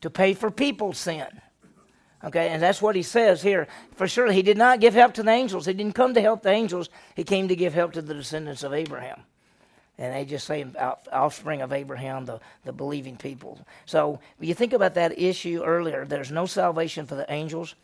to 0.00 0.10
pay 0.10 0.34
for 0.34 0.50
people's 0.50 0.98
sin. 0.98 1.26
Okay, 2.22 2.48
and 2.50 2.60
that's 2.62 2.82
what 2.82 2.96
he 2.96 3.02
says 3.02 3.40
here. 3.40 3.66
For 3.94 4.06
sure, 4.06 4.30
he 4.30 4.42
did 4.42 4.58
not 4.58 4.80
give 4.80 4.92
help 4.92 5.14
to 5.14 5.22
the 5.22 5.30
angels. 5.30 5.64
He 5.64 5.72
didn't 5.72 5.94
come 5.94 6.12
to 6.12 6.20
help 6.20 6.42
the 6.42 6.50
angels. 6.50 6.90
He 7.14 7.24
came 7.24 7.48
to 7.48 7.56
give 7.56 7.72
help 7.72 7.92
to 7.92 8.02
the 8.02 8.12
descendants 8.12 8.62
of 8.62 8.74
Abraham 8.74 9.22
and 10.00 10.14
they 10.14 10.24
just 10.24 10.46
say 10.46 10.64
uh, 10.78 10.94
offspring 11.12 11.60
of 11.60 11.74
Abraham, 11.74 12.24
the, 12.24 12.40
the 12.64 12.72
believing 12.72 13.18
people. 13.18 13.60
So 13.84 14.18
you 14.40 14.54
think 14.54 14.72
about 14.72 14.94
that 14.94 15.18
issue 15.18 15.62
earlier. 15.62 16.06
There's 16.06 16.32
no 16.32 16.46
salvation 16.46 17.04
for 17.04 17.16
the 17.16 17.30
angels. 17.30 17.74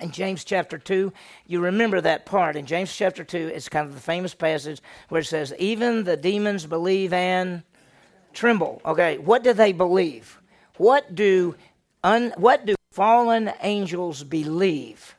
In 0.00 0.12
James 0.12 0.44
chapter 0.44 0.78
2, 0.78 1.12
you 1.48 1.60
remember 1.60 2.00
that 2.00 2.26
part. 2.26 2.54
In 2.54 2.64
James 2.64 2.94
chapter 2.94 3.24
2, 3.24 3.50
it's 3.52 3.68
kind 3.68 3.88
of 3.88 3.94
the 3.94 4.00
famous 4.00 4.34
passage 4.34 4.80
where 5.08 5.20
it 5.20 5.24
says, 5.24 5.52
Even 5.58 6.04
the 6.04 6.16
demons 6.16 6.64
believe 6.64 7.12
and 7.12 7.64
tremble. 8.32 8.80
Okay, 8.84 9.18
what 9.18 9.42
do 9.42 9.52
they 9.52 9.72
believe? 9.72 10.38
What 10.76 11.16
do, 11.16 11.56
un, 12.04 12.34
what 12.36 12.66
do 12.66 12.76
fallen 12.92 13.52
angels 13.62 14.22
believe? 14.22 15.16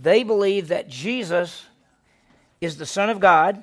They 0.00 0.24
believe 0.24 0.68
that 0.68 0.88
Jesus 0.88 1.66
is 2.60 2.78
the 2.78 2.86
Son 2.86 3.10
of 3.10 3.20
God 3.20 3.62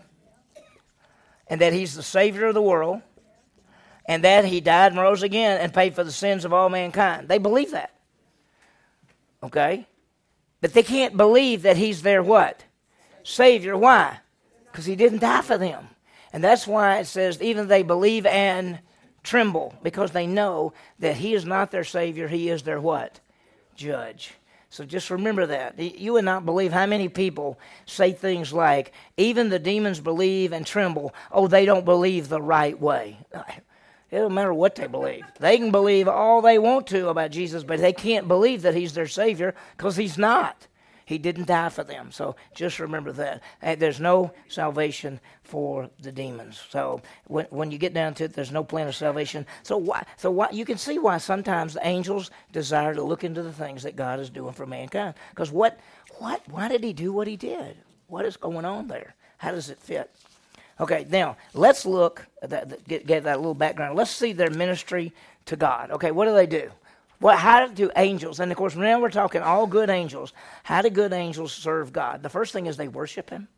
and 1.49 1.62
that 1.62 1.73
he's 1.73 1.95
the 1.95 2.03
Savior 2.03 2.47
of 2.47 2.53
the 2.53 2.62
world, 2.62 3.01
and 4.05 4.23
that 4.23 4.45
he 4.45 4.62
died 4.62 4.91
and 4.91 5.01
rose 5.01 5.23
again 5.23 5.59
and 5.59 5.73
paid 5.73 5.95
for 5.95 6.03
the 6.03 6.12
sins 6.12 6.45
of 6.45 6.53
all 6.53 6.69
mankind. 6.69 7.27
They 7.27 7.38
believe 7.38 7.71
that. 7.71 7.93
Okay? 9.43 9.88
But 10.62 10.73
they 10.73 10.83
can't 10.83 11.15
believe 11.15 11.62
that 11.62 11.77
he's 11.77 12.01
their 12.01 12.23
what? 12.23 12.63
Savior. 13.23 13.77
Why? 13.77 14.19
Because 14.71 14.85
he 14.85 14.95
didn't 14.95 15.19
die 15.19 15.41
for 15.41 15.57
them. 15.57 15.88
And 16.33 16.43
that's 16.43 16.67
why 16.67 16.99
it 16.99 17.05
says, 17.05 17.41
even 17.41 17.67
they 17.67 17.83
believe 17.83 18.25
and 18.25 18.79
tremble, 19.23 19.75
because 19.83 20.12
they 20.12 20.27
know 20.27 20.73
that 20.99 21.17
he 21.17 21.33
is 21.33 21.45
not 21.45 21.71
their 21.71 21.83
Savior, 21.83 22.27
he 22.27 22.49
is 22.49 22.63
their 22.63 22.79
what? 22.79 23.19
Judge. 23.75 24.33
So 24.69 24.86
just 24.86 25.10
remember 25.10 25.47
that. 25.47 25.79
You 25.79 26.13
would 26.13 26.25
not 26.25 26.45
believe 26.45 26.71
how 26.71 26.86
many 26.86 27.10
people 27.10 27.60
say 27.86 28.12
things 28.12 28.53
like, 28.53 28.93
even 29.17 29.49
the 29.49 29.60
demons 29.60 29.99
believe 29.99 30.53
and 30.53 30.65
tremble. 30.65 31.13
Oh, 31.32 31.47
they 31.47 31.65
don't 31.65 31.86
believe 31.86 32.29
the 32.29 32.41
right 32.41 32.79
way. 32.79 33.17
It 34.12 34.15
doesn't 34.15 34.34
matter 34.34 34.53
what 34.55 34.73
they 34.73 34.88
believe. 34.88 35.23
They 35.39 35.58
can 35.58 35.69
believe 35.71 36.08
all 36.08 36.41
they 36.41 36.58
want 36.58 36.88
to 36.88 37.10
about 37.10 37.29
Jesus, 37.29 37.63
but 37.63 37.79
they 37.79 37.93
can't 37.93 38.27
believe 38.27 38.63
that 38.63 38.73
He's 38.73 38.93
their 38.93 39.08
Savior 39.08 39.53
because 39.77 39.95
He's 39.95 40.17
not. 40.17 40.67
He 41.09 41.17
didn't 41.17 41.47
die 41.47 41.69
for 41.69 41.83
them. 41.83 42.11
So 42.11 42.35
just 42.53 42.77
remember 42.77 43.11
that. 43.13 43.41
There's 43.79 43.99
no 43.99 44.31
salvation 44.47 45.19
for 45.41 45.89
the 45.99 46.11
demons. 46.11 46.61
So 46.69 47.01
when, 47.25 47.47
when 47.49 47.71
you 47.71 47.79
get 47.79 47.95
down 47.95 48.13
to 48.13 48.25
it, 48.25 48.33
there's 48.33 48.51
no 48.51 48.63
plan 48.63 48.87
of 48.87 48.95
salvation. 48.95 49.47
So 49.63 49.75
why? 49.75 50.05
So 50.17 50.29
why? 50.29 50.49
You 50.51 50.65
can 50.65 50.77
see 50.77 50.99
why 50.99 51.17
sometimes 51.17 51.73
the 51.73 51.83
angels 51.83 52.29
desire 52.51 52.93
to 52.93 53.01
look 53.01 53.23
into 53.23 53.41
the 53.41 53.51
things 53.51 53.81
that 53.81 53.95
God 53.95 54.19
is 54.19 54.29
doing 54.29 54.53
for 54.53 54.67
mankind. 54.67 55.15
Because 55.31 55.51
what? 55.51 55.79
What? 56.19 56.43
Why 56.47 56.67
did 56.67 56.83
He 56.83 56.93
do 56.93 57.11
what 57.11 57.25
He 57.25 57.37
did? 57.37 57.77
What 58.05 58.23
is 58.25 58.37
going 58.37 58.63
on 58.65 58.87
there? 58.87 59.15
How 59.37 59.49
does 59.49 59.71
it 59.71 59.79
fit? 59.79 60.11
Okay, 60.79 61.07
now 61.09 61.37
let's 61.55 61.87
look 61.87 62.27
at 62.43 62.51
that, 62.51 62.87
get, 62.87 63.07
get 63.07 63.23
that 63.23 63.39
little 63.39 63.55
background. 63.55 63.97
Let's 63.97 64.11
see 64.11 64.31
their 64.31 64.51
ministry 64.51 65.11
to 65.45 65.55
God. 65.55 65.89
Okay, 65.89 66.11
what 66.11 66.25
do 66.25 66.35
they 66.35 66.45
do? 66.45 66.69
What, 67.19 67.38
how 67.38 67.67
do 67.67 67.91
angels, 67.97 68.39
and 68.39 68.51
of 68.51 68.58
course, 68.58 68.75
now 68.75 68.99
we're 69.01 69.10
talking 69.10 69.41
all 69.41 69.67
good 69.67 69.89
angels, 69.89 70.32
how 70.63 70.82
do 70.82 70.89
good 70.89 71.12
angels 71.12 71.51
serve 71.51 71.91
God? 71.91 72.23
The 72.23 72.29
first 72.29 72.53
thing 72.53 72.65
is 72.65 72.77
they 72.77 72.88
worship 72.88 73.29
Him. 73.29 73.49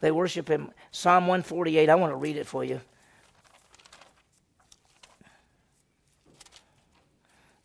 They 0.00 0.10
worship 0.10 0.48
Him. 0.48 0.70
Psalm 0.90 1.26
148, 1.26 1.90
I 1.90 1.94
want 1.94 2.12
to 2.12 2.16
read 2.16 2.36
it 2.36 2.46
for 2.46 2.64
you. 2.64 2.80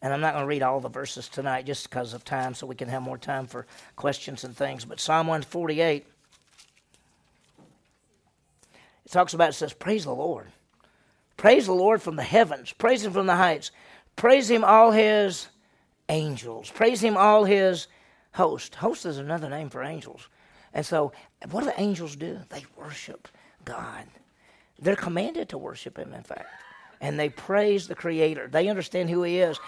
And 0.01 0.13
I'm 0.13 0.19
not 0.21 0.33
going 0.33 0.43
to 0.43 0.47
read 0.47 0.61
all 0.61 0.81
the 0.81 0.89
verses 0.89 1.29
tonight 1.29 1.65
just 1.65 1.89
because 1.89 2.13
of 2.13 2.25
time, 2.25 2.53
so 2.53 2.67
we 2.67 2.75
can 2.75 2.89
have 2.89 3.01
more 3.01 3.17
time 3.17 3.47
for 3.47 3.65
questions 3.95 4.43
and 4.43 4.55
things. 4.55 4.83
But 4.83 4.99
Psalm 4.99 5.27
148, 5.27 6.05
it 9.05 9.11
talks 9.11 9.33
about, 9.33 9.49
it 9.49 9.53
says, 9.53 9.71
Praise 9.71 10.03
the 10.03 10.13
Lord. 10.13 10.47
Praise 11.37 11.65
the 11.65 11.73
Lord 11.73 12.01
from 12.01 12.17
the 12.17 12.23
heavens. 12.23 12.73
Praise 12.73 13.05
Him 13.05 13.13
from 13.13 13.27
the 13.27 13.35
heights. 13.35 13.71
Praise 14.15 14.49
him, 14.49 14.63
all 14.63 14.91
his 14.91 15.47
angels. 16.09 16.69
Praise 16.71 17.01
him, 17.01 17.17
all 17.17 17.43
his 17.43 17.87
host. 18.33 18.75
Host 18.75 19.05
is 19.05 19.17
another 19.17 19.49
name 19.49 19.69
for 19.69 19.83
angels. 19.83 20.27
And 20.73 20.85
so, 20.85 21.13
what 21.51 21.61
do 21.61 21.67
the 21.67 21.81
angels 21.81 22.15
do? 22.15 22.39
They 22.49 22.65
worship 22.77 23.27
God. 23.63 24.05
They're 24.79 24.95
commanded 24.95 25.49
to 25.49 25.57
worship 25.57 25.97
him, 25.97 26.13
in 26.13 26.23
fact. 26.23 26.49
And 27.01 27.19
they 27.19 27.29
praise 27.29 27.87
the 27.87 27.95
Creator. 27.95 28.49
They 28.51 28.67
understand 28.67 29.09
who 29.09 29.23
he 29.23 29.39
is. 29.39 29.59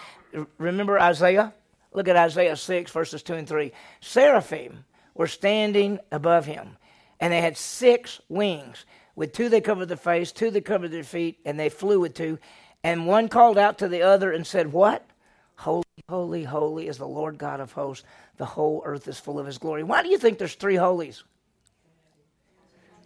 Remember 0.58 1.00
Isaiah? 1.00 1.54
Look 1.94 2.08
at 2.08 2.16
Isaiah 2.18 2.56
6, 2.56 2.92
verses 2.92 3.24
2 3.24 3.34
and 3.36 3.48
3. 3.48 3.72
Seraphim 4.02 4.86
were 5.14 5.28
standing 5.28 6.00
above 6.12 6.46
him, 6.46 6.78
and 7.20 7.34
they 7.34 7.42
had 7.42 7.58
six 7.58 8.22
wings. 8.30 8.86
With 9.16 9.34
two 9.34 9.50
they 9.50 9.62
covered 9.62 9.88
their 9.88 9.98
face, 9.98 10.32
two 10.32 10.52
they 10.52 10.62
covered 10.62 10.92
their 10.92 11.04
feet, 11.04 11.40
and 11.44 11.60
they 11.60 11.70
flew 11.70 12.00
with 12.00 12.14
two. 12.14 12.38
And 12.84 13.08
one 13.08 13.28
called 13.28 13.58
out 13.58 13.80
to 13.80 13.88
the 13.88 14.02
other 14.02 14.32
and 14.32 14.46
said, 14.46 14.72
What? 14.72 15.06
Holy, 15.56 15.84
holy, 16.08 16.44
holy 16.44 16.88
is 16.88 16.98
the 16.98 17.08
Lord 17.08 17.38
God 17.38 17.60
of 17.60 17.72
hosts. 17.72 18.06
The 18.38 18.46
whole 18.46 18.84
earth 18.86 19.08
is 19.08 19.20
full 19.20 19.40
of 19.40 19.46
his 19.46 19.58
glory. 19.58 19.84
Why 19.84 20.04
do 20.04 20.10
you 20.10 20.18
think 20.18 20.38
there's 20.38 20.54
three 20.54 20.76
holies? 20.76 21.24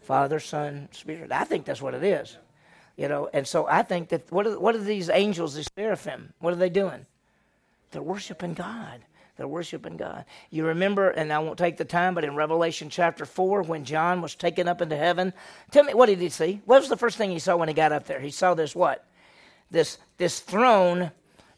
Father, 0.01 0.39
Son, 0.39 0.89
Spirit. 0.91 1.31
I 1.31 1.45
think 1.45 1.65
that's 1.65 1.81
what 1.81 1.93
it 1.93 2.03
is. 2.03 2.37
You 2.97 3.07
know, 3.07 3.29
and 3.33 3.47
so 3.47 3.65
I 3.67 3.83
think 3.83 4.09
that 4.09 4.29
what 4.31 4.45
are, 4.45 4.59
what 4.59 4.75
are 4.75 4.83
these 4.83 5.09
angels, 5.09 5.55
these 5.55 5.69
seraphim? 5.75 6.33
What 6.39 6.53
are 6.53 6.57
they 6.57 6.69
doing? 6.69 7.05
They're 7.91 8.01
worshiping 8.01 8.53
God. 8.53 9.01
They're 9.37 9.47
worshiping 9.47 9.97
God. 9.97 10.25
You 10.49 10.65
remember, 10.65 11.09
and 11.09 11.31
I 11.31 11.39
won't 11.39 11.57
take 11.57 11.77
the 11.77 11.85
time, 11.85 12.13
but 12.13 12.23
in 12.23 12.35
Revelation 12.35 12.89
chapter 12.89 13.25
4, 13.25 13.63
when 13.63 13.85
John 13.85 14.21
was 14.21 14.35
taken 14.35 14.67
up 14.67 14.81
into 14.81 14.97
heaven, 14.97 15.33
tell 15.71 15.83
me, 15.83 15.93
what 15.93 16.07
did 16.07 16.19
he 16.19 16.29
see? 16.29 16.61
What 16.65 16.79
was 16.79 16.89
the 16.89 16.97
first 16.97 17.17
thing 17.17 17.31
he 17.31 17.39
saw 17.39 17.55
when 17.55 17.67
he 17.67 17.73
got 17.73 17.91
up 17.91 18.05
there? 18.05 18.19
He 18.19 18.29
saw 18.29 18.53
this 18.53 18.75
what? 18.75 19.05
This, 19.71 19.97
this 20.17 20.39
throne, 20.39 21.11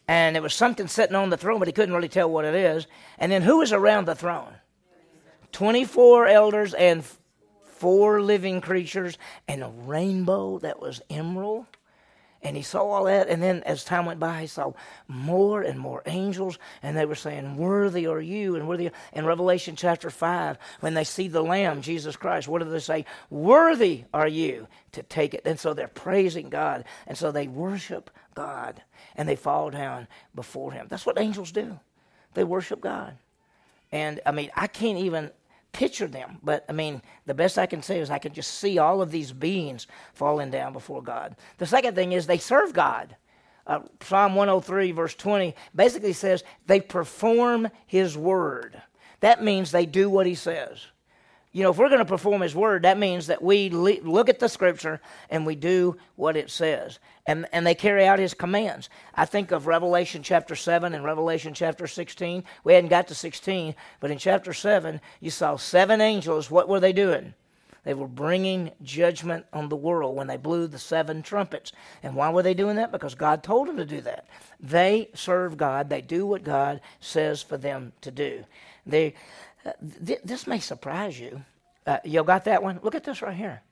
and 0.08 0.34
there 0.34 0.42
was 0.42 0.54
something 0.54 0.86
sitting 0.86 1.16
on 1.16 1.30
the 1.30 1.36
throne, 1.36 1.58
but 1.58 1.68
he 1.68 1.72
couldn't 1.72 1.94
really 1.94 2.08
tell 2.08 2.30
what 2.30 2.44
it 2.44 2.54
is. 2.54 2.86
And 3.18 3.30
then 3.30 3.42
who 3.42 3.58
was 3.58 3.72
around 3.72 4.06
the 4.06 4.14
throne? 4.14 4.54
24 5.52 6.26
elders 6.26 6.74
and 6.74 7.04
four 7.64 8.22
living 8.22 8.60
creatures 8.60 9.18
and 9.46 9.62
a 9.62 9.68
rainbow 9.68 10.58
that 10.60 10.80
was 10.80 11.02
emerald. 11.10 11.66
And 12.44 12.58
he 12.58 12.62
saw 12.62 12.82
all 12.82 13.04
that, 13.04 13.30
and 13.30 13.42
then 13.42 13.62
as 13.62 13.84
time 13.84 14.04
went 14.04 14.20
by, 14.20 14.42
he 14.42 14.46
saw 14.46 14.74
more 15.08 15.62
and 15.62 15.80
more 15.80 16.02
angels, 16.04 16.58
and 16.82 16.94
they 16.94 17.06
were 17.06 17.14
saying, 17.14 17.56
Worthy 17.56 18.06
are 18.06 18.20
you, 18.20 18.54
and 18.54 18.68
worthy. 18.68 18.90
In 19.14 19.24
Revelation 19.24 19.76
chapter 19.76 20.10
5, 20.10 20.58
when 20.80 20.92
they 20.92 21.04
see 21.04 21.26
the 21.26 21.40
Lamb, 21.42 21.80
Jesus 21.80 22.16
Christ, 22.16 22.46
what 22.46 22.62
do 22.62 22.68
they 22.68 22.80
say? 22.80 23.06
Worthy 23.30 24.04
are 24.12 24.28
you 24.28 24.68
to 24.92 25.02
take 25.02 25.32
it. 25.32 25.40
And 25.46 25.58
so 25.58 25.72
they're 25.72 25.88
praising 25.88 26.50
God, 26.50 26.84
and 27.06 27.16
so 27.16 27.32
they 27.32 27.48
worship 27.48 28.10
God, 28.34 28.82
and 29.16 29.26
they 29.26 29.36
fall 29.36 29.70
down 29.70 30.06
before 30.34 30.70
Him. 30.70 30.86
That's 30.90 31.06
what 31.06 31.18
angels 31.18 31.50
do, 31.50 31.80
they 32.34 32.44
worship 32.44 32.82
God. 32.82 33.16
And 33.90 34.20
I 34.26 34.32
mean, 34.32 34.50
I 34.54 34.66
can't 34.66 34.98
even 34.98 35.30
picture 35.74 36.06
them. 36.06 36.38
But 36.42 36.64
I 36.68 36.72
mean, 36.72 37.02
the 37.26 37.34
best 37.34 37.58
I 37.58 37.66
can 37.66 37.82
say 37.82 37.98
is 37.98 38.08
I 38.08 38.18
can 38.18 38.32
just 38.32 38.58
see 38.58 38.78
all 38.78 39.02
of 39.02 39.10
these 39.10 39.32
beings 39.32 39.86
falling 40.14 40.50
down 40.50 40.72
before 40.72 41.02
God. 41.02 41.36
The 41.58 41.66
second 41.66 41.94
thing 41.94 42.12
is 42.12 42.26
they 42.26 42.38
serve 42.38 42.72
God. 42.72 43.16
Uh, 43.66 43.80
Psalm 44.00 44.34
103, 44.34 44.92
verse 44.92 45.14
20, 45.14 45.54
basically 45.74 46.12
says 46.12 46.44
they 46.66 46.80
perform 46.80 47.68
His 47.86 48.16
word. 48.16 48.80
That 49.20 49.42
means 49.42 49.70
they 49.70 49.86
do 49.86 50.08
what 50.08 50.26
He 50.26 50.34
says 50.34 50.86
you 51.54 51.62
know, 51.62 51.70
if 51.70 51.78
we're 51.78 51.88
going 51.88 52.00
to 52.00 52.04
perform 52.04 52.42
His 52.42 52.54
word, 52.54 52.82
that 52.82 52.98
means 52.98 53.28
that 53.28 53.40
we 53.40 53.70
le- 53.70 54.02
look 54.02 54.28
at 54.28 54.40
the 54.40 54.48
Scripture 54.48 55.00
and 55.30 55.46
we 55.46 55.54
do 55.54 55.96
what 56.16 56.36
it 56.36 56.50
says, 56.50 56.98
and 57.26 57.46
and 57.52 57.64
they 57.64 57.76
carry 57.76 58.04
out 58.06 58.18
His 58.18 58.34
commands. 58.34 58.90
I 59.14 59.24
think 59.24 59.52
of 59.52 59.68
Revelation 59.68 60.24
chapter 60.24 60.56
seven 60.56 60.94
and 60.94 61.04
Revelation 61.04 61.54
chapter 61.54 61.86
sixteen. 61.86 62.42
We 62.64 62.74
hadn't 62.74 62.90
got 62.90 63.06
to 63.08 63.14
sixteen, 63.14 63.76
but 64.00 64.10
in 64.10 64.18
chapter 64.18 64.52
seven, 64.52 65.00
you 65.20 65.30
saw 65.30 65.56
seven 65.56 66.00
angels. 66.00 66.50
What 66.50 66.68
were 66.68 66.80
they 66.80 66.92
doing? 66.92 67.34
They 67.84 67.94
were 67.94 68.08
bringing 68.08 68.72
judgment 68.82 69.46
on 69.52 69.68
the 69.68 69.76
world 69.76 70.16
when 70.16 70.26
they 70.26 70.38
blew 70.38 70.66
the 70.66 70.78
seven 70.78 71.22
trumpets. 71.22 71.70
And 72.02 72.16
why 72.16 72.30
were 72.30 72.42
they 72.42 72.54
doing 72.54 72.76
that? 72.76 72.90
Because 72.90 73.14
God 73.14 73.42
told 73.42 73.68
them 73.68 73.76
to 73.76 73.84
do 73.84 74.00
that. 74.00 74.26
They 74.58 75.10
serve 75.14 75.56
God. 75.56 75.90
They 75.90 76.00
do 76.00 76.26
what 76.26 76.42
God 76.42 76.80
says 77.00 77.42
for 77.42 77.58
them 77.58 77.92
to 78.00 78.10
do. 78.10 78.44
They 78.86 79.14
th- 80.06 80.20
this 80.24 80.46
may 80.46 80.58
surprise 80.58 81.18
you. 81.18 81.42
Uh, 81.86 81.98
you 82.04 82.22
got 82.24 82.44
that 82.44 82.62
one? 82.62 82.80
Look 82.82 82.94
at 82.94 83.04
this 83.04 83.22
right 83.22 83.36
here. 83.36 83.62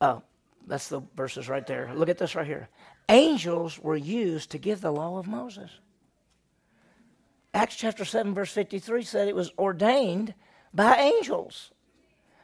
Oh, 0.00 0.22
that's 0.66 0.88
the 0.88 1.00
verses 1.16 1.48
right 1.48 1.66
there. 1.66 1.90
Look 1.94 2.08
at 2.08 2.18
this 2.18 2.34
right 2.34 2.46
here. 2.46 2.68
Angels 3.08 3.78
were 3.78 3.96
used 3.96 4.50
to 4.50 4.58
give 4.58 4.80
the 4.80 4.92
law 4.92 5.18
of 5.18 5.26
Moses. 5.26 5.70
Acts 7.54 7.76
chapter 7.76 8.04
7, 8.04 8.34
verse 8.34 8.52
53 8.52 9.02
said 9.02 9.28
it 9.28 9.34
was 9.34 9.52
ordained 9.58 10.34
by 10.74 10.96
angels. 10.96 11.70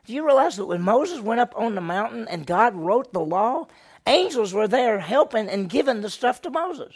Do 0.07 0.15
you 0.15 0.25
realize 0.25 0.57
that 0.57 0.67
when 0.67 0.83
Moses 0.83 1.21
went 1.21 1.41
up 1.41 1.55
on 1.57 1.75
the 1.75 1.81
mountain 1.81 2.27
and 2.29 2.47
God 2.47 2.75
wrote 2.75 3.13
the 3.13 3.21
law, 3.21 3.69
angels 4.07 4.53
were 4.55 4.67
there 4.67 4.99
helping 4.99 5.49
and 5.49 5.69
giving 5.69 6.01
the 6.01 6.11
stuff 6.11 6.41
to 6.43 6.51
Moses? 6.51 6.95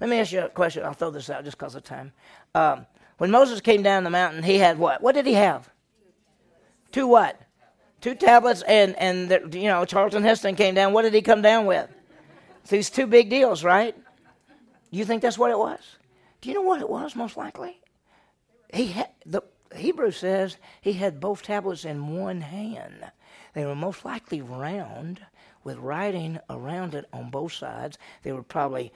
Let 0.00 0.10
me 0.10 0.18
ask 0.18 0.32
you 0.32 0.40
a 0.40 0.48
question. 0.48 0.84
I'll 0.84 0.94
throw 0.94 1.10
this 1.10 1.30
out 1.30 1.44
just 1.44 1.58
because 1.58 1.74
of 1.74 1.84
time. 1.84 2.12
Um, 2.54 2.86
when 3.18 3.30
Moses 3.30 3.60
came 3.60 3.82
down 3.82 4.04
the 4.04 4.10
mountain, 4.10 4.42
he 4.42 4.58
had 4.58 4.78
what? 4.78 5.02
What 5.02 5.14
did 5.14 5.26
he 5.26 5.34
have? 5.34 5.68
Two 6.92 7.06
what? 7.06 7.40
Two 8.00 8.14
tablets, 8.14 8.62
and 8.62 8.96
and 8.96 9.28
the, 9.28 9.58
you 9.58 9.68
know 9.68 9.84
Charlton 9.84 10.22
Heston 10.22 10.56
came 10.56 10.74
down. 10.74 10.92
What 10.92 11.02
did 11.02 11.14
he 11.14 11.22
come 11.22 11.42
down 11.42 11.66
with? 11.66 11.88
These 12.68 12.90
two 12.90 13.06
big 13.06 13.30
deals, 13.30 13.64
right? 13.64 13.96
You 14.90 15.04
think 15.04 15.22
that's 15.22 15.38
what 15.38 15.50
it 15.50 15.58
was? 15.58 15.80
Do 16.40 16.48
you 16.48 16.54
know 16.54 16.62
what 16.62 16.80
it 16.80 16.88
was? 16.88 17.16
Most 17.16 17.36
likely, 17.36 17.80
he 18.72 18.88
had 18.88 19.08
the 19.24 19.42
Hebrew 19.74 20.10
says 20.10 20.56
he 20.80 20.92
had 20.92 21.20
both 21.20 21.42
tablets 21.42 21.84
in 21.84 22.16
one 22.16 22.42
hand. 22.42 23.10
They 23.54 23.64
were 23.64 23.74
most 23.74 24.04
likely 24.04 24.40
round 24.42 25.20
with 25.64 25.78
writing 25.78 26.38
around 26.50 26.94
it 26.94 27.06
on 27.12 27.30
both 27.30 27.52
sides. 27.52 27.98
They 28.22 28.32
were 28.32 28.42
probably 28.42 28.92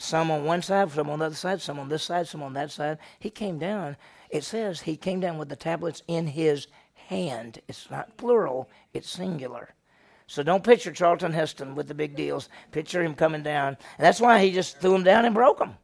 some 0.00 0.30
on 0.30 0.44
one 0.44 0.62
side, 0.62 0.90
some 0.90 1.10
on 1.10 1.18
the 1.18 1.26
other 1.26 1.34
side, 1.34 1.60
some 1.60 1.78
on 1.78 1.88
this 1.88 2.02
side, 2.02 2.26
some 2.26 2.42
on 2.42 2.54
that 2.54 2.70
side. 2.70 2.98
He 3.18 3.30
came 3.30 3.58
down. 3.58 3.96
It 4.30 4.44
says 4.44 4.80
he 4.80 4.96
came 4.96 5.20
down 5.20 5.38
with 5.38 5.48
the 5.48 5.56
tablets 5.56 6.02
in 6.08 6.26
his 6.26 6.68
hand. 6.94 7.60
It's 7.68 7.90
not 7.90 8.16
plural, 8.16 8.68
it's 8.94 9.10
singular. 9.10 9.74
So 10.26 10.42
don't 10.42 10.64
picture 10.64 10.92
Charlton 10.92 11.32
Heston 11.32 11.74
with 11.74 11.88
the 11.88 11.94
big 11.94 12.14
deals. 12.14 12.48
Picture 12.70 13.02
him 13.02 13.14
coming 13.14 13.42
down. 13.42 13.76
And 13.98 14.06
that's 14.06 14.20
why 14.20 14.42
he 14.42 14.52
just 14.52 14.78
threw 14.80 14.92
them 14.92 15.02
down 15.02 15.24
and 15.24 15.34
broke 15.34 15.58
them. 15.58 15.76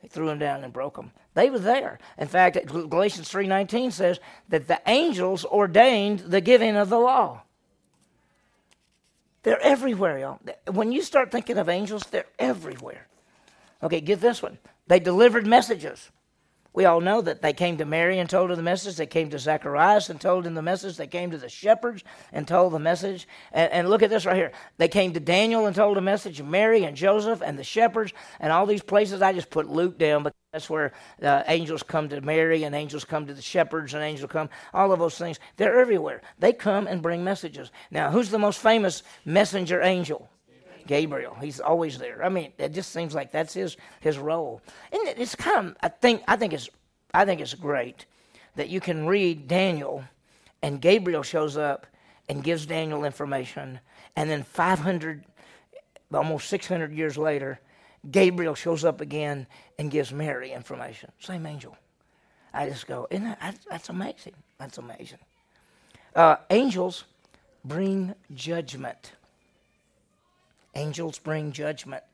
He 0.00 0.08
threw 0.08 0.26
them 0.26 0.38
down 0.38 0.64
and 0.64 0.72
broke 0.72 0.96
them. 0.96 1.12
They 1.34 1.50
were 1.50 1.58
there. 1.58 1.98
In 2.16 2.28
fact, 2.28 2.58
Galatians 2.66 3.30
3.19 3.30 3.92
says 3.92 4.20
that 4.48 4.68
the 4.68 4.80
angels 4.86 5.44
ordained 5.44 6.20
the 6.20 6.40
giving 6.40 6.76
of 6.76 6.88
the 6.88 6.98
law. 6.98 7.42
They're 9.42 9.60
everywhere, 9.60 10.18
y'all. 10.18 10.40
When 10.72 10.90
you 10.90 11.02
start 11.02 11.30
thinking 11.30 11.58
of 11.58 11.68
angels, 11.68 12.04
they're 12.10 12.26
everywhere. 12.38 13.06
Okay, 13.82 14.00
get 14.00 14.20
this 14.20 14.42
one. 14.42 14.58
They 14.86 15.00
delivered 15.00 15.46
messages. 15.46 16.10
We 16.78 16.84
all 16.84 17.00
know 17.00 17.20
that 17.22 17.42
they 17.42 17.54
came 17.54 17.78
to 17.78 17.84
Mary 17.84 18.18
and 18.18 18.30
told 18.30 18.50
her 18.50 18.56
the 18.56 18.62
message. 18.62 18.96
They 18.96 19.06
came 19.06 19.30
to 19.30 19.38
Zacharias 19.38 20.10
and 20.10 20.20
told 20.20 20.46
him 20.46 20.54
the 20.54 20.62
message. 20.62 20.96
They 20.96 21.06
came 21.06 21.30
to 21.30 21.38
the 21.38 21.48
shepherds 21.48 22.04
and 22.32 22.46
told 22.46 22.72
the 22.72 22.78
message. 22.78 23.26
And, 23.52 23.72
and, 23.72 23.90
look 23.90 24.02
at 24.02 24.10
this 24.10 24.26
right 24.26 24.36
here. 24.36 24.52
They 24.76 24.86
came 24.86 25.12
to 25.14 25.20
Daniel 25.20 25.66
and 25.66 25.74
told 25.74 25.96
the 25.96 26.02
message. 26.02 26.40
Mary 26.40 26.84
and 26.84 26.96
Joseph 26.96 27.42
and 27.44 27.58
the 27.58 27.64
shepherds 27.64 28.12
and 28.38 28.52
all 28.52 28.64
these 28.64 28.82
places. 28.82 29.22
I 29.22 29.32
just 29.32 29.50
put 29.50 29.68
Luke 29.68 29.98
down, 29.98 30.22
but 30.22 30.34
that's 30.52 30.70
where 30.70 30.92
uh, 31.20 31.42
angels 31.48 31.82
come 31.82 32.10
to 32.10 32.20
Mary 32.20 32.62
and 32.64 32.76
angels 32.76 33.04
come 33.04 33.26
to 33.26 33.34
the 33.34 33.42
shepherds 33.42 33.94
and 33.94 34.02
angels 34.04 34.30
come. 34.30 34.48
All 34.72 34.92
of 34.92 35.00
those 35.00 35.18
things. 35.18 35.40
They're 35.56 35.80
everywhere. 35.80 36.20
They 36.38 36.52
come 36.52 36.86
and 36.86 37.02
bring 37.02 37.24
messages. 37.24 37.72
Now, 37.90 38.10
who's 38.10 38.30
the 38.30 38.38
most 38.38 38.60
famous 38.60 39.02
messenger 39.24 39.82
angel? 39.82 40.30
Gabriel. 40.88 41.36
He's 41.40 41.60
always 41.60 41.98
there. 41.98 42.24
I 42.24 42.28
mean, 42.28 42.52
it 42.58 42.72
just 42.72 42.90
seems 42.90 43.14
like 43.14 43.30
that's 43.30 43.54
his 43.54 43.76
his 44.00 44.18
role. 44.18 44.60
And 44.90 45.00
it's 45.16 45.36
kind 45.36 45.68
of 45.68 45.76
I 45.80 45.88
think 45.88 46.22
I 46.26 46.34
think 46.34 46.52
it's 46.52 46.68
I 47.14 47.24
think 47.24 47.40
it's 47.40 47.54
great 47.54 48.06
that 48.56 48.68
you 48.68 48.80
can 48.80 49.06
read 49.06 49.46
Daniel 49.46 50.02
and 50.62 50.80
Gabriel 50.80 51.22
shows 51.22 51.56
up 51.56 51.86
and 52.28 52.42
gives 52.42 52.66
Daniel 52.66 53.04
information 53.04 53.78
and 54.16 54.28
then 54.28 54.42
500 54.42 55.24
almost 56.12 56.48
600 56.48 56.92
years 56.92 57.16
later 57.16 57.60
Gabriel 58.10 58.54
shows 58.54 58.84
up 58.84 59.00
again 59.00 59.46
and 59.78 59.90
gives 59.90 60.12
Mary 60.12 60.52
information. 60.52 61.12
Same 61.20 61.46
angel. 61.46 61.76
I 62.54 62.68
just 62.68 62.86
go, 62.86 63.06
isn't 63.10 63.24
that, 63.24 63.58
that's 63.68 63.88
amazing. 63.88 64.34
That's 64.58 64.78
amazing. 64.78 65.18
Uh, 66.14 66.36
angels 66.50 67.04
bring 67.64 68.14
judgment. 68.34 69.12
Angels 70.78 71.18
bring 71.18 71.52
judgment. 71.52 72.04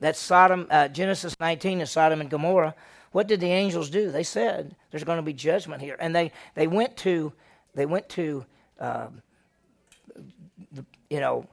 That's 0.00 0.18
Sodom, 0.18 0.66
uh, 0.70 0.88
Genesis 0.88 1.38
19 1.40 1.80
is 1.80 1.90
Sodom 1.90 2.20
and 2.20 2.30
Gomorrah. 2.30 2.74
What 3.12 3.28
did 3.28 3.40
the 3.40 3.50
angels 3.50 3.90
do? 3.90 4.10
They 4.10 4.22
said 4.22 4.76
there's 4.90 5.04
going 5.04 5.18
to 5.18 5.22
be 5.22 5.32
judgment 5.32 5.82
here, 5.82 5.96
and 5.98 6.14
they 6.14 6.32
they 6.54 6.66
went 6.66 6.96
to 6.98 7.32
they 7.74 7.86
went 7.86 8.08
to 8.10 8.44
the, 10.72 10.84
you 11.10 11.20
know 11.20 11.46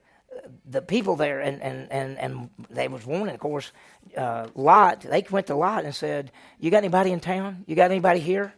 the 0.69 0.81
people 0.81 1.15
there, 1.15 1.39
and 1.39 1.61
and 1.61 1.91
and 1.91 2.19
and 2.19 2.49
they 2.69 2.87
was 2.87 3.05
warning. 3.05 3.33
Of 3.33 3.39
course, 3.39 3.71
uh, 4.17 4.47
Lot. 4.55 5.01
They 5.01 5.25
went 5.31 5.47
to 5.47 5.55
Lot 5.55 5.85
and 5.85 5.95
said, 5.95 6.31
"You 6.59 6.69
got 6.71 6.79
anybody 6.79 7.11
in 7.11 7.19
town? 7.19 7.63
You 7.67 7.75
got 7.75 7.91
anybody 7.91 8.19
here?" 8.19 8.53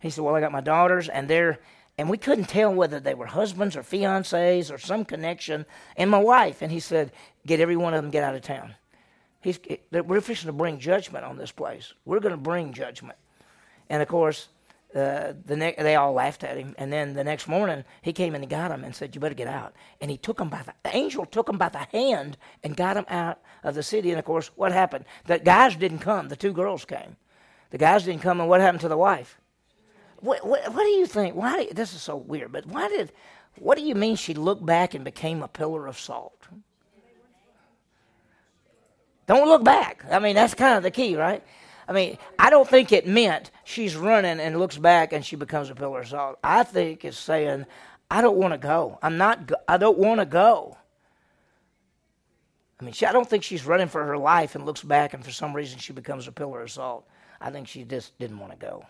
He 0.00 0.10
said, 0.10 0.24
"Well, 0.24 0.34
I 0.34 0.40
got 0.40 0.52
my 0.52 0.60
daughters, 0.60 1.08
and 1.08 1.28
they're 1.28 1.58
and 1.98 2.10
we 2.10 2.18
couldn't 2.18 2.44
tell 2.46 2.72
whether 2.72 3.00
they 3.00 3.14
were 3.14 3.26
husbands 3.26 3.76
or 3.76 3.82
fiancés 3.82 4.70
or 4.70 4.78
some 4.78 5.04
connection, 5.04 5.64
and 5.96 6.10
my 6.10 6.18
wife. 6.18 6.60
And 6.60 6.70
he 6.70 6.80
said, 6.80 7.12
Get 7.46 7.60
every 7.60 7.76
one 7.76 7.94
of 7.94 8.02
them, 8.02 8.10
get 8.10 8.24
out 8.24 8.34
of 8.34 8.42
town. 8.42 8.74
He's, 9.40 9.58
we're 9.92 10.20
fixing 10.20 10.48
to 10.48 10.52
bring 10.52 10.78
judgment 10.78 11.24
on 11.24 11.36
this 11.36 11.52
place. 11.52 11.94
We're 12.04 12.20
going 12.20 12.34
to 12.34 12.40
bring 12.40 12.72
judgment. 12.72 13.16
And 13.88 14.02
of 14.02 14.08
course, 14.08 14.48
uh, 14.94 15.34
the 15.44 15.56
ne- 15.56 15.74
they 15.78 15.94
all 15.94 16.12
laughed 16.12 16.42
at 16.42 16.56
him. 16.56 16.74
And 16.78 16.92
then 16.92 17.14
the 17.14 17.24
next 17.24 17.46
morning, 17.46 17.84
he 18.02 18.12
came 18.12 18.34
in 18.34 18.42
and 18.42 18.44
he 18.44 18.48
got 18.48 18.68
them 18.68 18.82
and 18.82 18.94
said, 18.94 19.14
You 19.14 19.20
better 19.20 19.34
get 19.34 19.48
out. 19.48 19.74
And 20.00 20.10
he 20.10 20.18
took 20.18 20.38
them 20.38 20.48
by 20.48 20.62
the, 20.62 20.74
the 20.82 20.94
angel 20.96 21.24
took 21.24 21.46
them 21.46 21.58
by 21.58 21.68
the 21.68 21.78
hand 21.78 22.36
and 22.62 22.76
got 22.76 22.94
them 22.94 23.06
out 23.08 23.40
of 23.62 23.74
the 23.74 23.82
city. 23.82 24.10
And 24.10 24.18
of 24.18 24.24
course, 24.24 24.50
what 24.56 24.72
happened? 24.72 25.04
The 25.26 25.38
guys 25.38 25.76
didn't 25.76 26.00
come, 26.00 26.28
the 26.28 26.36
two 26.36 26.52
girls 26.52 26.84
came. 26.84 27.16
The 27.70 27.78
guys 27.78 28.04
didn't 28.04 28.22
come, 28.22 28.40
and 28.40 28.48
what 28.48 28.60
happened 28.60 28.80
to 28.82 28.88
the 28.88 28.96
wife? 28.96 29.38
What, 30.20 30.46
what, 30.46 30.72
what, 30.72 30.82
do 30.82 30.90
you 30.90 31.06
think? 31.06 31.34
Why? 31.34 31.68
This 31.72 31.94
is 31.94 32.02
so 32.02 32.16
weird, 32.16 32.52
but 32.52 32.66
why 32.66 32.88
did 32.88 33.12
What 33.58 33.78
do 33.78 33.84
you 33.84 33.94
mean 33.94 34.16
she 34.16 34.34
looked 34.34 34.64
back 34.64 34.94
and 34.94 35.04
became 35.04 35.42
a 35.42 35.48
pillar 35.48 35.86
of 35.86 35.98
salt? 35.98 36.46
Don't 39.26 39.48
look 39.48 39.64
back. 39.64 40.04
I 40.10 40.18
mean, 40.20 40.36
that's 40.36 40.54
kind 40.54 40.76
of 40.76 40.82
the 40.82 40.90
key, 40.90 41.16
right? 41.16 41.42
I 41.88 41.92
mean, 41.92 42.18
I 42.38 42.50
don't 42.50 42.68
think 42.68 42.92
it 42.92 43.06
meant 43.06 43.50
she's 43.64 43.96
running 43.96 44.40
and 44.40 44.58
looks 44.58 44.78
back 44.78 45.12
and 45.12 45.24
she 45.24 45.36
becomes 45.36 45.70
a 45.70 45.74
pillar 45.74 46.00
of 46.00 46.08
salt. 46.08 46.38
I 46.42 46.62
think 46.64 47.04
it's 47.04 47.18
saying, 47.18 47.66
I 48.10 48.22
don't 48.22 48.36
want 48.36 48.54
to 48.54 48.58
go. 48.58 48.98
I'm 49.02 49.16
not. 49.16 49.46
Go- 49.46 49.56
I 49.68 49.76
don't 49.76 49.98
want 49.98 50.20
to 50.20 50.26
go. 50.26 50.76
I 52.80 52.84
mean, 52.84 52.92
she, 52.92 53.06
I 53.06 53.12
don't 53.12 53.28
think 53.28 53.42
she's 53.42 53.64
running 53.64 53.88
for 53.88 54.04
her 54.04 54.18
life 54.18 54.54
and 54.54 54.66
looks 54.66 54.82
back 54.82 55.14
and 55.14 55.24
for 55.24 55.30
some 55.30 55.54
reason 55.54 55.78
she 55.78 55.92
becomes 55.92 56.28
a 56.28 56.32
pillar 56.32 56.62
of 56.62 56.70
salt. 56.70 57.08
I 57.40 57.50
think 57.50 57.68
she 57.68 57.84
just 57.84 58.18
didn't 58.18 58.38
want 58.38 58.52
to 58.52 58.58
go. 58.58 58.84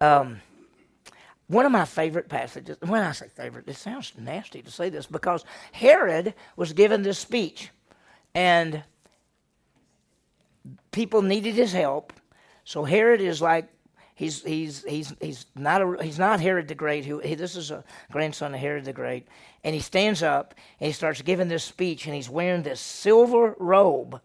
Um, 0.00 0.40
one 1.48 1.64
of 1.64 1.72
my 1.72 1.86
favorite 1.86 2.28
passages, 2.28 2.76
when 2.80 3.02
I 3.02 3.12
say 3.12 3.28
favorite, 3.28 3.68
it 3.68 3.76
sounds 3.76 4.12
nasty 4.18 4.62
to 4.62 4.70
say 4.70 4.90
this 4.90 5.06
because 5.06 5.44
Herod 5.72 6.34
was 6.56 6.72
given 6.72 7.02
this 7.02 7.18
speech 7.18 7.70
and 8.34 8.82
people 10.92 11.22
needed 11.22 11.54
his 11.54 11.72
help. 11.72 12.12
So 12.64 12.84
Herod 12.84 13.20
is 13.20 13.40
like 13.40 13.68
he's 14.14 14.42
he's 14.42 14.84
he's 14.84 15.14
he's 15.20 15.46
not 15.54 15.80
a, 15.80 16.02
he's 16.02 16.18
not 16.18 16.40
Herod 16.40 16.68
the 16.68 16.74
Great. 16.74 17.04
Who 17.06 17.20
he, 17.20 17.34
this 17.34 17.56
is 17.56 17.70
a 17.70 17.82
grandson 18.12 18.52
of 18.52 18.60
Herod 18.60 18.84
the 18.84 18.92
Great, 18.92 19.26
and 19.64 19.74
he 19.74 19.80
stands 19.80 20.22
up 20.22 20.54
and 20.80 20.88
he 20.88 20.92
starts 20.92 21.22
giving 21.22 21.48
this 21.48 21.64
speech, 21.64 22.04
and 22.06 22.14
he's 22.14 22.28
wearing 22.28 22.62
this 22.62 22.80
silver 22.80 23.56
robe, 23.58 24.20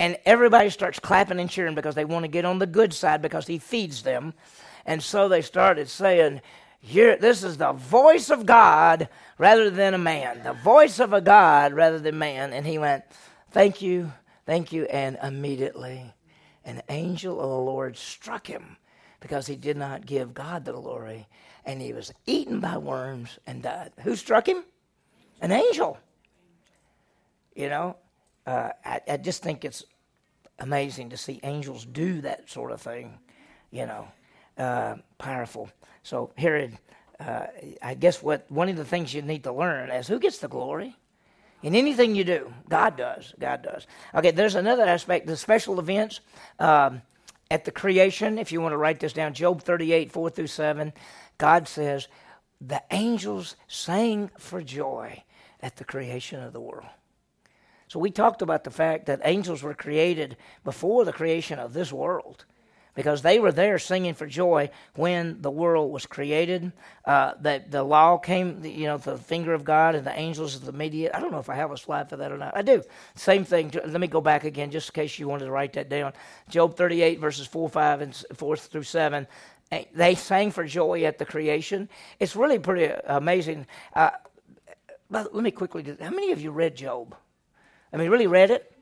and 0.00 0.18
everybody 0.26 0.70
starts 0.70 0.98
clapping 0.98 1.38
and 1.38 1.48
cheering 1.48 1.76
because 1.76 1.94
they 1.94 2.04
want 2.04 2.24
to 2.24 2.28
get 2.28 2.44
on 2.44 2.58
the 2.58 2.66
good 2.66 2.92
side 2.92 3.22
because 3.22 3.46
he 3.46 3.58
feeds 3.58 4.02
them, 4.02 4.34
and 4.90 5.02
so 5.02 5.28
they 5.28 5.42
started 5.42 5.88
saying. 5.88 6.40
This 6.82 7.42
is 7.42 7.58
the 7.58 7.74
voice 7.74 8.30
of 8.30 8.46
God 8.46 9.10
rather 9.36 9.68
than 9.68 9.92
a 9.92 9.98
man. 9.98 10.42
The 10.42 10.54
voice 10.54 10.98
of 10.98 11.12
a 11.12 11.20
God 11.20 11.74
rather 11.74 11.98
than 11.98 12.18
man. 12.18 12.54
And 12.54 12.66
he 12.66 12.78
went, 12.78 13.04
Thank 13.50 13.82
you, 13.82 14.10
thank 14.46 14.72
you. 14.72 14.84
And 14.84 15.18
immediately 15.22 16.14
an 16.64 16.82
angel 16.88 17.40
of 17.40 17.50
the 17.50 17.70
Lord 17.70 17.96
struck 17.98 18.46
him 18.46 18.78
because 19.20 19.46
he 19.46 19.56
did 19.56 19.76
not 19.76 20.06
give 20.06 20.34
God 20.34 20.64
the 20.64 20.72
glory, 20.72 21.28
and 21.64 21.80
he 21.80 21.92
was 21.92 22.12
eaten 22.26 22.60
by 22.60 22.78
worms 22.78 23.38
and 23.46 23.62
died. 23.62 23.92
Who 24.02 24.16
struck 24.16 24.48
him? 24.48 24.64
An 25.42 25.52
angel. 25.52 25.98
You 27.54 27.68
know, 27.68 27.96
uh, 28.46 28.70
I, 28.84 29.00
I 29.08 29.16
just 29.18 29.42
think 29.42 29.64
it's 29.64 29.84
amazing 30.58 31.10
to 31.10 31.16
see 31.16 31.40
angels 31.42 31.84
do 31.84 32.20
that 32.22 32.48
sort 32.48 32.72
of 32.72 32.80
thing. 32.80 33.18
You 33.70 33.86
know, 33.86 34.08
uh, 34.58 34.96
powerful. 35.18 35.70
So 36.02 36.32
Herod, 36.36 36.78
uh, 37.18 37.46
I 37.82 37.94
guess 37.94 38.22
what 38.22 38.50
one 38.50 38.68
of 38.68 38.76
the 38.76 38.84
things 38.84 39.12
you 39.12 39.22
need 39.22 39.44
to 39.44 39.52
learn 39.52 39.90
is 39.90 40.08
who 40.08 40.18
gets 40.18 40.38
the 40.38 40.48
glory. 40.48 40.96
In 41.62 41.74
anything 41.74 42.14
you 42.14 42.24
do, 42.24 42.52
God 42.70 42.96
does. 42.96 43.34
God 43.38 43.62
does. 43.62 43.86
Okay, 44.14 44.30
there's 44.30 44.54
another 44.54 44.84
aspect, 44.84 45.26
the 45.26 45.36
special 45.36 45.78
events. 45.78 46.20
Um, 46.58 47.02
at 47.50 47.64
the 47.64 47.72
creation, 47.72 48.38
if 48.38 48.52
you 48.52 48.60
want 48.60 48.72
to 48.72 48.78
write 48.78 49.00
this 49.00 49.12
down, 49.12 49.34
Job 49.34 49.62
38, 49.62 50.12
4 50.12 50.30
through 50.30 50.46
7, 50.46 50.92
God 51.36 51.68
says, 51.68 52.08
The 52.60 52.82
angels 52.90 53.56
sang 53.66 54.30
for 54.38 54.62
joy 54.62 55.22
at 55.60 55.76
the 55.76 55.84
creation 55.84 56.40
of 56.40 56.52
the 56.52 56.60
world. 56.60 56.88
So 57.88 57.98
we 57.98 58.12
talked 58.12 58.40
about 58.40 58.62
the 58.62 58.70
fact 58.70 59.06
that 59.06 59.20
angels 59.24 59.64
were 59.64 59.74
created 59.74 60.36
before 60.64 61.04
the 61.04 61.12
creation 61.12 61.58
of 61.58 61.72
this 61.72 61.92
world 61.92 62.44
because 62.94 63.22
they 63.22 63.38
were 63.38 63.52
there 63.52 63.78
singing 63.78 64.14
for 64.14 64.26
joy 64.26 64.70
when 64.94 65.40
the 65.42 65.50
world 65.50 65.92
was 65.92 66.06
created. 66.06 66.72
Uh, 67.04 67.32
that 67.40 67.70
the 67.70 67.82
law 67.82 68.16
came, 68.18 68.64
you 68.64 68.84
know, 68.84 68.98
the 68.98 69.16
finger 69.16 69.52
of 69.54 69.64
God 69.64 69.94
and 69.94 70.06
the 70.06 70.18
angels 70.18 70.54
of 70.54 70.64
the 70.64 70.72
mediator. 70.72 71.14
I 71.14 71.20
don't 71.20 71.32
know 71.32 71.38
if 71.38 71.48
I 71.48 71.54
have 71.54 71.72
a 71.72 71.76
slide 71.76 72.08
for 72.08 72.16
that 72.16 72.32
or 72.32 72.38
not. 72.38 72.56
I 72.56 72.62
do. 72.62 72.82
Same 73.14 73.44
thing. 73.44 73.72
Let 73.74 74.00
me 74.00 74.06
go 74.06 74.20
back 74.20 74.44
again, 74.44 74.70
just 74.70 74.90
in 74.90 74.94
case 74.94 75.18
you 75.18 75.28
wanted 75.28 75.46
to 75.46 75.50
write 75.50 75.72
that 75.74 75.88
down. 75.88 76.12
Job 76.48 76.76
38 76.76 77.18
verses 77.18 77.46
4, 77.46 77.68
5, 77.68 78.00
and 78.00 78.24
4 78.34 78.56
through 78.56 78.82
7. 78.82 79.26
They 79.94 80.16
sang 80.16 80.50
for 80.50 80.64
joy 80.64 81.04
at 81.04 81.18
the 81.18 81.24
creation. 81.24 81.88
It's 82.18 82.34
really 82.34 82.58
pretty 82.58 82.92
amazing. 83.06 83.66
Uh, 83.94 84.10
but 85.10 85.34
let 85.34 85.44
me 85.44 85.50
quickly 85.50 85.82
do. 85.82 85.96
How 86.00 86.10
many 86.10 86.32
of 86.32 86.40
you 86.40 86.50
read 86.50 86.76
Job? 86.76 87.14
I 87.92 87.96
mean, 87.96 88.10
really 88.10 88.26
read 88.26 88.50
it? 88.50 88.72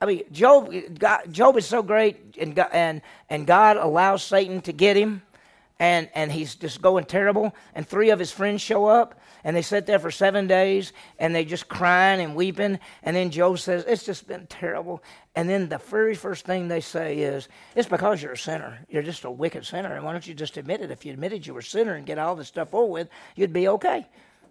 I 0.00 0.06
mean, 0.06 0.22
Job, 0.30 0.72
God, 0.98 1.32
Job 1.32 1.56
is 1.56 1.66
so 1.66 1.82
great, 1.82 2.36
and 2.40 2.54
God, 2.54 2.68
and 2.72 3.02
and 3.28 3.46
God 3.46 3.76
allows 3.76 4.22
Satan 4.22 4.60
to 4.62 4.72
get 4.72 4.96
him, 4.96 5.22
and 5.78 6.08
and 6.14 6.30
he's 6.30 6.54
just 6.54 6.80
going 6.80 7.04
terrible. 7.04 7.54
And 7.74 7.86
three 7.86 8.10
of 8.10 8.18
his 8.18 8.30
friends 8.30 8.60
show 8.62 8.86
up, 8.86 9.20
and 9.42 9.56
they 9.56 9.62
sit 9.62 9.86
there 9.86 9.98
for 9.98 10.12
seven 10.12 10.46
days, 10.46 10.92
and 11.18 11.34
they 11.34 11.44
just 11.44 11.68
crying 11.68 12.20
and 12.20 12.36
weeping. 12.36 12.78
And 13.02 13.16
then 13.16 13.30
Job 13.30 13.58
says, 13.58 13.84
"It's 13.88 14.04
just 14.04 14.28
been 14.28 14.46
terrible." 14.46 15.02
And 15.34 15.48
then 15.48 15.68
the 15.68 15.78
very 15.78 16.14
first 16.14 16.44
thing 16.46 16.68
they 16.68 16.80
say 16.80 17.18
is, 17.18 17.48
"It's 17.74 17.88
because 17.88 18.22
you're 18.22 18.32
a 18.32 18.38
sinner. 18.38 18.78
You're 18.88 19.02
just 19.02 19.24
a 19.24 19.30
wicked 19.30 19.66
sinner. 19.66 19.94
And 19.94 20.04
why 20.04 20.12
don't 20.12 20.26
you 20.26 20.34
just 20.34 20.56
admit 20.56 20.80
it? 20.80 20.92
If 20.92 21.04
you 21.04 21.12
admitted 21.12 21.46
you 21.46 21.54
were 21.54 21.60
a 21.60 21.64
sinner 21.64 21.94
and 21.94 22.06
get 22.06 22.18
all 22.18 22.36
this 22.36 22.48
stuff 22.48 22.72
over 22.72 22.86
with, 22.86 23.08
you'd 23.34 23.52
be 23.52 23.66
okay." 23.68 24.06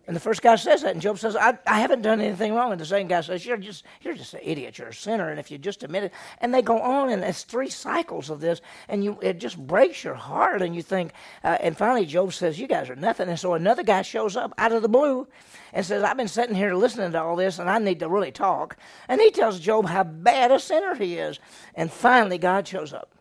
And 0.08 0.16
the 0.16 0.22
first 0.22 0.42
guy 0.42 0.56
says 0.56 0.84
that, 0.84 0.94
and 0.94 1.02
Job 1.02 1.20
says, 1.20 1.36
I, 1.36 1.58
I 1.68 1.82
haven't 1.82 2.02
done 2.02 2.22
anything 2.22 2.54
wrong. 2.54 2.72
And 2.72 2.80
the 2.80 2.86
second 2.86 3.10
guy 3.10 3.20
says, 3.20 3.46
You're 3.46 3.58
just 3.58 3.84
you're 4.02 4.14
just 4.14 4.34
an 4.34 4.40
idiot, 4.42 4.78
you're 4.78 4.88
a 4.88 4.94
sinner, 4.94 5.30
and 5.30 5.38
if 5.38 5.52
you 5.52 5.58
just 5.58 5.84
admit 5.84 6.06
it, 6.06 6.14
and 6.40 6.54
they 6.54 6.62
go 6.62 6.80
on, 6.80 7.10
and 7.10 7.22
it's 7.24 7.44
three 7.44 7.70
cycles 7.70 8.30
of 8.30 8.40
this, 8.40 8.62
and 8.88 9.04
you 9.04 9.20
it 9.22 9.38
just 9.38 9.58
breaks 9.58 10.06
your 10.06 10.16
heart, 10.16 10.62
and 10.62 10.74
you 10.74 10.82
think, 10.82 11.12
uh, 11.44 11.58
and 11.60 11.78
finally 11.78 12.06
Job 12.06 12.32
says, 12.32 12.58
You 12.58 12.68
guys 12.68 12.90
are 12.90 12.96
nothing. 12.96 13.28
And 13.28 13.38
so 13.38 13.54
another 13.54 13.84
guy 13.84 14.02
shows 14.02 14.38
up 14.38 14.54
out 14.58 14.72
of 14.72 14.82
the 14.82 14.88
blue 14.88 15.28
and 15.74 15.86
says, 15.86 16.04
I've 16.04 16.18
been 16.18 16.30
sitting 16.30 16.56
here 16.56 16.74
listening 16.74 17.12
to 17.12 17.22
all 17.22 17.36
this, 17.36 17.60
and 17.60 17.70
I 17.70 17.78
need 17.78 18.00
to 18.00 18.08
really 18.08 18.32
talk. 18.32 18.78
And 19.10 19.20
he 19.20 19.30
tells 19.30 19.60
Job 19.60 19.88
how 19.88 20.06
bad 20.06 20.52
a 20.52 20.60
sinner 20.60 20.96
he 20.96 21.18
is. 21.18 21.40
And 21.76 21.92
finally 21.92 22.38
God 22.38 22.66
shows 22.66 22.94
up. 22.94 23.14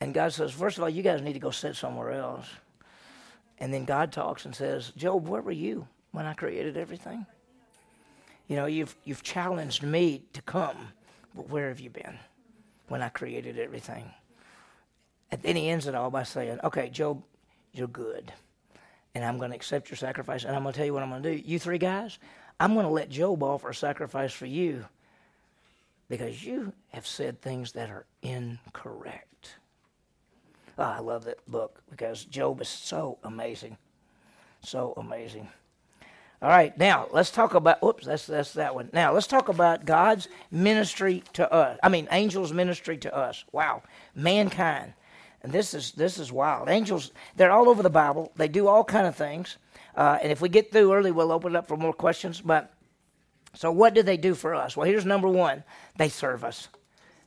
And 0.00 0.14
God 0.14 0.32
says, 0.32 0.52
First 0.52 0.78
of 0.78 0.84
all, 0.84 0.90
you 0.90 1.02
guys 1.02 1.22
need 1.22 1.32
to 1.32 1.40
go 1.40 1.50
sit 1.50 1.74
somewhere 1.74 2.12
else. 2.12 2.46
And 3.60 3.72
then 3.72 3.84
God 3.84 4.12
talks 4.12 4.44
and 4.44 4.54
says, 4.54 4.92
Job, 4.96 5.28
where 5.28 5.42
were 5.42 5.52
you 5.52 5.86
when 6.12 6.26
I 6.26 6.34
created 6.34 6.76
everything? 6.76 7.26
You 8.46 8.56
know, 8.56 8.66
you've, 8.66 8.94
you've 9.04 9.22
challenged 9.22 9.82
me 9.82 10.22
to 10.32 10.42
come, 10.42 10.76
but 11.34 11.50
where 11.50 11.68
have 11.68 11.80
you 11.80 11.90
been 11.90 12.18
when 12.88 13.02
I 13.02 13.08
created 13.08 13.58
everything? 13.58 14.10
And 15.30 15.42
then 15.42 15.56
he 15.56 15.68
ends 15.68 15.86
it 15.86 15.94
all 15.94 16.10
by 16.10 16.22
saying, 16.22 16.60
Okay, 16.64 16.88
Job, 16.88 17.22
you're 17.72 17.88
good. 17.88 18.32
And 19.14 19.24
I'm 19.24 19.38
going 19.38 19.50
to 19.50 19.56
accept 19.56 19.90
your 19.90 19.96
sacrifice. 19.96 20.44
And 20.44 20.54
I'm 20.54 20.62
going 20.62 20.72
to 20.72 20.76
tell 20.76 20.86
you 20.86 20.94
what 20.94 21.02
I'm 21.02 21.10
going 21.10 21.22
to 21.22 21.36
do. 21.36 21.42
You 21.44 21.58
three 21.58 21.78
guys, 21.78 22.18
I'm 22.60 22.74
going 22.74 22.86
to 22.86 22.92
let 22.92 23.10
Job 23.10 23.42
offer 23.42 23.70
a 23.70 23.74
sacrifice 23.74 24.32
for 24.32 24.46
you 24.46 24.86
because 26.08 26.44
you 26.44 26.72
have 26.92 27.06
said 27.06 27.40
things 27.40 27.72
that 27.72 27.90
are 27.90 28.06
incorrect. 28.22 29.56
Oh, 30.78 30.84
I 30.84 31.00
love 31.00 31.24
that 31.24 31.44
book 31.50 31.82
because 31.90 32.24
Job 32.24 32.60
is 32.60 32.68
so 32.68 33.18
amazing. 33.24 33.76
So 34.62 34.94
amazing. 34.96 35.48
All 36.40 36.48
right, 36.48 36.76
now 36.78 37.08
let's 37.10 37.32
talk 37.32 37.54
about. 37.54 37.82
Oops, 37.82 38.06
that's 38.06 38.26
that's 38.26 38.52
that 38.52 38.72
one. 38.72 38.88
Now 38.92 39.12
let's 39.12 39.26
talk 39.26 39.48
about 39.48 39.84
God's 39.84 40.28
ministry 40.52 41.24
to 41.32 41.52
us. 41.52 41.80
I 41.82 41.88
mean, 41.88 42.06
angels' 42.12 42.52
ministry 42.52 42.96
to 42.98 43.16
us. 43.16 43.44
Wow, 43.50 43.82
mankind, 44.14 44.92
and 45.42 45.50
this 45.50 45.74
is 45.74 45.90
this 45.92 46.16
is 46.16 46.30
wild. 46.30 46.68
Angels, 46.68 47.10
they're 47.34 47.50
all 47.50 47.68
over 47.68 47.82
the 47.82 47.90
Bible. 47.90 48.30
They 48.36 48.46
do 48.46 48.68
all 48.68 48.84
kind 48.84 49.08
of 49.08 49.16
things. 49.16 49.56
Uh, 49.96 50.18
and 50.22 50.30
if 50.30 50.40
we 50.40 50.48
get 50.48 50.70
through 50.70 50.92
early, 50.92 51.10
we'll 51.10 51.32
open 51.32 51.56
it 51.56 51.58
up 51.58 51.66
for 51.66 51.76
more 51.76 51.92
questions. 51.92 52.40
But 52.40 52.72
so, 53.52 53.72
what 53.72 53.94
do 53.94 54.04
they 54.04 54.16
do 54.16 54.36
for 54.36 54.54
us? 54.54 54.76
Well, 54.76 54.86
here's 54.86 55.04
number 55.04 55.26
one: 55.26 55.64
they 55.96 56.08
serve 56.08 56.44
us. 56.44 56.68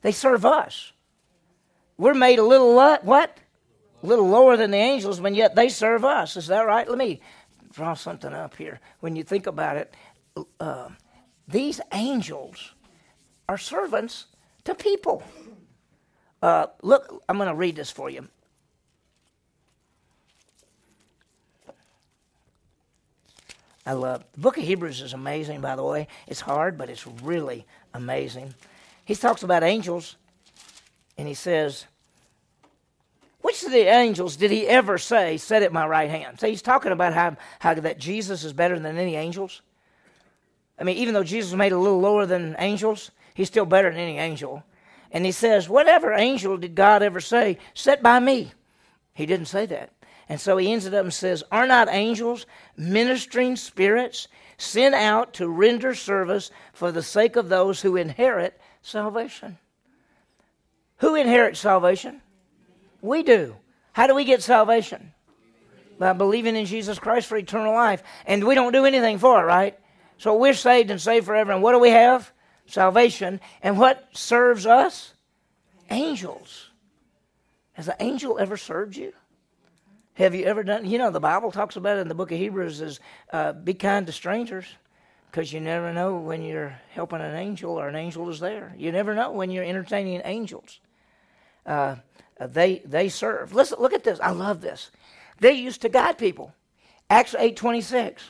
They 0.03 0.13
serve 0.13 0.45
us. 0.45 0.93
We're 1.97 2.13
made 2.13 2.39
a 2.39 2.43
little 2.43 2.73
what? 3.03 3.37
A 4.01 4.05
little 4.05 4.27
lower 4.27 4.57
than 4.57 4.71
the 4.71 4.77
angels, 4.77 5.19
but 5.19 5.35
yet 5.35 5.55
they 5.55 5.69
serve 5.69 6.03
us. 6.03 6.35
Is 6.35 6.47
that 6.47 6.65
right? 6.65 6.87
Let 6.87 6.97
me 6.97 7.21
draw 7.71 7.93
something 7.93 8.33
up 8.33 8.55
here. 8.55 8.79
When 8.99 9.15
you 9.15 9.23
think 9.23 9.47
about 9.47 9.77
it, 9.77 9.93
uh, 10.59 10.89
these 11.47 11.79
angels 11.93 12.73
are 13.47 13.57
servants 13.57 14.27
to 14.63 14.73
people. 14.73 15.23
Uh, 16.41 16.67
look, 16.81 17.23
I'm 17.29 17.37
going 17.37 17.49
to 17.49 17.55
read 17.55 17.75
this 17.75 17.91
for 17.91 18.09
you. 18.09 18.27
I 23.85 23.93
love 23.93 24.23
the 24.33 24.39
book 24.39 24.57
of 24.57 24.63
Hebrews 24.63 25.01
is 25.01 25.13
amazing, 25.13 25.61
by 25.61 25.75
the 25.75 25.83
way. 25.83 26.07
It's 26.27 26.41
hard, 26.41 26.77
but 26.77 26.89
it's 26.89 27.07
really 27.07 27.65
amazing. 27.93 28.53
He 29.05 29.15
talks 29.15 29.41
about 29.41 29.63
angels, 29.63 30.17
and 31.17 31.27
he 31.27 31.33
says, 31.33 31.85
which 33.61 33.67
of 33.67 33.73
the 33.73 33.93
angels 33.93 34.37
did 34.37 34.49
he 34.49 34.67
ever 34.67 34.97
say, 34.97 35.37
Sit 35.37 35.61
at 35.61 35.71
my 35.71 35.85
right 35.85 36.09
hand? 36.09 36.39
So 36.39 36.47
he's 36.47 36.63
talking 36.63 36.91
about 36.91 37.13
how, 37.13 37.37
how 37.59 37.75
that 37.75 37.99
Jesus 37.99 38.43
is 38.43 38.53
better 38.53 38.79
than 38.79 38.97
any 38.97 39.15
angels. 39.15 39.61
I 40.79 40.83
mean, 40.83 40.97
even 40.97 41.13
though 41.13 41.23
Jesus 41.23 41.53
made 41.53 41.71
a 41.71 41.77
little 41.77 41.99
lower 41.99 42.25
than 42.25 42.55
angels, 42.57 43.11
he's 43.35 43.49
still 43.49 43.65
better 43.65 43.91
than 43.91 43.99
any 43.99 44.17
angel. 44.17 44.63
And 45.11 45.25
he 45.25 45.31
says, 45.31 45.69
Whatever 45.69 46.13
angel 46.13 46.57
did 46.57 46.73
God 46.73 47.03
ever 47.03 47.21
say, 47.21 47.59
Sit 47.75 48.01
by 48.01 48.19
me? 48.19 48.51
He 49.13 49.27
didn't 49.27 49.47
say 49.47 49.67
that. 49.67 49.91
And 50.27 50.41
so 50.41 50.57
he 50.57 50.71
ends 50.71 50.87
it 50.87 50.93
up 50.95 51.03
and 51.03 51.13
says, 51.13 51.43
Are 51.51 51.67
not 51.67 51.87
angels 51.91 52.47
ministering 52.75 53.55
spirits 53.55 54.27
sent 54.57 54.95
out 54.95 55.33
to 55.33 55.47
render 55.47 55.93
service 55.93 56.49
for 56.73 56.91
the 56.91 57.03
sake 57.03 57.35
of 57.35 57.49
those 57.49 57.81
who 57.81 57.95
inherit 57.95 58.59
salvation? 58.81 59.59
Who 60.97 61.13
inherits 61.13 61.59
salvation? 61.59 62.20
We 63.01 63.23
do. 63.23 63.55
How 63.93 64.07
do 64.07 64.15
we 64.15 64.23
get 64.23 64.41
salvation? 64.41 65.13
By 65.99 66.13
believing 66.13 66.55
in 66.55 66.65
Jesus 66.65 66.99
Christ 66.99 67.27
for 67.27 67.37
eternal 67.37 67.73
life. 67.73 68.03
And 68.25 68.45
we 68.45 68.55
don't 68.55 68.73
do 68.73 68.85
anything 68.85 69.19
for 69.19 69.41
it, 69.41 69.45
right? 69.45 69.77
So 70.17 70.35
we're 70.35 70.53
saved 70.53 70.91
and 70.91 71.01
saved 71.01 71.25
forever. 71.25 71.51
And 71.51 71.61
what 71.61 71.73
do 71.73 71.79
we 71.79 71.89
have? 71.89 72.31
Salvation. 72.65 73.39
And 73.61 73.77
what 73.77 74.07
serves 74.13 74.65
us? 74.65 75.13
Angels. 75.89 76.69
Has 77.73 77.87
an 77.87 77.95
angel 77.99 78.37
ever 78.39 78.57
served 78.57 78.95
you? 78.95 79.13
Have 80.13 80.35
you 80.35 80.45
ever 80.45 80.63
done? 80.63 80.85
You 80.85 80.97
know, 80.97 81.09
the 81.09 81.19
Bible 81.19 81.51
talks 81.51 81.75
about 81.75 81.97
it 81.97 82.01
in 82.01 82.07
the 82.07 82.15
book 82.15 82.31
of 82.31 82.37
Hebrews 82.37 82.81
is 82.81 82.99
uh, 83.31 83.53
be 83.53 83.73
kind 83.73 84.05
to 84.07 84.11
strangers 84.11 84.65
because 85.31 85.51
you 85.53 85.61
never 85.61 85.93
know 85.93 86.17
when 86.17 86.43
you're 86.43 86.77
helping 86.89 87.21
an 87.21 87.35
angel 87.35 87.79
or 87.79 87.87
an 87.87 87.95
angel 87.95 88.29
is 88.29 88.39
there. 88.39 88.75
You 88.77 88.91
never 88.91 89.15
know 89.15 89.31
when 89.31 89.49
you're 89.49 89.63
entertaining 89.63 90.21
angels. 90.25 90.79
Uh, 91.65 91.95
Uh, 92.41 92.47
they 92.47 92.79
they 92.79 93.07
serve. 93.07 93.53
Listen, 93.53 93.77
look 93.79 93.93
at 93.93 94.03
this. 94.03 94.19
I 94.19 94.31
love 94.31 94.61
this. 94.61 94.89
They 95.39 95.53
used 95.53 95.81
to 95.83 95.89
guide 95.89 96.17
people. 96.17 96.53
Acts 97.09 97.35
eight 97.37 97.55
twenty 97.55 97.81
six. 97.81 98.23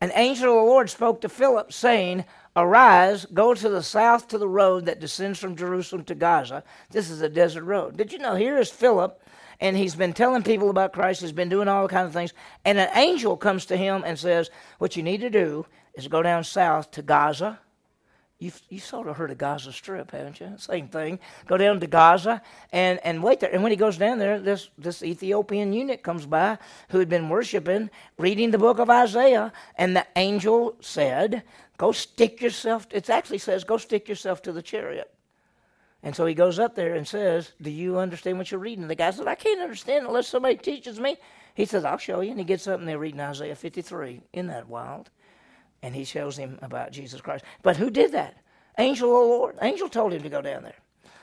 An 0.00 0.12
angel 0.14 0.50
of 0.50 0.56
the 0.56 0.70
Lord 0.70 0.90
spoke 0.90 1.20
to 1.22 1.28
Philip, 1.28 1.72
saying, 1.72 2.24
Arise, 2.56 3.24
go 3.26 3.54
to 3.54 3.68
the 3.68 3.82
south 3.82 4.28
to 4.28 4.38
the 4.38 4.48
road 4.48 4.86
that 4.86 5.00
descends 5.00 5.38
from 5.38 5.56
Jerusalem 5.56 6.04
to 6.04 6.14
Gaza. 6.14 6.62
This 6.90 7.10
is 7.10 7.22
a 7.22 7.28
desert 7.28 7.64
road. 7.64 7.96
Did 7.96 8.12
you 8.12 8.18
know? 8.18 8.34
Here 8.34 8.58
is 8.58 8.70
Philip, 8.70 9.20
and 9.60 9.76
he's 9.76 9.94
been 9.94 10.12
telling 10.12 10.42
people 10.42 10.68
about 10.68 10.92
Christ. 10.92 11.22
He's 11.22 11.32
been 11.32 11.48
doing 11.48 11.68
all 11.68 11.88
kinds 11.88 12.08
of 12.08 12.12
things. 12.12 12.34
And 12.64 12.78
an 12.78 12.90
angel 12.94 13.36
comes 13.36 13.66
to 13.66 13.76
him 13.76 14.02
and 14.04 14.18
says, 14.18 14.50
What 14.78 14.96
you 14.96 15.02
need 15.02 15.22
to 15.22 15.30
do 15.30 15.66
is 15.94 16.06
go 16.06 16.22
down 16.22 16.44
south 16.44 16.90
to 16.92 17.02
Gaza 17.02 17.58
You've, 18.44 18.60
you 18.68 18.78
sort 18.78 19.08
of 19.08 19.16
heard 19.16 19.30
of 19.30 19.38
Gaza 19.38 19.72
Strip, 19.72 20.10
haven't 20.10 20.38
you? 20.38 20.52
Same 20.58 20.86
thing. 20.86 21.18
Go 21.46 21.56
down 21.56 21.80
to 21.80 21.86
Gaza 21.86 22.42
and, 22.72 23.00
and 23.02 23.22
wait 23.22 23.40
there. 23.40 23.50
And 23.50 23.62
when 23.62 23.72
he 23.72 23.76
goes 23.76 23.96
down 23.96 24.18
there, 24.18 24.38
this, 24.38 24.68
this 24.76 25.02
Ethiopian 25.02 25.72
eunuch 25.72 26.02
comes 26.02 26.26
by 26.26 26.58
who 26.90 26.98
had 26.98 27.08
been 27.08 27.30
worshiping, 27.30 27.88
reading 28.18 28.50
the 28.50 28.58
book 28.58 28.78
of 28.80 28.90
Isaiah. 28.90 29.50
And 29.76 29.96
the 29.96 30.06
angel 30.16 30.76
said, 30.80 31.42
Go 31.78 31.90
stick 31.92 32.42
yourself, 32.42 32.86
it 32.90 33.08
actually 33.08 33.38
says, 33.38 33.64
Go 33.64 33.78
stick 33.78 34.10
yourself 34.10 34.42
to 34.42 34.52
the 34.52 34.60
chariot. 34.60 35.10
And 36.02 36.14
so 36.14 36.26
he 36.26 36.34
goes 36.34 36.58
up 36.58 36.74
there 36.74 36.96
and 36.96 37.08
says, 37.08 37.52
Do 37.62 37.70
you 37.70 37.98
understand 37.98 38.36
what 38.36 38.50
you're 38.50 38.60
reading? 38.60 38.86
The 38.88 38.94
guy 38.94 39.10
said, 39.10 39.26
I 39.26 39.36
can't 39.36 39.62
understand 39.62 40.06
unless 40.06 40.28
somebody 40.28 40.56
teaches 40.56 41.00
me. 41.00 41.16
He 41.54 41.64
says, 41.64 41.86
I'll 41.86 41.96
show 41.96 42.20
you. 42.20 42.32
And 42.32 42.38
he 42.38 42.44
gets 42.44 42.68
up 42.68 42.78
and 42.78 42.86
they're 42.86 42.98
reading 42.98 43.20
Isaiah 43.20 43.56
53. 43.56 44.20
Isn't 44.34 44.48
that 44.48 44.68
wild? 44.68 45.08
And 45.84 45.94
he 45.94 46.04
shows 46.04 46.38
him 46.38 46.58
about 46.62 46.92
Jesus 46.92 47.20
Christ. 47.20 47.44
But 47.62 47.76
who 47.76 47.90
did 47.90 48.12
that? 48.12 48.38
Angel 48.78 49.14
of 49.14 49.28
the 49.28 49.34
Lord. 49.34 49.58
Angel 49.60 49.86
told 49.90 50.14
him 50.14 50.22
to 50.22 50.30
go 50.30 50.40
down 50.40 50.62
there. 50.62 50.78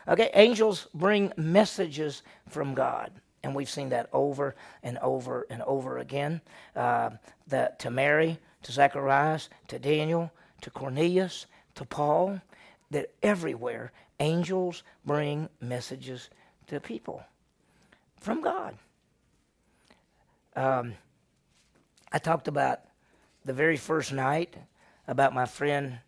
Okay, 0.07 0.29
angels 0.35 0.87
bring 0.93 1.33
messages 1.35 2.21
from 2.47 2.75
God. 2.75 3.11
And 3.41 3.55
we've 3.55 3.69
seen 3.69 3.89
that 3.89 4.07
over 4.13 4.55
and 4.83 4.99
over 4.99 5.47
and 5.49 5.63
over 5.63 5.97
again. 5.97 6.41
Uh, 6.75 7.09
that 7.47 7.79
to 7.79 7.89
Mary, 7.89 8.37
to 8.61 8.71
Zacharias, 8.71 9.49
to 9.67 9.79
Daniel, 9.79 10.31
to 10.61 10.69
Cornelius, 10.69 11.47
to 11.73 11.83
Paul, 11.83 12.39
that 12.91 13.07
everywhere 13.23 13.91
angels 14.19 14.83
bring 15.03 15.49
messages 15.59 16.29
to 16.67 16.79
people 16.79 17.23
from 18.19 18.41
God. 18.41 18.77
Um, 20.55 20.93
I 22.11 22.19
talked 22.19 22.47
about 22.47 22.81
the 23.45 23.53
very 23.53 23.77
first 23.77 24.11
night 24.13 24.55
about 25.07 25.33
my 25.33 25.45
friend 25.45 25.99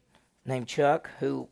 named 0.45 0.67
Chuck, 0.67 1.09
who 1.19 1.47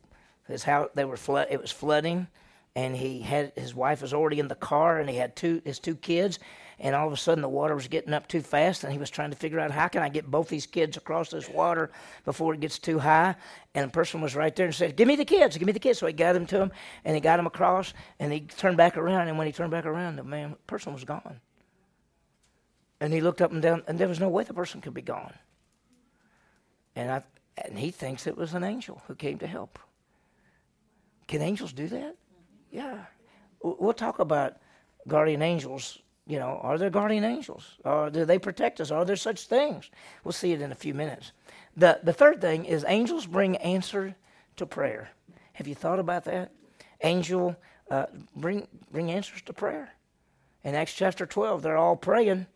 his 0.46 0.64
house 0.64 0.90
they 0.94 1.04
were 1.04 1.16
flood 1.16 1.48
it 1.50 1.60
was 1.60 1.72
flooding, 1.72 2.28
and 2.74 2.96
he 2.96 3.20
had 3.20 3.52
his 3.56 3.74
wife 3.74 4.02
was 4.02 4.14
already 4.14 4.38
in 4.38 4.48
the 4.48 4.54
car, 4.54 4.98
and 4.98 5.08
he 5.08 5.16
had 5.16 5.34
two 5.36 5.60
his 5.64 5.78
two 5.78 5.96
kids, 5.96 6.38
and 6.78 6.94
all 6.94 7.06
of 7.06 7.12
a 7.12 7.16
sudden 7.16 7.42
the 7.42 7.48
water 7.48 7.74
was 7.74 7.88
getting 7.88 8.12
up 8.12 8.28
too 8.28 8.40
fast, 8.40 8.84
and 8.84 8.92
he 8.92 8.98
was 8.98 9.10
trying 9.10 9.30
to 9.30 9.36
figure 9.36 9.60
out 9.60 9.70
how 9.70 9.88
can 9.88 10.02
I 10.02 10.08
get 10.08 10.30
both 10.30 10.48
these 10.48 10.66
kids 10.66 10.96
across 10.96 11.30
this 11.30 11.48
water 11.48 11.90
before 12.24 12.54
it 12.54 12.60
gets 12.60 12.78
too 12.78 12.98
high, 12.98 13.34
and 13.74 13.88
the 13.88 13.92
person 13.92 14.20
was 14.20 14.36
right 14.36 14.54
there 14.54 14.66
and 14.66 14.74
said, 14.74 14.96
"Give 14.96 15.08
me 15.08 15.16
the 15.16 15.24
kids, 15.24 15.56
give 15.56 15.66
me 15.66 15.72
the 15.72 15.78
kids." 15.80 15.98
So 15.98 16.06
he 16.06 16.12
got 16.12 16.34
them 16.34 16.46
to 16.46 16.60
him, 16.60 16.72
and 17.04 17.14
he 17.14 17.20
got 17.20 17.36
them 17.38 17.46
across, 17.46 17.92
and 18.18 18.32
he 18.32 18.40
turned 18.40 18.76
back 18.76 18.96
around, 18.96 19.28
and 19.28 19.38
when 19.38 19.46
he 19.46 19.52
turned 19.52 19.70
back 19.70 19.86
around, 19.86 20.16
the 20.16 20.24
man 20.24 20.56
person 20.66 20.92
was 20.92 21.04
gone. 21.04 21.40
And 23.00 23.12
he 23.12 23.20
looked 23.20 23.42
up 23.42 23.50
and 23.50 23.60
down, 23.60 23.82
and 23.88 23.98
there 23.98 24.06
was 24.06 24.20
no 24.20 24.28
way 24.28 24.44
the 24.44 24.54
person 24.54 24.80
could 24.80 24.94
be 24.94 25.02
gone. 25.02 25.34
And, 26.96 27.10
I, 27.10 27.22
and 27.56 27.78
he 27.78 27.90
thinks 27.90 28.26
it 28.26 28.36
was 28.36 28.54
an 28.54 28.64
angel 28.64 29.02
who 29.06 29.14
came 29.14 29.38
to 29.38 29.46
help. 29.46 29.78
Can 31.28 31.42
angels 31.42 31.72
do 31.72 31.88
that? 31.88 32.16
Yeah. 32.70 33.04
We'll 33.62 33.92
talk 33.92 34.18
about 34.18 34.56
guardian 35.08 35.42
angels. 35.42 35.98
You 36.26 36.38
know, 36.38 36.60
are 36.62 36.78
there 36.78 36.90
guardian 36.90 37.24
angels? 37.24 37.78
Or 37.84 38.10
do 38.10 38.24
they 38.24 38.38
protect 38.38 38.80
us? 38.80 38.90
Are 38.90 39.04
there 39.04 39.16
such 39.16 39.46
things? 39.46 39.90
We'll 40.24 40.32
see 40.32 40.52
it 40.52 40.60
in 40.60 40.72
a 40.72 40.76
few 40.76 40.94
minutes. 40.94 41.32
The, 41.76 42.00
the 42.02 42.12
third 42.12 42.40
thing 42.40 42.64
is 42.64 42.84
angels 42.86 43.26
bring 43.26 43.56
answer 43.56 44.14
to 44.56 44.66
prayer. 44.66 45.10
Have 45.54 45.66
you 45.66 45.74
thought 45.74 45.98
about 45.98 46.24
that? 46.24 46.52
Angel 47.02 47.56
uh, 47.90 48.06
bring 48.36 48.66
bring 48.90 49.10
answers 49.10 49.42
to 49.42 49.52
prayer. 49.52 49.90
In 50.64 50.74
Acts 50.74 50.94
chapter 50.94 51.26
12, 51.26 51.62
they're 51.62 51.76
all 51.76 51.96
praying, 51.96 52.46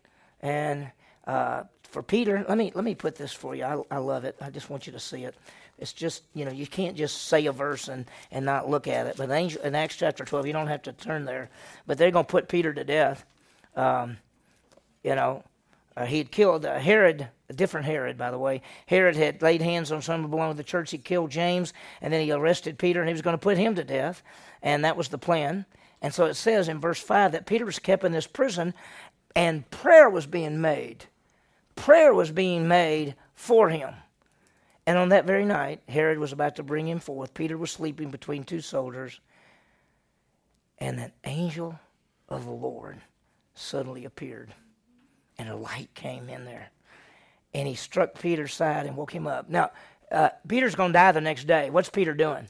and 0.41 0.91
uh, 1.25 1.63
for 1.89 2.03
Peter, 2.03 2.45
let 2.47 2.57
me 2.57 2.71
let 2.75 2.83
me 2.83 2.95
put 2.95 3.15
this 3.15 3.33
for 3.33 3.55
you. 3.55 3.63
I, 3.63 3.81
I 3.91 3.97
love 3.97 4.25
it. 4.25 4.35
I 4.41 4.49
just 4.49 4.69
want 4.69 4.87
you 4.87 4.93
to 4.93 4.99
see 4.99 5.23
it. 5.23 5.35
It's 5.77 5.93
just 5.93 6.23
you 6.33 6.45
know 6.45 6.51
you 6.51 6.67
can't 6.67 6.97
just 6.97 7.27
say 7.27 7.45
a 7.45 7.51
verse 7.51 7.87
and, 7.87 8.05
and 8.31 8.45
not 8.45 8.69
look 8.69 8.87
at 8.87 9.07
it. 9.07 9.17
But 9.17 9.31
angel, 9.31 9.61
in 9.61 9.75
Acts 9.75 9.95
chapter 9.95 10.25
twelve, 10.25 10.45
you 10.45 10.53
don't 10.53 10.67
have 10.67 10.83
to 10.83 10.93
turn 10.93 11.25
there. 11.25 11.49
But 11.85 11.97
they're 11.97 12.11
going 12.11 12.25
to 12.25 12.31
put 12.31 12.49
Peter 12.49 12.73
to 12.73 12.83
death. 12.83 13.25
Um, 13.75 14.17
you 15.03 15.15
know, 15.15 15.43
uh, 15.95 16.05
he 16.05 16.17
had 16.17 16.31
killed 16.31 16.65
uh, 16.65 16.77
Herod, 16.77 17.27
a 17.49 17.53
different 17.53 17.85
Herod, 17.85 18.17
by 18.17 18.31
the 18.31 18.37
way. 18.37 18.61
Herod 18.85 19.15
had 19.15 19.41
laid 19.41 19.61
hands 19.61 19.91
on 19.91 20.01
some 20.01 20.29
belonging 20.29 20.53
to 20.53 20.57
the 20.57 20.63
church. 20.63 20.91
He 20.91 20.97
killed 20.97 21.31
James, 21.31 21.73
and 22.01 22.11
then 22.11 22.21
he 22.21 22.31
arrested 22.31 22.77
Peter, 22.77 22.99
and 22.99 23.07
he 23.07 23.13
was 23.13 23.21
going 23.21 23.35
to 23.35 23.39
put 23.39 23.57
him 23.57 23.75
to 23.75 23.83
death. 23.83 24.21
And 24.61 24.83
that 24.83 24.97
was 24.97 25.09
the 25.09 25.17
plan. 25.17 25.65
And 26.01 26.13
so 26.13 26.25
it 26.25 26.35
says 26.35 26.67
in 26.67 26.79
verse 26.79 26.99
5 26.99 27.31
that 27.31 27.45
Peter 27.45 27.65
was 27.65 27.79
kept 27.79 28.03
in 28.03 28.11
this 28.11 28.27
prison, 28.27 28.73
and 29.35 29.69
prayer 29.71 30.09
was 30.09 30.27
being 30.27 30.61
made 30.61 31.05
prayer 31.77 32.13
was 32.13 32.31
being 32.31 32.67
made 32.67 33.15
for 33.33 33.69
him. 33.69 33.93
And 34.85 34.97
on 34.97 35.09
that 35.09 35.25
very 35.25 35.45
night, 35.45 35.81
Herod 35.87 36.19
was 36.19 36.31
about 36.31 36.55
to 36.57 36.63
bring 36.63 36.87
him 36.87 36.99
forth. 36.99 37.33
Peter 37.33 37.57
was 37.57 37.71
sleeping 37.71 38.09
between 38.09 38.43
two 38.43 38.61
soldiers. 38.61 39.19
And 40.79 40.99
an 40.99 41.11
angel 41.23 41.79
of 42.29 42.45
the 42.45 42.51
Lord 42.51 42.97
suddenly 43.53 44.05
appeared. 44.05 44.53
And 45.37 45.49
a 45.49 45.55
light 45.55 45.93
came 45.93 46.29
in 46.29 46.45
there. 46.45 46.69
And 47.53 47.67
he 47.67 47.75
struck 47.75 48.19
Peter's 48.19 48.53
side 48.53 48.85
and 48.85 48.95
woke 48.95 49.13
him 49.13 49.27
up. 49.27 49.49
Now, 49.49 49.71
uh, 50.11 50.29
Peter's 50.47 50.75
going 50.75 50.89
to 50.89 50.99
die 50.99 51.11
the 51.11 51.21
next 51.21 51.45
day. 51.45 51.69
What's 51.69 51.89
Peter 51.89 52.13
doing? 52.13 52.47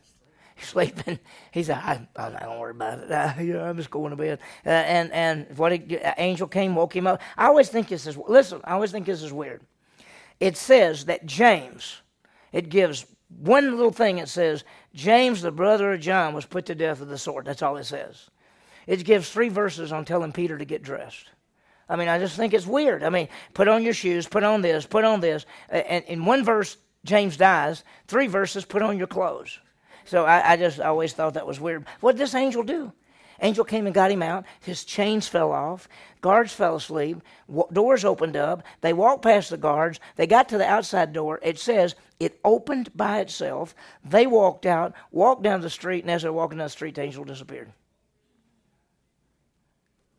sleeping. 0.62 1.20
He 1.52 1.64
said, 1.64 1.78
I, 1.78 2.08
I 2.16 2.30
don't 2.30 2.60
worry 2.60 2.72
about 2.72 3.00
it. 3.00 3.12
Uh, 3.12 3.34
you 3.40 3.54
know, 3.54 3.64
I'm 3.64 3.78
just 3.78 3.92
going 3.92 4.12
to 4.12 4.16
bed. 4.16 4.40
Uh, 4.66 4.70
and 4.70 5.12
and 5.12 5.58
what 5.58 5.72
an 5.72 6.00
uh, 6.04 6.14
angel 6.18 6.48
came, 6.48 6.76
woke 6.76 6.96
him 6.96 7.08
up. 7.08 7.22
I 7.38 7.46
always 7.46 7.70
think 7.70 7.88
this 7.88 8.08
is, 8.08 8.18
listen, 8.18 8.62
I 8.64 8.74
always 8.74 8.92
think 8.92 9.06
this 9.06 9.22
is 9.22 9.34
weird. 9.34 9.62
It 10.40 10.58
says 10.58 11.06
that 11.06 11.26
James, 11.26 12.02
it 12.52 12.70
gives 12.70 13.06
one 13.40 13.76
little 13.76 13.92
thing 13.92 14.20
it 14.20 14.30
says, 14.30 14.64
James, 14.94 15.42
the 15.42 15.52
brother 15.52 15.94
of 15.94 16.00
John, 16.00 16.34
was 16.34 16.46
put 16.46 16.66
to 16.68 16.76
death 16.76 17.00
with 17.00 17.10
the 17.10 17.18
sword. 17.18 17.46
That's 17.46 17.62
all 17.62 17.78
it 17.78 17.86
says. 17.86 18.30
It 18.86 19.04
gives 19.04 19.30
three 19.30 19.50
verses 19.50 19.92
on 19.92 20.06
telling 20.06 20.32
Peter 20.32 20.58
to 20.58 20.66
get 20.66 20.82
dressed. 20.82 21.32
I 21.90 21.96
mean, 21.96 22.08
I 22.08 22.20
just 22.20 22.36
think 22.36 22.54
it's 22.54 22.68
weird. 22.68 23.04
I 23.04 23.10
mean, 23.10 23.28
put 23.54 23.68
on 23.68 23.84
your 23.84 23.94
shoes, 23.94 24.28
put 24.28 24.44
on 24.44 24.62
this, 24.62 24.86
put 24.86 25.04
on 25.04 25.20
this. 25.20 25.46
And 25.70 26.04
in 26.06 26.26
one 26.26 26.44
verse, 26.44 26.78
James 27.06 27.38
dies. 27.38 27.84
Three 28.08 28.28
verses, 28.28 28.66
put 28.66 28.82
on 28.82 28.98
your 28.98 29.08
clothes. 29.08 29.60
So 30.08 30.26
I, 30.26 30.54
I 30.54 30.58
just 30.58 30.80
always 30.80 31.14
thought 31.14 31.34
that 31.36 31.46
was 31.46 31.60
weird. 31.60 31.86
What 32.00 32.14
did 32.14 32.22
this 32.22 32.34
angel 32.34 32.64
do? 32.64 32.94
Angel 33.42 33.64
came 33.64 33.86
and 33.86 33.94
got 33.94 34.10
him 34.10 34.24
out. 34.24 34.46
His 34.62 34.84
chains 34.84 35.28
fell 35.28 35.52
off. 35.52 35.88
Guards 36.22 36.54
fell 36.54 36.78
asleep. 36.78 37.22
W- 37.48 37.68
doors 37.72 38.04
opened 38.04 38.36
up. 38.36 38.64
They 38.82 38.94
walked 38.94 39.22
past 39.22 39.52
the 39.52 39.58
guards. 39.58 40.00
They 40.16 40.26
got 40.26 40.50
to 40.50 40.58
the 40.58 40.66
outside 40.66 41.14
door. 41.14 41.40
It 41.44 41.60
says 41.60 41.94
it 42.20 42.40
opened 42.44 42.96
by 42.96 43.20
itself. 43.20 43.76
They 44.04 44.26
walked 44.26 44.66
out, 44.66 44.94
walked 45.12 45.44
down 45.44 45.62
the 45.62 45.70
street, 45.70 46.04
and 46.04 46.10
as 46.10 46.24
they're 46.24 46.34
walking 46.34 46.58
down 46.58 46.66
the 46.66 46.72
street, 46.72 46.96
the 46.96 47.02
angel 47.02 47.26
disappeared. 47.26 47.72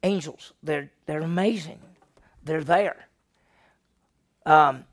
Angels, 0.05 0.53
they're, 0.63 0.93
they're 1.07 1.23
amazing. 1.23 1.81
They're 2.45 2.63
there. 2.63 3.09
Um, 4.47 4.85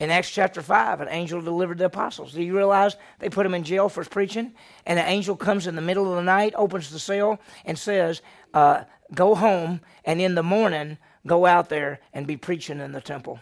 in 0.00 0.10
Acts 0.10 0.30
chapter 0.30 0.62
5, 0.62 1.02
an 1.02 1.08
angel 1.10 1.42
delivered 1.42 1.76
the 1.76 1.84
apostles. 1.84 2.32
Do 2.32 2.42
you 2.42 2.56
realize 2.56 2.96
they 3.18 3.28
put 3.28 3.42
them 3.42 3.52
in 3.52 3.62
jail 3.62 3.90
for 3.90 4.02
preaching? 4.02 4.54
And 4.86 4.98
an 4.98 5.06
angel 5.06 5.36
comes 5.36 5.66
in 5.66 5.76
the 5.76 5.82
middle 5.82 6.08
of 6.08 6.16
the 6.16 6.22
night, 6.22 6.54
opens 6.56 6.90
the 6.90 6.98
cell, 6.98 7.38
and 7.66 7.78
says, 7.78 8.22
uh, 8.54 8.84
go 9.14 9.34
home, 9.34 9.82
and 10.06 10.18
in 10.18 10.34
the 10.34 10.42
morning, 10.42 10.96
go 11.26 11.44
out 11.44 11.68
there 11.68 12.00
and 12.14 12.26
be 12.26 12.38
preaching 12.38 12.80
in 12.80 12.92
the 12.92 13.00
temple. 13.02 13.40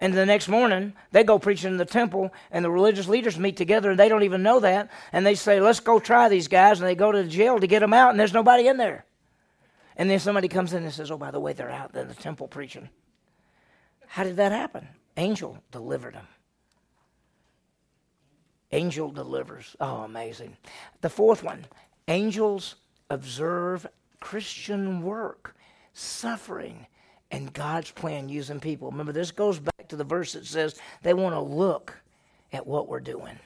And 0.00 0.14
the 0.14 0.26
next 0.26 0.46
morning, 0.46 0.92
they 1.10 1.24
go 1.24 1.40
preaching 1.40 1.72
in 1.72 1.76
the 1.76 1.84
temple, 1.84 2.32
and 2.52 2.64
the 2.64 2.70
religious 2.70 3.08
leaders 3.08 3.36
meet 3.36 3.56
together, 3.56 3.90
and 3.90 3.98
they 3.98 4.08
don't 4.08 4.22
even 4.22 4.44
know 4.44 4.60
that. 4.60 4.92
And 5.12 5.26
they 5.26 5.34
say, 5.34 5.60
Let's 5.60 5.80
go 5.80 5.98
try 5.98 6.28
these 6.28 6.46
guys. 6.46 6.78
And 6.78 6.88
they 6.88 6.94
go 6.94 7.10
to 7.10 7.24
the 7.24 7.28
jail 7.28 7.58
to 7.58 7.66
get 7.66 7.80
them 7.80 7.92
out, 7.92 8.10
and 8.10 8.20
there's 8.20 8.32
nobody 8.32 8.68
in 8.68 8.76
there. 8.76 9.04
And 9.96 10.08
then 10.08 10.20
somebody 10.20 10.46
comes 10.46 10.72
in 10.72 10.84
and 10.84 10.92
says, 10.92 11.10
Oh, 11.10 11.18
by 11.18 11.32
the 11.32 11.40
way, 11.40 11.52
they're 11.52 11.68
out 11.68 11.96
in 11.96 12.06
the 12.06 12.14
temple 12.14 12.46
preaching. 12.46 12.88
How 14.06 14.22
did 14.22 14.36
that 14.36 14.52
happen? 14.52 14.86
Angel 15.18 15.58
delivered 15.72 16.14
them. 16.14 16.28
Angel 18.70 19.10
delivers. 19.10 19.76
Oh, 19.80 20.02
amazing. 20.02 20.56
The 21.00 21.10
fourth 21.10 21.42
one 21.42 21.66
angels 22.06 22.76
observe 23.10 23.86
Christian 24.20 25.02
work, 25.02 25.56
suffering, 25.92 26.86
and 27.30 27.52
God's 27.52 27.90
plan 27.90 28.28
using 28.28 28.60
people. 28.60 28.90
Remember, 28.90 29.12
this 29.12 29.30
goes 29.30 29.58
back 29.58 29.88
to 29.88 29.96
the 29.96 30.04
verse 30.04 30.32
that 30.32 30.46
says 30.46 30.76
they 31.02 31.14
want 31.14 31.34
to 31.34 31.40
look 31.40 31.94
at 32.52 32.66
what 32.66 32.88
we're 32.88 33.00
doing. 33.00 33.38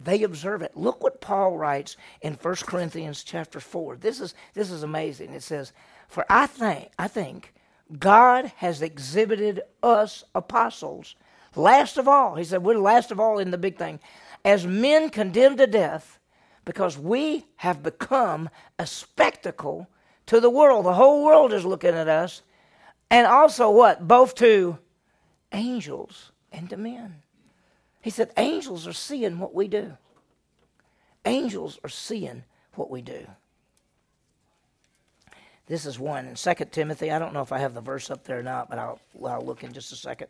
They 0.00 0.22
observe 0.22 0.62
it. 0.62 0.76
Look 0.76 1.02
what 1.02 1.20
Paul 1.20 1.56
writes 1.58 1.96
in 2.22 2.34
1 2.34 2.54
Corinthians 2.66 3.22
chapter 3.22 3.60
4. 3.60 3.96
This 3.96 4.20
is, 4.20 4.34
this 4.54 4.70
is 4.70 4.82
amazing. 4.82 5.32
It 5.32 5.42
says, 5.42 5.72
For 6.08 6.24
I 6.28 6.46
think, 6.46 6.90
I 6.98 7.08
think 7.08 7.54
God 7.98 8.52
has 8.56 8.82
exhibited 8.82 9.62
us 9.82 10.24
apostles, 10.34 11.14
last 11.54 11.98
of 11.98 12.08
all, 12.08 12.34
he 12.34 12.44
said, 12.44 12.62
we're 12.62 12.78
last 12.78 13.10
of 13.10 13.20
all 13.20 13.38
in 13.38 13.50
the 13.50 13.58
big 13.58 13.78
thing, 13.78 14.00
as 14.44 14.66
men 14.66 15.10
condemned 15.10 15.58
to 15.58 15.66
death 15.66 16.18
because 16.64 16.98
we 16.98 17.46
have 17.56 17.82
become 17.82 18.50
a 18.78 18.86
spectacle 18.86 19.88
to 20.26 20.40
the 20.40 20.50
world. 20.50 20.84
The 20.84 20.94
whole 20.94 21.24
world 21.24 21.52
is 21.52 21.64
looking 21.64 21.94
at 21.94 22.08
us. 22.08 22.42
And 23.10 23.26
also, 23.26 23.70
what? 23.70 24.06
Both 24.06 24.34
to 24.36 24.78
angels 25.52 26.32
and 26.52 26.68
to 26.70 26.76
men. 26.76 27.22
He 28.02 28.10
said, 28.10 28.32
angels 28.36 28.86
are 28.86 28.92
seeing 28.92 29.38
what 29.38 29.54
we 29.54 29.68
do. 29.68 29.96
Angels 31.24 31.78
are 31.84 31.88
seeing 31.88 32.44
what 32.74 32.90
we 32.90 33.00
do. 33.00 33.26
This 35.66 35.84
is 35.84 35.98
one 35.98 36.26
in 36.26 36.34
2 36.36 36.54
Timothy. 36.70 37.10
I 37.10 37.18
don't 37.18 37.34
know 37.34 37.42
if 37.42 37.50
I 37.52 37.58
have 37.58 37.74
the 37.74 37.80
verse 37.80 38.10
up 38.10 38.24
there 38.24 38.38
or 38.38 38.42
not, 38.42 38.70
but 38.70 38.78
I'll, 38.78 39.00
I'll 39.24 39.44
look 39.44 39.64
in 39.64 39.72
just 39.72 39.92
a 39.92 39.96
second. 39.96 40.28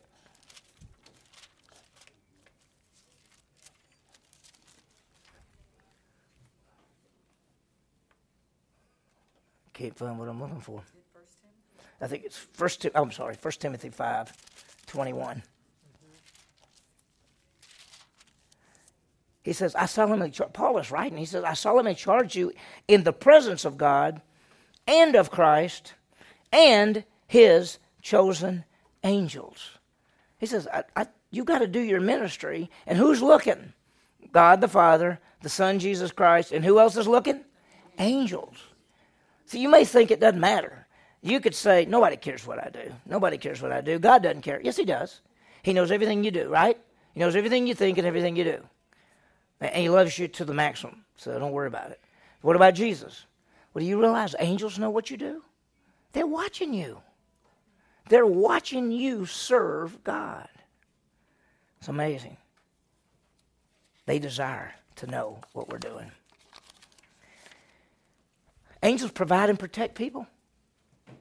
Can't 9.75 9.95
find 9.95 10.19
what 10.19 10.27
I'm 10.29 10.41
looking 10.41 10.61
for. 10.61 10.83
I 12.01 12.07
think 12.07 12.25
it's 12.25 12.39
First. 12.39 12.83
Tim- 12.83 12.93
I'm 12.95 13.13
sorry, 13.13 13.35
First 13.35 13.61
Timothy 13.61 13.91
five, 13.91 14.33
twenty-one. 14.87 15.43
He 19.43 19.53
says, 19.53 19.75
"I 19.75 19.85
solemnly 19.85 20.31
char-, 20.31 20.49
Paul 20.49 20.79
is 20.79 20.91
writing. 20.91 21.19
He 21.19 21.27
says, 21.27 21.45
"I 21.45 21.53
solemnly 21.53 21.95
charge 21.95 22.35
you 22.35 22.53
in 22.89 23.05
the 23.05 23.13
presence 23.13 23.67
of 23.67 23.77
God, 23.77 24.23
and 24.87 25.15
of 25.15 25.31
Christ, 25.31 25.95
and 26.53 27.05
His 27.27 27.79
chosen 28.03 28.65
angels." 29.05 29.79
He 30.39 30.47
says, 30.47 30.69
I, 30.73 30.85
I, 30.95 31.07
"You 31.31 31.45
got 31.45 31.59
to 31.59 31.67
do 31.67 31.81
your 31.81 32.01
ministry, 32.01 32.71
and 32.87 32.99
who's 32.99 33.23
looking? 33.23 33.73
God 34.33 34.61
the 34.61 34.69
Father, 34.69 35.19
the 35.43 35.49
Son 35.49 35.79
Jesus 35.79 36.13
Christ, 36.13 36.53
and 36.53 36.65
who 36.65 36.79
else 36.79 36.97
is 36.97 37.09
looking? 37.09 37.45
Angels." 37.99 38.57
See, 39.47 39.61
you 39.61 39.69
may 39.69 39.85
think 39.85 40.11
it 40.11 40.21
doesn't 40.21 40.41
matter. 40.41 40.87
You 41.23 41.41
could 41.41 41.55
say, 41.55 41.87
nobody 41.87 42.17
cares 42.17 42.47
what 42.47 42.59
I 42.59 42.69
do. 42.69 42.93
Nobody 43.07 43.39
cares 43.39 43.63
what 43.63 43.73
I 43.73 43.81
do. 43.81 43.99
God 43.99 44.23
doesn't 44.23 44.43
care. 44.43 44.61
Yes, 44.63 44.77
He 44.77 44.85
does. 44.85 45.21
He 45.63 45.73
knows 45.73 45.91
everything 45.91 46.23
you 46.23 46.31
do, 46.31 46.49
right? 46.49 46.79
He 47.15 47.21
knows 47.21 47.35
everything 47.35 47.67
you 47.67 47.75
think 47.75 47.99
and 47.99 48.07
everything 48.07 48.37
you 48.37 48.45
do. 48.45 48.63
And 49.61 49.75
He 49.75 49.89
loves 49.89 50.19
you 50.19 50.29
to 50.29 50.45
the 50.45 50.55
maximum, 50.55 51.05
so 51.17 51.37
don't 51.39 51.53
worry 51.53 51.69
about 51.69 51.91
it. 51.91 52.01
What 52.43 52.57
about 52.57 52.75
Jesus? 52.75 53.25
Well, 53.77 53.85
do 53.85 53.91
you 53.91 54.01
realize 54.01 54.35
angels 54.39 54.79
know 54.79 54.89
what 54.89 55.11
you 55.11 55.19
do? 55.19 55.43
They're 56.15 56.27
watching 56.27 56.73
you. 56.73 57.03
They're 58.09 58.25
watching 58.25 58.91
you 58.91 59.27
serve 59.27 60.03
God. 60.03 60.49
It's 61.79 61.89
amazing. 61.89 62.39
They 64.07 64.19
desire 64.19 64.73
to 64.95 65.07
know 65.07 65.41
what 65.53 65.69
we're 65.69 65.77
doing. 65.77 66.11
Angels 68.83 69.11
provide 69.11 69.51
and 69.51 69.59
protect 69.59 69.95
people. 69.95 70.27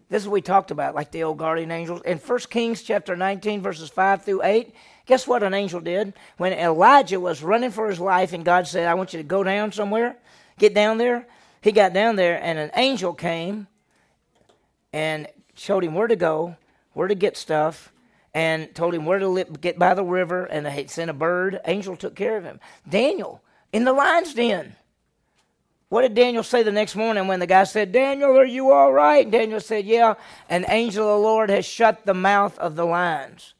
This 0.08 0.22
is 0.22 0.28
what 0.30 0.36
we 0.36 0.41
talked 0.41 0.72
about, 0.72 0.95
like 0.95 1.12
the 1.12 1.24
old 1.24 1.38
guardian 1.38 1.72
angels. 1.72 2.03
In 2.06 2.20
1 2.20 2.39
Kings 2.49 2.84
chapter 2.84 3.18
19, 3.18 3.60
verses 3.60 3.89
5 3.89 4.24
through 4.24 4.43
8, 4.43 4.74
guess 5.06 5.28
what 5.28 5.43
an 5.43 5.53
angel 5.53 5.82
did? 5.82 6.14
When 6.38 6.53
Elijah 6.53 7.20
was 7.20 7.43
running 7.43 7.72
for 7.72 7.89
his 7.89 7.99
life 7.99 8.32
and 8.32 8.45
God 8.45 8.66
said, 8.66 8.88
I 8.88 8.93
want 8.93 9.12
you 9.12 9.20
to 9.20 9.28
go 9.28 9.43
down 9.43 9.74
somewhere, 9.74 10.16
get 10.58 10.74
down 10.74 10.97
there. 10.99 11.28
He 11.66 11.72
got 11.72 11.93
down 11.93 12.16
there 12.16 12.39
and 12.39 12.59
an 12.59 12.70
angel 12.76 13.11
came 13.16 13.66
and 14.93 15.28
showed 15.55 15.84
him 15.84 15.95
where 15.95 16.05
to 16.05 16.16
go, 16.16 16.57
where 16.93 17.07
to 17.07 17.16
get 17.16 17.36
stuff, 17.36 17.91
and 18.36 18.74
told 18.76 18.93
him 18.93 19.03
where 19.03 19.18
to 19.18 19.43
get 19.59 19.80
by 19.80 19.95
the 19.95 20.03
river, 20.03 20.45
and 20.45 20.68
he 20.68 20.86
sent 20.86 21.09
a 21.09 21.13
bird. 21.13 21.59
Angel 21.66 21.97
took 21.97 22.13
care 22.13 22.38
of 22.38 22.43
him. 22.43 22.59
Daniel 22.88 23.41
in 23.74 23.84
the 23.84 23.93
lion's 23.93 24.36
den. 24.36 24.76
What 25.89 26.03
did 26.03 26.13
Daniel 26.13 26.43
say 26.43 26.61
the 26.61 26.72
next 26.72 26.95
morning 26.95 27.26
when 27.26 27.39
the 27.39 27.47
guy 27.47 27.63
said, 27.63 27.91
Daniel, 27.91 28.38
are 28.38 28.45
you 28.45 28.72
all 28.72 28.93
right? 28.93 29.24
And 29.24 29.32
Daniel 29.32 29.59
said, 29.59 29.86
Yeah, 29.86 30.13
an 30.47 30.66
angel 30.70 31.09
of 31.09 31.20
the 31.20 31.28
Lord 31.28 31.49
has 31.49 31.66
shut 31.66 32.05
the 32.05 32.13
mouth 32.13 32.59
of 32.59 32.76
the 32.76 32.86
lions. 32.86 33.55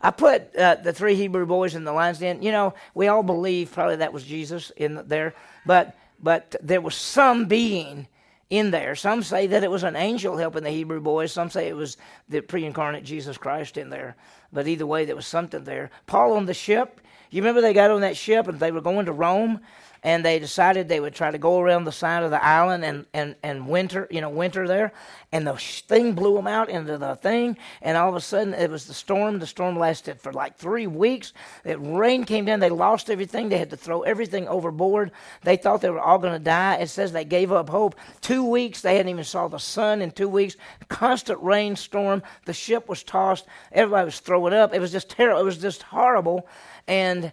I 0.00 0.12
put 0.12 0.54
uh, 0.54 0.76
the 0.76 0.92
three 0.92 1.16
Hebrew 1.16 1.44
boys 1.44 1.74
in 1.74 1.82
the 1.82 1.92
lion's 1.92 2.20
den. 2.20 2.40
You 2.40 2.52
know, 2.52 2.74
we 2.94 3.08
all 3.08 3.24
believe 3.24 3.72
probably 3.72 3.96
that 3.96 4.12
was 4.12 4.22
Jesus 4.22 4.70
in 4.76 5.02
there, 5.08 5.34
but 5.66 5.96
but 6.20 6.56
there 6.62 6.80
was 6.80 6.94
some 6.94 7.46
being 7.46 8.08
in 8.50 8.70
there. 8.70 8.94
Some 8.94 9.22
say 9.22 9.46
that 9.48 9.62
it 9.62 9.70
was 9.70 9.82
an 9.82 9.96
angel 9.96 10.36
helping 10.36 10.64
the 10.64 10.70
Hebrew 10.70 11.00
boys. 11.00 11.32
Some 11.32 11.50
say 11.50 11.68
it 11.68 11.76
was 11.76 11.96
the 12.28 12.40
pre-incarnate 12.40 13.04
Jesus 13.04 13.36
Christ 13.36 13.76
in 13.76 13.90
there. 13.90 14.16
But 14.52 14.66
either 14.66 14.86
way, 14.86 15.04
there 15.04 15.16
was 15.16 15.26
something 15.26 15.64
there. 15.64 15.90
Paul 16.06 16.32
on 16.32 16.46
the 16.46 16.54
ship. 16.54 17.00
You 17.30 17.42
remember 17.42 17.60
they 17.60 17.74
got 17.74 17.90
on 17.90 18.00
that 18.00 18.16
ship 18.16 18.48
and 18.48 18.58
they 18.58 18.72
were 18.72 18.80
going 18.80 19.06
to 19.06 19.12
Rome, 19.12 19.60
and 20.02 20.24
they 20.24 20.38
decided 20.38 20.88
they 20.88 21.00
would 21.00 21.14
try 21.14 21.30
to 21.30 21.38
go 21.38 21.60
around 21.60 21.84
the 21.84 21.92
side 21.92 22.22
of 22.22 22.30
the 22.30 22.44
island 22.44 22.84
and, 22.84 23.06
and, 23.12 23.34
and 23.42 23.68
winter, 23.68 24.06
you 24.10 24.20
know, 24.20 24.30
winter 24.30 24.66
there. 24.66 24.92
And 25.32 25.46
the 25.46 25.56
thing 25.56 26.12
blew 26.14 26.34
them 26.34 26.46
out 26.46 26.70
into 26.70 26.96
the 26.96 27.16
thing, 27.16 27.58
and 27.82 27.96
all 27.96 28.08
of 28.08 28.14
a 28.14 28.20
sudden 28.20 28.54
it 28.54 28.70
was 28.70 28.86
the 28.86 28.94
storm. 28.94 29.38
The 29.38 29.46
storm 29.46 29.78
lasted 29.78 30.20
for 30.20 30.32
like 30.32 30.56
three 30.56 30.86
weeks. 30.86 31.32
It 31.64 31.78
rain 31.80 32.24
came 32.24 32.44
down. 32.44 32.60
They 32.60 32.70
lost 32.70 33.10
everything. 33.10 33.48
They 33.48 33.58
had 33.58 33.70
to 33.70 33.76
throw 33.76 34.02
everything 34.02 34.48
overboard. 34.48 35.10
They 35.42 35.56
thought 35.56 35.82
they 35.82 35.90
were 35.90 36.00
all 36.00 36.18
going 36.18 36.32
to 36.32 36.38
die. 36.38 36.76
It 36.76 36.88
says 36.88 37.12
they 37.12 37.24
gave 37.24 37.52
up 37.52 37.68
hope. 37.68 37.94
Two 38.20 38.44
weeks 38.44 38.80
they 38.80 38.96
hadn't 38.96 39.10
even 39.10 39.24
saw 39.24 39.48
the 39.48 39.58
sun 39.58 40.00
in 40.00 40.10
two 40.10 40.28
weeks. 40.28 40.56
Constant 40.88 41.40
rainstorm. 41.42 42.22
The 42.46 42.54
ship 42.54 42.88
was 42.88 43.02
tossed. 43.02 43.46
Everybody 43.72 44.06
was 44.06 44.20
throwing 44.20 44.54
up. 44.54 44.72
It 44.72 44.80
was 44.80 44.92
just 44.92 45.10
terrible. 45.10 45.40
It 45.40 45.44
was 45.44 45.58
just 45.58 45.82
horrible. 45.82 46.48
And 46.86 47.32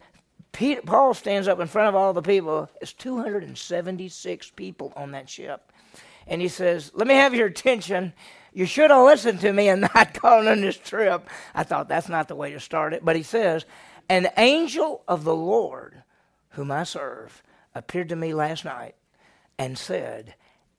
Peter, 0.56 0.82
Paul 0.82 1.14
stands 1.14 1.49
up 1.49 1.60
in 1.60 1.68
front 1.68 1.89
of 1.89 1.95
all 1.95 2.14
the 2.14 2.22
people. 2.22 2.70
It's 2.80 2.93
276 2.93 4.51
people 4.51 4.93
on 4.95 5.12
that 5.12 5.30
ship. 5.30 5.70
And 6.28 6.41
he 6.41 6.47
says, 6.47 6.91
Let 6.93 7.08
me 7.08 7.16
have 7.16 7.36
your 7.36 7.47
attention. 7.47 8.14
You 8.53 8.66
should 8.66 8.89
have 8.89 9.03
listened 9.03 9.41
to 9.41 9.51
me 9.51 9.68
and 9.68 9.82
not 9.95 10.20
gone 10.22 10.47
on 10.47 10.62
this 10.62 10.78
trip. 10.78 11.28
I 11.53 11.64
thought 11.64 11.89
that's 11.89 12.08
not 12.08 12.30
the 12.30 12.36
way 12.36 12.51
to 12.51 12.62
start 12.62 12.93
it. 12.93 13.03
But 13.03 13.18
he 13.18 13.24
says, 13.24 13.66
An 14.08 14.30
angel 14.38 15.03
of 15.10 15.26
the 15.26 15.36
Lord, 15.36 16.03
whom 16.51 16.72
I 16.72 16.84
serve, 16.84 17.43
appeared 17.76 18.08
to 18.10 18.16
me 18.16 18.34
last 18.34 18.64
night 18.64 18.95
and 19.60 19.78
said, 19.78 20.36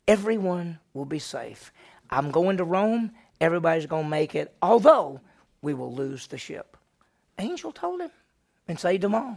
Everyone 0.09 0.79
will 0.95 1.05
be 1.05 1.19
safe. 1.19 1.71
I'm 2.09 2.31
going 2.31 2.57
to 2.57 2.65
Rome. 2.65 3.11
Everybody's 3.43 3.85
going 3.85 4.05
to 4.05 4.11
make 4.11 4.35
it, 4.35 4.57
although 4.63 5.21
we 5.61 5.75
will 5.75 5.93
lose 5.93 6.29
the 6.29 6.39
ship. 6.39 6.79
Angel 7.39 7.73
told 7.73 8.01
him 8.01 8.11
and 8.67 8.81
saved 8.81 9.03
them 9.03 9.15
all. 9.15 9.37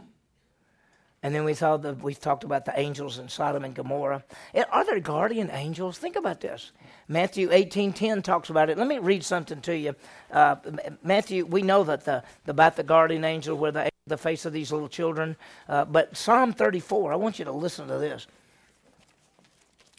And 1.22 1.36
then 1.36 1.43
we 1.43 1.53
saw 1.53 1.76
the 1.76 1.93
we 1.93 2.13
talked 2.13 2.45
about 2.45 2.63
the 2.63 2.80
angels 2.80 3.20
in 3.20 3.28
Sodom 3.28 3.65
and 3.65 3.76
Gomorrah. 3.76 4.24
Are 4.72 4.86
there 4.86 4.99
guardian 5.01 5.49
angels? 5.51 5.97
Think 5.97 6.15
about 6.15 6.39
this. 6.39 6.72
Matthew 7.09 7.49
eighteen 7.51 7.91
ten 7.91 8.22
talks 8.22 8.49
about 8.49 8.70
it. 8.70 8.78
Let 8.78 8.88
me 8.88 8.99
read 8.99 9.24
something 9.26 9.59
to 9.61 9.78
you. 9.78 9.95
Uh, 10.32 10.55
Matthew, 11.03 11.45
we 11.45 11.61
know 11.61 11.84
that 11.84 12.05
the 12.05 12.24
about 12.47 12.78
the 12.78 12.84
guardian 12.84 13.26
angel 13.26 13.57
were 13.57 13.72
the 13.72 13.89
the 14.07 14.17
face 14.17 14.45
of 14.45 14.53
these 14.53 14.72
little 14.72 14.88
children. 14.88 15.36
Uh, 15.67 15.84
but 15.84 16.15
Psalm 16.15 16.53
thirty 16.53 16.80
four. 16.80 17.11
I 17.11 17.17
want 17.17 17.38
you 17.38 17.45
to 17.45 17.51
listen 17.51 17.89
to 17.89 17.97
this. 17.97 18.26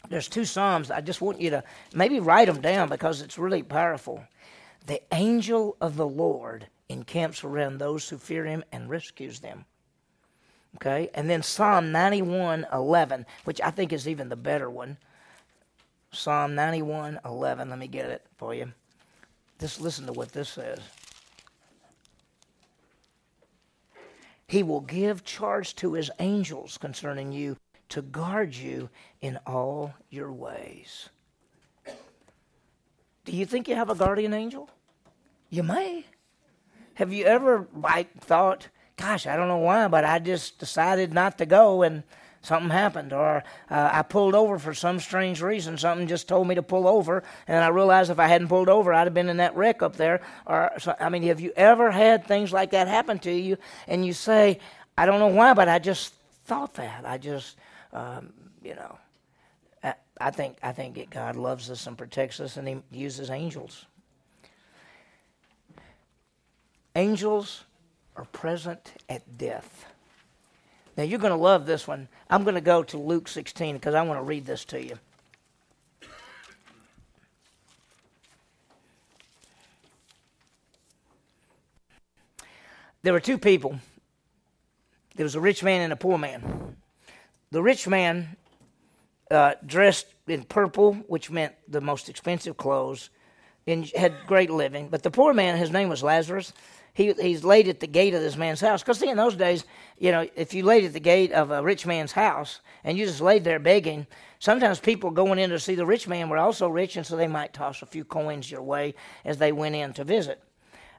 There's 0.09 0.27
two 0.27 0.45
psalms. 0.45 0.89
I 0.89 1.01
just 1.01 1.21
want 1.21 1.39
you 1.39 1.51
to 1.51 1.63
maybe 1.93 2.19
write 2.19 2.47
them 2.47 2.61
down 2.61 2.89
because 2.89 3.21
it's 3.21 3.37
really 3.37 3.61
powerful. 3.61 4.23
The 4.87 5.01
angel 5.13 5.77
of 5.79 5.95
the 5.95 6.07
Lord 6.07 6.67
encamps 6.89 7.43
around 7.43 7.77
those 7.77 8.09
who 8.09 8.17
fear 8.17 8.43
him 8.43 8.63
and 8.71 8.89
rescues 8.89 9.39
them. 9.39 9.65
Okay? 10.75 11.09
And 11.13 11.29
then 11.29 11.43
Psalm 11.43 11.91
91 11.91 12.67
11, 12.71 13.25
which 13.43 13.61
I 13.61 13.71
think 13.71 13.93
is 13.93 14.07
even 14.07 14.29
the 14.29 14.35
better 14.35 14.69
one. 14.69 14.97
Psalm 16.11 16.55
91 16.55 17.19
11. 17.25 17.69
Let 17.69 17.79
me 17.79 17.87
get 17.87 18.05
it 18.05 18.25
for 18.37 18.53
you. 18.53 18.71
Just 19.59 19.79
listen 19.79 20.05
to 20.07 20.13
what 20.13 20.31
this 20.31 20.49
says. 20.49 20.79
He 24.47 24.63
will 24.63 24.81
give 24.81 25.23
charge 25.23 25.75
to 25.77 25.93
his 25.93 26.11
angels 26.19 26.77
concerning 26.77 27.31
you 27.31 27.55
to 27.87 28.01
guard 28.01 28.53
you 28.53 28.89
in 29.21 29.39
all 29.45 29.93
your 30.09 30.31
ways. 30.31 31.09
Do 33.23 33.31
you 33.31 33.45
think 33.45 33.67
you 33.67 33.75
have 33.75 33.89
a 33.89 33.95
guardian 33.95 34.33
angel? 34.33 34.69
You 35.49 35.63
may. 35.63 36.05
Have 36.95 37.13
you 37.13 37.25
ever 37.25 37.67
like 37.73 38.13
thought, 38.19 38.67
gosh, 39.01 39.25
I 39.25 39.35
don't 39.35 39.47
know 39.47 39.57
why, 39.57 39.87
but 39.87 40.05
I 40.05 40.19
just 40.19 40.59
decided 40.59 41.13
not 41.13 41.39
to 41.39 41.45
go 41.45 41.81
and 41.81 42.03
something 42.43 42.69
happened, 42.69 43.13
or 43.13 43.43
uh, 43.69 43.89
I 43.91 44.01
pulled 44.03 44.35
over 44.35 44.57
for 44.59 44.73
some 44.73 44.99
strange 44.99 45.41
reason. 45.41 45.77
Something 45.77 46.07
just 46.07 46.27
told 46.27 46.47
me 46.47 46.55
to 46.55 46.63
pull 46.63 46.87
over, 46.87 47.23
and 47.47 47.63
I 47.63 47.69
realized 47.69 48.11
if 48.11 48.19
I 48.19 48.27
hadn't 48.27 48.47
pulled 48.47 48.69
over, 48.69 48.93
I'd 48.93 49.05
have 49.05 49.13
been 49.13 49.29
in 49.29 49.37
that 49.37 49.55
wreck 49.55 49.81
up 49.81 49.95
there. 49.95 50.21
Or 50.45 50.71
so, 50.79 50.95
I 50.99 51.09
mean, 51.09 51.23
have 51.23 51.39
you 51.39 51.51
ever 51.55 51.91
had 51.91 52.25
things 52.25 52.51
like 52.51 52.71
that 52.71 52.87
happen 52.87 53.19
to 53.19 53.31
you, 53.31 53.57
and 53.87 54.05
you 54.05 54.13
say, 54.13 54.59
I 54.97 55.05
don't 55.05 55.19
know 55.19 55.27
why, 55.27 55.53
but 55.53 55.67
I 55.67 55.79
just 55.79 56.13
thought 56.45 56.73
that. 56.75 57.05
I 57.05 57.17
just, 57.17 57.57
um, 57.93 58.33
you 58.63 58.75
know, 58.75 58.97
I, 60.19 60.29
think 60.29 60.57
I 60.61 60.71
think 60.71 61.09
God 61.09 61.35
loves 61.35 61.69
us 61.71 61.87
and 61.87 61.97
protects 61.97 62.39
us, 62.39 62.57
and 62.57 62.67
He 62.67 62.77
uses 62.91 63.29
angels. 63.29 63.85
Angels 66.95 67.63
are 68.15 68.25
present 68.25 68.93
at 69.09 69.37
death. 69.37 69.85
Now, 70.97 71.03
you're 71.03 71.19
going 71.19 71.31
to 71.31 71.37
love 71.37 71.65
this 71.65 71.87
one. 71.87 72.07
I'm 72.29 72.43
going 72.43 72.55
to 72.55 72.61
go 72.61 72.83
to 72.83 72.97
Luke 72.97 73.27
16 73.27 73.75
because 73.75 73.95
I 73.95 74.01
want 74.01 74.19
to 74.19 74.23
read 74.23 74.45
this 74.45 74.65
to 74.65 74.83
you. 74.83 74.97
There 83.03 83.13
were 83.13 83.19
two 83.19 83.37
people. 83.37 83.79
There 85.15 85.23
was 85.23 85.35
a 85.35 85.39
rich 85.39 85.63
man 85.63 85.81
and 85.81 85.93
a 85.93 85.95
poor 85.95 86.17
man. 86.17 86.75
The 87.51 87.61
rich 87.61 87.87
man 87.87 88.35
uh, 89.31 89.55
dressed 89.65 90.07
in 90.27 90.43
purple, 90.43 90.93
which 91.07 91.31
meant 91.31 91.53
the 91.67 91.81
most 91.81 92.09
expensive 92.09 92.57
clothes, 92.57 93.09
and 93.65 93.89
had 93.91 94.13
great 94.27 94.49
living. 94.49 94.87
But 94.89 95.03
the 95.03 95.11
poor 95.11 95.33
man, 95.33 95.57
his 95.57 95.71
name 95.71 95.89
was 95.89 96.03
Lazarus, 96.03 96.53
he, 96.93 97.13
he's 97.13 97.43
laid 97.43 97.67
at 97.67 97.79
the 97.79 97.87
gate 97.87 98.13
of 98.13 98.21
this 98.21 98.37
man's 98.37 98.61
house. 98.61 98.81
Because, 98.81 98.99
see, 98.99 99.09
in 99.09 99.17
those 99.17 99.35
days, 99.35 99.65
you 99.97 100.11
know, 100.11 100.27
if 100.35 100.53
you 100.53 100.63
laid 100.63 100.85
at 100.85 100.93
the 100.93 100.99
gate 100.99 101.31
of 101.31 101.51
a 101.51 101.63
rich 101.63 101.85
man's 101.85 102.11
house 102.11 102.59
and 102.83 102.97
you 102.97 103.05
just 103.05 103.21
laid 103.21 103.43
there 103.43 103.59
begging, 103.59 104.07
sometimes 104.39 104.79
people 104.79 105.11
going 105.11 105.39
in 105.39 105.49
to 105.49 105.59
see 105.59 105.75
the 105.75 105.85
rich 105.85 106.07
man 106.07 106.29
were 106.29 106.37
also 106.37 106.67
rich, 106.67 106.97
and 106.97 107.05
so 107.05 107.15
they 107.15 107.27
might 107.27 107.53
toss 107.53 107.81
a 107.81 107.85
few 107.85 108.03
coins 108.03 108.51
your 108.51 108.63
way 108.63 108.93
as 109.23 109.37
they 109.37 109.51
went 109.51 109.75
in 109.75 109.93
to 109.93 110.03
visit. 110.03 110.41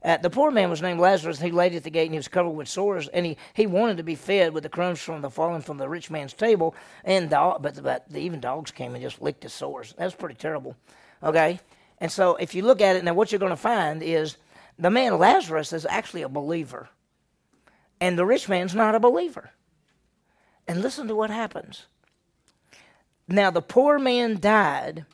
Uh, 0.05 0.17
the 0.17 0.31
poor 0.31 0.51
man 0.51 0.69
was 0.69 0.83
named 0.83 0.99
Lazarus, 0.99 1.39
and 1.39 1.47
he 1.47 1.53
laid 1.53 1.75
at 1.75 1.85
the 1.85 1.91
gate, 1.91 2.07
and 2.07 2.15
he 2.15 2.19
was 2.19 2.27
covered 2.27 2.51
with 2.51 2.67
sores, 2.67 3.07
and 3.09 3.25
he, 3.25 3.37
he 3.55 3.69
wanted 3.69 3.97
to 3.97 4.03
be 4.03 4.17
fed 4.17 4.53
with 4.53 4.65
the 4.65 4.69
crumbs 4.69 5.01
from 5.01 5.21
the 5.23 5.31
fallen 5.31 5.63
from 5.63 5.79
the 5.79 5.89
rich 5.89 6.11
man's 6.11 6.33
table, 6.33 6.75
and 7.05 7.31
the, 7.31 7.57
but, 7.61 7.81
but 7.83 8.05
even 8.15 8.41
dogs 8.41 8.73
came 8.73 8.95
and 8.95 9.03
just 9.03 9.23
licked 9.23 9.45
his 9.45 9.53
sores. 9.53 9.95
That's 9.97 10.15
pretty 10.15 10.35
terrible, 10.35 10.77
okay? 11.23 11.61
And 11.99 12.11
so 12.11 12.35
if 12.37 12.53
you 12.53 12.63
look 12.63 12.81
at 12.81 12.97
it, 12.97 13.05
now 13.05 13.15
what 13.15 13.31
you're 13.31 13.39
going 13.39 13.51
to 13.51 13.57
find 13.57 14.03
is 14.03 14.39
the 14.79 14.91
man 14.91 15.19
Lazarus 15.19 15.73
is 15.73 15.87
actually 15.87 16.23
a 16.23 16.29
believer, 16.29 16.89
and 18.01 18.19
the 18.19 18.27
rich 18.27 18.49
man's 18.49 18.75
not 18.75 18.95
a 18.95 19.01
believer. 19.01 19.51
And 20.67 20.81
listen 20.81 21.09
to 21.09 21.17
what 21.17 21.31
happens. 21.31 21.87
Now, 23.29 23.51
the 23.51 23.63
poor 23.63 23.99
man 23.99 24.39
died 24.41 25.05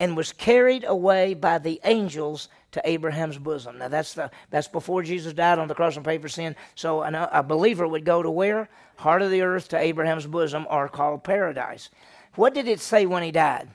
and 0.00 0.16
was 0.16 0.32
carried 0.32 0.84
away 0.84 1.34
by 1.34 1.58
the 1.58 1.80
angels 1.84 2.48
to 2.72 2.82
Abraham's 2.88 3.38
bosom. 3.38 3.78
Now, 3.78 3.88
that's, 3.88 4.14
the, 4.14 4.30
that's 4.50 4.68
before 4.68 5.02
Jesus 5.02 5.32
died 5.32 5.58
on 5.58 5.68
the 5.68 5.74
cross 5.74 5.96
and 5.96 6.04
paid 6.04 6.22
for 6.22 6.28
sin. 6.28 6.54
So, 6.74 7.02
an, 7.02 7.14
a 7.14 7.42
believer 7.42 7.86
would 7.88 8.04
go 8.04 8.22
to 8.22 8.30
where? 8.30 8.68
Heart 8.96 9.22
of 9.22 9.30
the 9.30 9.42
earth 9.42 9.68
to 9.68 9.78
Abraham's 9.78 10.26
bosom, 10.26 10.66
or 10.70 10.88
called 10.88 11.24
paradise. 11.24 11.90
What 12.34 12.54
did 12.54 12.68
it 12.68 12.80
say 12.80 13.06
when 13.06 13.22
he 13.22 13.30
died? 13.30 13.68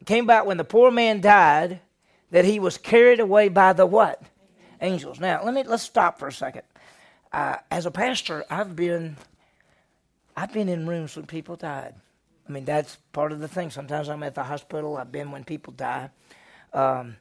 It 0.00 0.06
came 0.06 0.24
about 0.24 0.46
when 0.46 0.56
the 0.56 0.64
poor 0.64 0.90
man 0.90 1.20
died 1.20 1.80
that 2.30 2.44
he 2.44 2.58
was 2.58 2.78
carried 2.78 3.20
away 3.20 3.48
by 3.48 3.72
the 3.72 3.86
what? 3.86 4.22
Angels. 4.80 5.20
Now, 5.20 5.42
let 5.44 5.54
me 5.54 5.62
let's 5.62 5.82
stop 5.82 6.18
for 6.18 6.28
a 6.28 6.32
second. 6.32 6.62
Uh, 7.32 7.56
as 7.70 7.86
a 7.86 7.90
pastor, 7.90 8.44
I've 8.50 8.76
been 8.76 9.16
I've 10.36 10.52
been 10.52 10.68
in 10.68 10.86
rooms 10.86 11.16
when 11.16 11.26
people 11.26 11.56
died. 11.56 11.94
I 12.48 12.52
mean, 12.52 12.64
that's 12.64 12.96
part 13.12 13.32
of 13.32 13.40
the 13.40 13.48
thing. 13.48 13.70
Sometimes 13.70 14.08
I'm 14.08 14.22
at 14.22 14.34
the 14.34 14.44
hospital. 14.44 14.96
I've 14.96 15.10
been 15.10 15.30
when 15.30 15.44
people 15.44 15.72
die. 15.72 16.10
Um, 16.72 17.16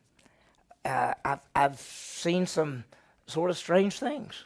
uh, 0.83 1.13
I've 1.23 1.39
I've 1.55 1.79
seen 1.79 2.45
some 2.45 2.83
sort 3.25 3.49
of 3.49 3.57
strange 3.57 3.99
things. 3.99 4.45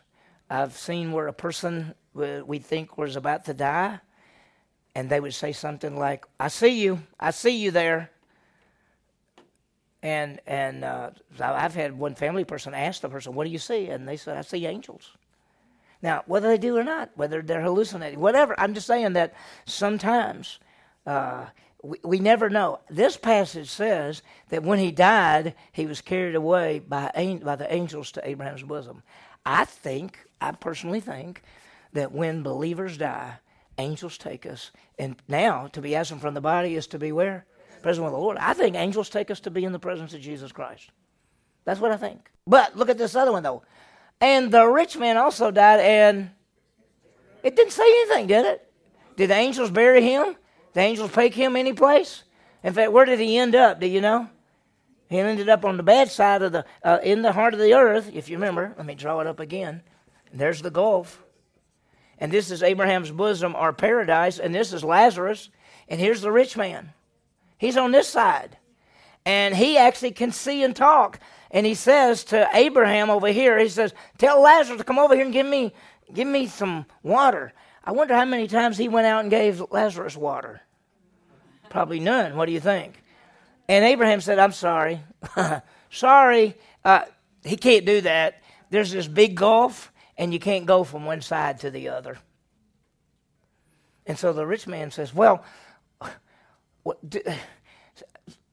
I've 0.50 0.78
seen 0.78 1.12
where 1.12 1.28
a 1.28 1.34
person 1.34 1.94
we 2.14 2.60
think 2.60 2.98
was 2.98 3.16
about 3.16 3.46
to 3.46 3.54
die, 3.54 4.00
and 4.96 5.10
they 5.10 5.20
would 5.20 5.34
say 5.34 5.52
something 5.52 5.98
like, 5.98 6.26
"I 6.40 6.48
see 6.48 6.82
you. 6.82 7.02
I 7.20 7.32
see 7.32 7.58
you 7.58 7.72
there." 7.72 8.12
And 10.02 10.40
and 10.48 10.86
uh, 10.86 11.12
I've 11.40 11.76
had 11.76 11.98
one 11.98 12.16
family 12.16 12.46
person 12.46 12.74
ask 12.74 13.02
the 13.02 13.10
person, 13.10 13.36
"What 13.36 13.44
do 13.44 13.50
you 13.50 13.60
see?" 13.60 13.88
And 13.90 14.08
they 14.08 14.18
said, 14.18 14.38
"I 14.38 14.42
see 14.42 14.66
angels." 14.66 15.12
Now, 16.02 16.24
whether 16.26 16.48
they 16.48 16.58
do 16.58 16.78
or 16.78 16.84
not, 16.84 17.10
whether 17.16 17.42
they're 17.42 17.62
hallucinating, 17.62 18.20
whatever, 18.20 18.58
I'm 18.58 18.74
just 18.74 18.88
saying 18.88 19.14
that 19.14 19.34
sometimes 19.66 20.60
uh, 21.06 21.48
we, 21.84 22.00
we 22.04 22.20
never 22.20 22.50
know. 22.50 22.80
This 22.90 23.18
passage 23.18 23.70
says 23.70 24.22
that 24.48 24.64
when 24.64 24.80
he 24.80 24.92
died, 24.92 25.56
he 25.74 25.86
was 25.86 26.00
carried 26.00 26.36
away 26.36 26.80
by 26.80 27.12
by 27.44 27.56
the 27.58 27.74
angels 27.74 28.12
to 28.14 28.28
Abraham's 28.28 28.64
bosom. 28.64 29.04
I 29.46 29.66
think, 29.66 30.20
I 30.40 30.52
personally 30.52 31.02
think, 31.02 31.42
that 31.94 32.12
when 32.12 32.44
believers 32.44 32.98
die, 32.98 33.40
angels 33.78 34.18
take 34.18 34.46
us, 34.46 34.72
and 34.98 35.16
now 35.28 35.68
to 35.68 35.82
be 35.82 35.96
absent 35.96 36.22
from 36.22 36.34
the 36.34 36.42
body 36.42 36.76
is 36.76 36.88
to 36.88 37.00
be 37.00 37.12
where 37.12 37.46
presence 37.82 38.04
with 38.04 38.14
the 38.14 38.18
Lord. 38.20 38.38
I 38.38 38.54
think 38.54 38.76
angels 38.76 39.10
take 39.10 39.32
us 39.32 39.40
to 39.42 39.52
be 39.52 39.66
in 39.66 39.72
the 39.72 39.80
presence 39.80 40.14
of 40.14 40.22
Jesus 40.22 40.52
Christ. 40.52 40.92
That's 41.66 41.80
what 41.80 41.92
I 41.92 41.98
think. 41.98 42.30
But 42.48 42.78
look 42.78 42.90
at 42.90 42.98
this 42.98 43.16
other 43.16 43.32
one, 43.32 43.44
though. 43.44 43.64
And 44.22 44.52
the 44.52 44.68
rich 44.68 44.98
man 44.98 45.18
also 45.18 45.52
died, 45.52 45.80
and 45.80 46.32
it 47.44 47.56
didn't 47.56 47.72
say 47.72 47.84
anything, 47.84 48.28
did 48.28 48.46
it? 48.46 48.72
Did 49.16 49.30
the 49.30 49.36
angels 49.36 49.72
bury 49.72 50.02
him? 50.02 50.36
The 50.74 50.82
angels 50.82 51.12
take 51.12 51.34
him 51.34 51.56
any 51.56 51.74
place? 51.74 52.24
In 52.64 52.74
fact, 52.74 52.92
where 52.92 53.06
did 53.06 53.20
he 53.20 53.38
end 53.38 53.56
up? 53.56 53.80
Do 53.80 53.88
you 53.88 54.02
know? 54.02 54.30
He 55.10 55.18
ended 55.18 55.50
up 55.50 55.66
on 55.66 55.78
the 55.78 55.84
bad 55.84 56.12
side 56.12 56.42
of 56.42 56.52
the, 56.52 56.66
uh, 56.84 57.00
in 57.02 57.22
the 57.22 57.32
heart 57.32 57.54
of 57.54 57.60
the 57.60 57.74
earth, 57.74 58.12
if 58.14 58.30
you 58.30 58.38
remember. 58.38 58.76
Let 58.78 58.86
me 58.86 58.96
draw 58.96 59.20
it 59.22 59.28
up 59.28 59.40
again. 59.40 59.82
There's 60.32 60.62
the 60.62 60.70
Gulf. 60.70 61.24
And 62.20 62.32
this 62.32 62.52
is 62.52 62.62
Abraham's 62.62 63.12
bosom, 63.12 63.56
our 63.56 63.74
paradise. 63.74 64.38
And 64.38 64.54
this 64.54 64.72
is 64.72 64.84
Lazarus. 64.84 65.50
And 65.88 66.00
here's 66.00 66.22
the 66.22 66.32
rich 66.32 66.56
man. 66.56 66.94
He's 67.60 67.78
on 67.78 67.92
this 67.92 68.08
side. 68.08 68.58
And 69.26 69.56
he 69.56 69.78
actually 69.78 70.12
can 70.12 70.32
see 70.32 70.64
and 70.64 70.76
talk. 70.76 71.20
And 71.52 71.66
he 71.66 71.76
says 71.76 72.24
to 72.26 72.50
Abraham 72.54 73.12
over 73.12 73.28
here, 73.28 73.60
he 73.60 73.70
says, 73.70 73.94
Tell 74.18 74.42
Lazarus 74.42 74.80
to 74.80 74.84
come 74.84 74.98
over 74.98 75.14
here 75.14 75.26
and 75.26 75.34
give 75.34 75.46
me 75.46 75.74
give 76.12 76.28
me 76.28 76.48
some 76.48 76.86
water. 77.04 77.54
I 77.84 77.92
wonder 77.92 78.16
how 78.16 78.26
many 78.26 78.48
times 78.48 78.78
he 78.78 78.88
went 78.88 79.08
out 79.08 79.22
and 79.22 79.30
gave 79.30 79.64
Lazarus 79.72 80.16
water. 80.16 80.62
Probably 81.70 82.00
none. 82.00 82.36
What 82.36 82.46
do 82.46 82.52
you 82.52 82.60
think? 82.60 83.04
And 83.68 83.86
Abraham 83.86 84.22
said, 84.22 84.40
I'm 84.40 84.52
sorry. 84.52 85.02
sorry. 85.92 86.56
Uh, 86.84 87.02
he 87.44 87.58
can't 87.58 87.86
do 87.86 88.02
that. 88.02 88.42
There's 88.72 88.92
this 88.92 89.08
big 89.08 89.36
gulf, 89.36 89.92
and 90.18 90.34
you 90.34 90.40
can't 90.40 90.66
go 90.66 90.84
from 90.84 91.06
one 91.06 91.22
side 91.22 91.60
to 91.60 91.72
the 91.72 91.90
other. 91.90 92.18
And 94.06 94.18
so 94.18 94.34
the 94.34 94.46
rich 94.46 94.66
man 94.66 94.92
says, 94.92 95.14
Well, 95.14 95.44
what, 96.90 97.16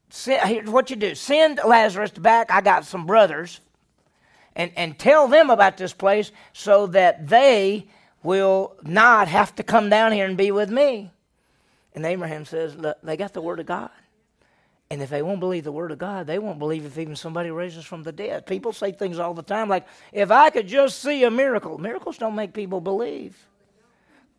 send, 0.09 0.69
what 0.69 0.89
you 0.89 0.95
do 0.95 1.15
send 1.15 1.59
Lazarus 1.65 2.11
back. 2.11 2.51
I 2.51 2.61
got 2.61 2.85
some 2.85 3.05
brothers, 3.05 3.59
and, 4.55 4.71
and 4.75 4.97
tell 4.97 5.27
them 5.27 5.49
about 5.49 5.77
this 5.77 5.93
place 5.93 6.31
so 6.53 6.87
that 6.87 7.27
they 7.27 7.87
will 8.23 8.75
not 8.83 9.27
have 9.27 9.55
to 9.55 9.63
come 9.63 9.89
down 9.89 10.11
here 10.11 10.25
and 10.25 10.37
be 10.37 10.51
with 10.51 10.69
me. 10.69 11.11
And 11.95 12.05
Abraham 12.05 12.45
says, 12.45 12.75
Look, 12.75 12.97
they 13.01 13.17
got 13.17 13.33
the 13.33 13.41
word 13.41 13.59
of 13.59 13.65
God. 13.65 13.89
And 14.89 15.01
if 15.01 15.09
they 15.09 15.21
won't 15.21 15.41
believe 15.41 15.65
the 15.65 15.71
word 15.71 15.91
of 15.91 15.97
God, 15.97 16.27
they 16.27 16.39
won't 16.39 16.59
believe 16.59 16.85
if 16.85 16.97
even 16.97 17.15
somebody 17.15 17.51
raises 17.51 17.83
from 17.83 18.03
the 18.03 18.11
dead. 18.11 18.45
People 18.45 18.71
say 18.71 18.93
things 18.93 19.19
all 19.19 19.33
the 19.33 19.43
time 19.43 19.67
like, 19.67 19.85
if 20.13 20.31
I 20.31 20.49
could 20.49 20.67
just 20.67 21.01
see 21.01 21.23
a 21.25 21.31
miracle. 21.31 21.77
Miracles 21.77 22.17
don't 22.17 22.35
make 22.35 22.53
people 22.53 22.79
believe. 22.79 23.35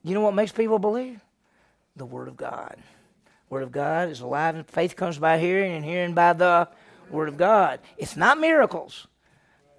You 0.04 0.14
know 0.14 0.22
what 0.22 0.34
makes 0.34 0.52
people 0.52 0.78
believe? 0.78 1.20
The 1.96 2.06
word 2.06 2.28
of 2.28 2.36
God. 2.36 2.76
Word 3.50 3.62
of 3.62 3.72
God 3.72 4.10
is 4.10 4.20
alive, 4.20 4.54
and 4.54 4.66
faith 4.66 4.96
comes 4.96 5.18
by 5.18 5.38
hearing, 5.38 5.72
and 5.72 5.84
hearing 5.84 6.14
by 6.14 6.32
the 6.32 6.68
Word 7.10 7.28
of 7.28 7.36
God. 7.36 7.80
It's 7.96 8.16
not 8.16 8.38
miracles. 8.38 9.06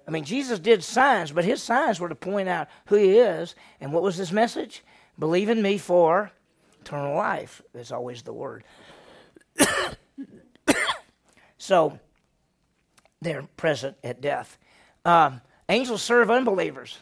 I 0.06 0.10
mean, 0.10 0.24
Jesus 0.24 0.58
did 0.58 0.82
signs, 0.82 1.30
but 1.30 1.44
his 1.44 1.62
signs 1.62 2.00
were 2.00 2.08
to 2.08 2.16
point 2.16 2.48
out 2.48 2.68
who 2.86 2.96
he 2.96 3.18
is. 3.18 3.54
And 3.80 3.92
what 3.92 4.02
was 4.02 4.16
his 4.16 4.32
message? 4.32 4.82
Believe 5.18 5.48
in 5.48 5.62
me 5.62 5.78
for 5.78 6.32
eternal 6.80 7.14
life. 7.14 7.62
Is 7.74 7.92
always 7.92 8.22
the 8.22 8.32
word. 8.32 8.64
so 11.58 11.98
they're 13.22 13.46
present 13.56 13.96
at 14.02 14.20
death. 14.20 14.58
Um, 15.04 15.40
angels 15.68 16.02
serve 16.02 16.30
unbelievers. 16.30 16.98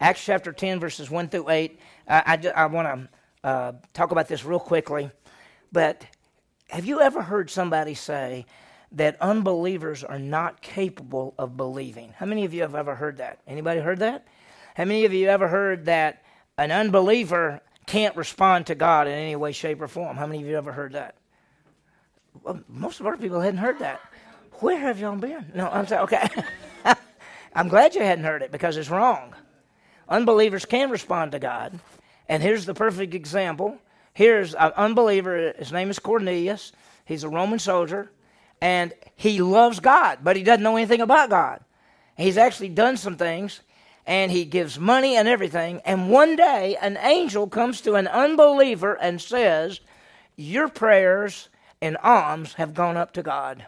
Acts 0.00 0.24
chapter 0.24 0.52
10, 0.52 0.78
verses 0.78 1.10
1 1.10 1.30
through 1.30 1.48
8. 1.48 1.80
I, 2.06 2.38
I, 2.44 2.48
I 2.62 2.66
want 2.66 2.86
to 3.42 3.48
uh, 3.48 3.72
talk 3.92 4.12
about 4.12 4.28
this 4.28 4.44
real 4.44 4.60
quickly. 4.60 5.10
But 5.72 6.04
have 6.72 6.86
you 6.86 7.02
ever 7.02 7.20
heard 7.20 7.50
somebody 7.50 7.92
say 7.92 8.46
that 8.92 9.20
unbelievers 9.20 10.02
are 10.02 10.18
not 10.18 10.62
capable 10.62 11.34
of 11.38 11.54
believing? 11.54 12.14
How 12.16 12.24
many 12.24 12.46
of 12.46 12.54
you 12.54 12.62
have 12.62 12.74
ever 12.74 12.94
heard 12.94 13.18
that? 13.18 13.40
Anybody 13.46 13.80
heard 13.80 13.98
that? 13.98 14.26
How 14.74 14.86
many 14.86 15.04
of 15.04 15.12
you 15.12 15.28
ever 15.28 15.48
heard 15.48 15.84
that 15.84 16.22
an 16.56 16.70
unbeliever 16.70 17.60
can't 17.84 18.16
respond 18.16 18.66
to 18.68 18.74
God 18.74 19.06
in 19.06 19.12
any 19.12 19.36
way, 19.36 19.52
shape, 19.52 19.82
or 19.82 19.88
form? 19.88 20.16
How 20.16 20.26
many 20.26 20.40
of 20.40 20.48
you 20.48 20.56
ever 20.56 20.72
heard 20.72 20.92
that? 20.92 21.16
Well, 22.42 22.60
most 22.68 23.00
of 23.00 23.06
our 23.06 23.18
people 23.18 23.40
hadn't 23.40 23.60
heard 23.60 23.80
that. 23.80 24.00
Where 24.60 24.78
have 24.78 24.98
y'all 24.98 25.16
been? 25.16 25.52
No, 25.54 25.68
I'm 25.68 25.86
sorry. 25.86 26.04
Okay. 26.04 26.26
I'm 27.54 27.68
glad 27.68 27.94
you 27.94 28.00
hadn't 28.00 28.24
heard 28.24 28.40
it 28.40 28.50
because 28.50 28.78
it's 28.78 28.88
wrong. 28.88 29.34
Unbelievers 30.08 30.64
can 30.64 30.88
respond 30.88 31.32
to 31.32 31.38
God. 31.38 31.78
And 32.30 32.42
here's 32.42 32.64
the 32.64 32.72
perfect 32.72 33.12
example. 33.12 33.76
Here's 34.12 34.54
an 34.54 34.72
unbeliever. 34.76 35.54
His 35.58 35.72
name 35.72 35.90
is 35.90 35.98
Cornelius. 35.98 36.72
He's 37.04 37.24
a 37.24 37.28
Roman 37.28 37.58
soldier. 37.58 38.10
And 38.60 38.92
he 39.16 39.40
loves 39.40 39.80
God, 39.80 40.18
but 40.22 40.36
he 40.36 40.42
doesn't 40.42 40.62
know 40.62 40.76
anything 40.76 41.00
about 41.00 41.30
God. 41.30 41.60
He's 42.16 42.36
actually 42.36 42.68
done 42.68 42.96
some 42.96 43.16
things, 43.16 43.60
and 44.06 44.30
he 44.30 44.44
gives 44.44 44.78
money 44.78 45.16
and 45.16 45.26
everything. 45.26 45.80
And 45.84 46.10
one 46.10 46.36
day, 46.36 46.76
an 46.80 46.96
angel 46.98 47.48
comes 47.48 47.80
to 47.80 47.94
an 47.94 48.06
unbeliever 48.06 48.94
and 48.94 49.20
says, 49.20 49.80
Your 50.36 50.68
prayers 50.68 51.48
and 51.80 51.96
alms 51.98 52.54
have 52.54 52.74
gone 52.74 52.96
up 52.96 53.12
to 53.14 53.22
God. 53.22 53.66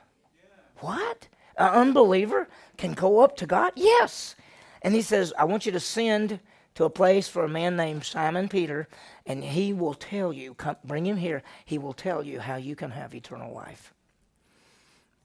What? 0.78 1.26
An 1.56 1.70
unbeliever 1.70 2.48
can 2.76 2.92
go 2.92 3.20
up 3.20 3.36
to 3.38 3.46
God? 3.46 3.72
Yes. 3.74 4.36
And 4.82 4.94
he 4.94 5.02
says, 5.02 5.32
I 5.38 5.44
want 5.44 5.66
you 5.66 5.72
to 5.72 5.80
send 5.80 6.38
to 6.74 6.84
a 6.84 6.90
place 6.90 7.28
for 7.28 7.44
a 7.44 7.48
man 7.48 7.76
named 7.76 8.04
Simon 8.04 8.48
Peter, 8.48 8.88
and 9.26 9.44
he 9.44 9.72
will 9.72 9.94
tell 9.94 10.32
you, 10.32 10.54
come, 10.54 10.76
bring 10.84 11.06
him 11.06 11.16
here, 11.16 11.42
he 11.64 11.78
will 11.78 11.92
tell 11.92 12.22
you 12.22 12.40
how 12.40 12.56
you 12.56 12.74
can 12.74 12.90
have 12.90 13.14
eternal 13.14 13.54
life. 13.54 13.92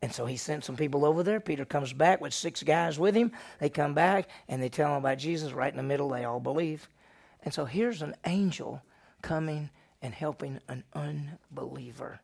And 0.01 0.13
so 0.13 0.25
he 0.25 0.37
sent 0.37 0.63
some 0.63 0.77
people 0.77 1.03
over 1.03 1.23
there. 1.23 1.39
Peter 1.39 1.65
comes 1.65 1.91
back 1.91 2.21
with 2.21 2.33
six 2.33 2.63
guys 2.63 2.97
with 2.97 3.15
him. 3.15 3.31
They 3.59 3.69
come 3.69 3.93
back 3.93 4.29
and 4.47 4.61
they 4.61 4.69
tell 4.69 4.91
him 4.91 4.97
about 4.97 5.17
Jesus. 5.17 5.51
Right 5.51 5.71
in 5.71 5.77
the 5.77 5.83
middle, 5.83 6.09
they 6.09 6.23
all 6.23 6.39
believe. 6.39 6.87
And 7.43 7.53
so 7.53 7.65
here's 7.65 8.01
an 8.01 8.15
angel 8.25 8.81
coming 9.21 9.69
and 10.01 10.13
helping 10.13 10.59
an 10.69 10.83
unbeliever. 10.93 12.21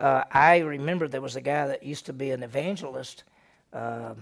Uh, 0.00 0.24
I 0.30 0.58
remember 0.58 1.06
there 1.06 1.20
was 1.20 1.36
a 1.36 1.42
guy 1.42 1.66
that 1.66 1.82
used 1.82 2.06
to 2.06 2.12
be 2.12 2.30
an 2.30 2.42
evangelist, 2.42 3.24
uh, 3.72 4.14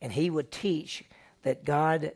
and 0.00 0.12
he 0.12 0.30
would 0.30 0.52
teach 0.52 1.04
that 1.42 1.64
God 1.64 2.12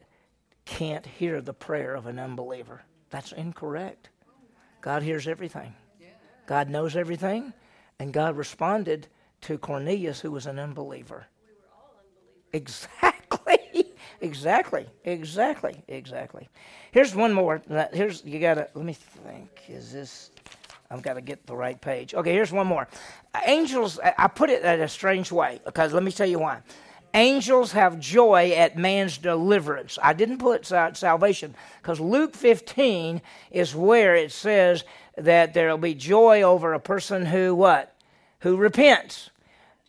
can't 0.65 1.07
hear 1.07 1.41
the 1.41 1.53
prayer 1.53 1.95
of 1.95 2.07
an 2.07 2.19
unbeliever. 2.19 2.83
That's 3.11 3.33
incorrect. 3.33 4.09
God 4.81 5.03
hears 5.03 5.29
everything, 5.29 5.75
God 6.47 6.71
knows 6.71 6.97
everything, 6.97 7.53
and 7.99 8.13
God 8.13 8.37
responded 8.37 9.09
to 9.43 9.59
Cornelius, 9.59 10.21
who 10.21 10.31
was 10.31 10.47
an 10.47 10.59
unbeliever. 10.59 11.27
Exactly. 12.53 13.17
Exactly. 14.23 14.87
Exactly. 15.05 15.83
Exactly. 15.89 16.47
Here's 16.93 17.15
one 17.15 17.33
more. 17.33 17.63
Here's 17.91 18.23
you 18.23 18.39
gotta 18.39 18.69
let 18.75 18.85
me 18.85 18.93
think. 18.93 19.49
Is 19.67 19.95
this 19.95 20.31
I've 20.91 21.03
got 21.03 21.15
to 21.15 21.21
get 21.21 21.47
the 21.47 21.55
right 21.55 21.81
page. 21.81 22.15
Okay, 22.15 22.33
here's 22.33 22.51
one 22.51 22.67
more. 22.67 22.89
Angels, 23.47 24.01
I 24.19 24.27
put 24.27 24.51
it 24.51 24.65
in 24.65 24.81
a 24.81 24.89
strange 24.89 25.31
way 25.31 25.61
because 25.65 25.93
let 25.93 26.03
me 26.03 26.11
tell 26.11 26.27
you 26.27 26.41
why. 26.41 26.61
Angels 27.15 27.73
have 27.73 27.99
joy 27.99 28.53
at 28.53 28.77
man's 28.77 29.19
deliverance. 29.19 29.99
I 30.03 30.13
didn't 30.13 30.39
put 30.39 30.67
salvation 30.67 31.55
because 31.83 31.99
Luke 31.99 32.35
15 32.35 33.21
is 33.51 33.75
where 33.75 34.15
it 34.15 34.31
says 34.31 34.85
that 35.17 35.53
there 35.55 35.71
will 35.71 35.79
be 35.79 35.95
joy 35.95 36.43
over 36.43 36.73
a 36.73 36.81
person 36.81 37.27
who 37.27 37.55
what? 37.55 37.95
Who 38.41 38.57
repents. 38.57 39.31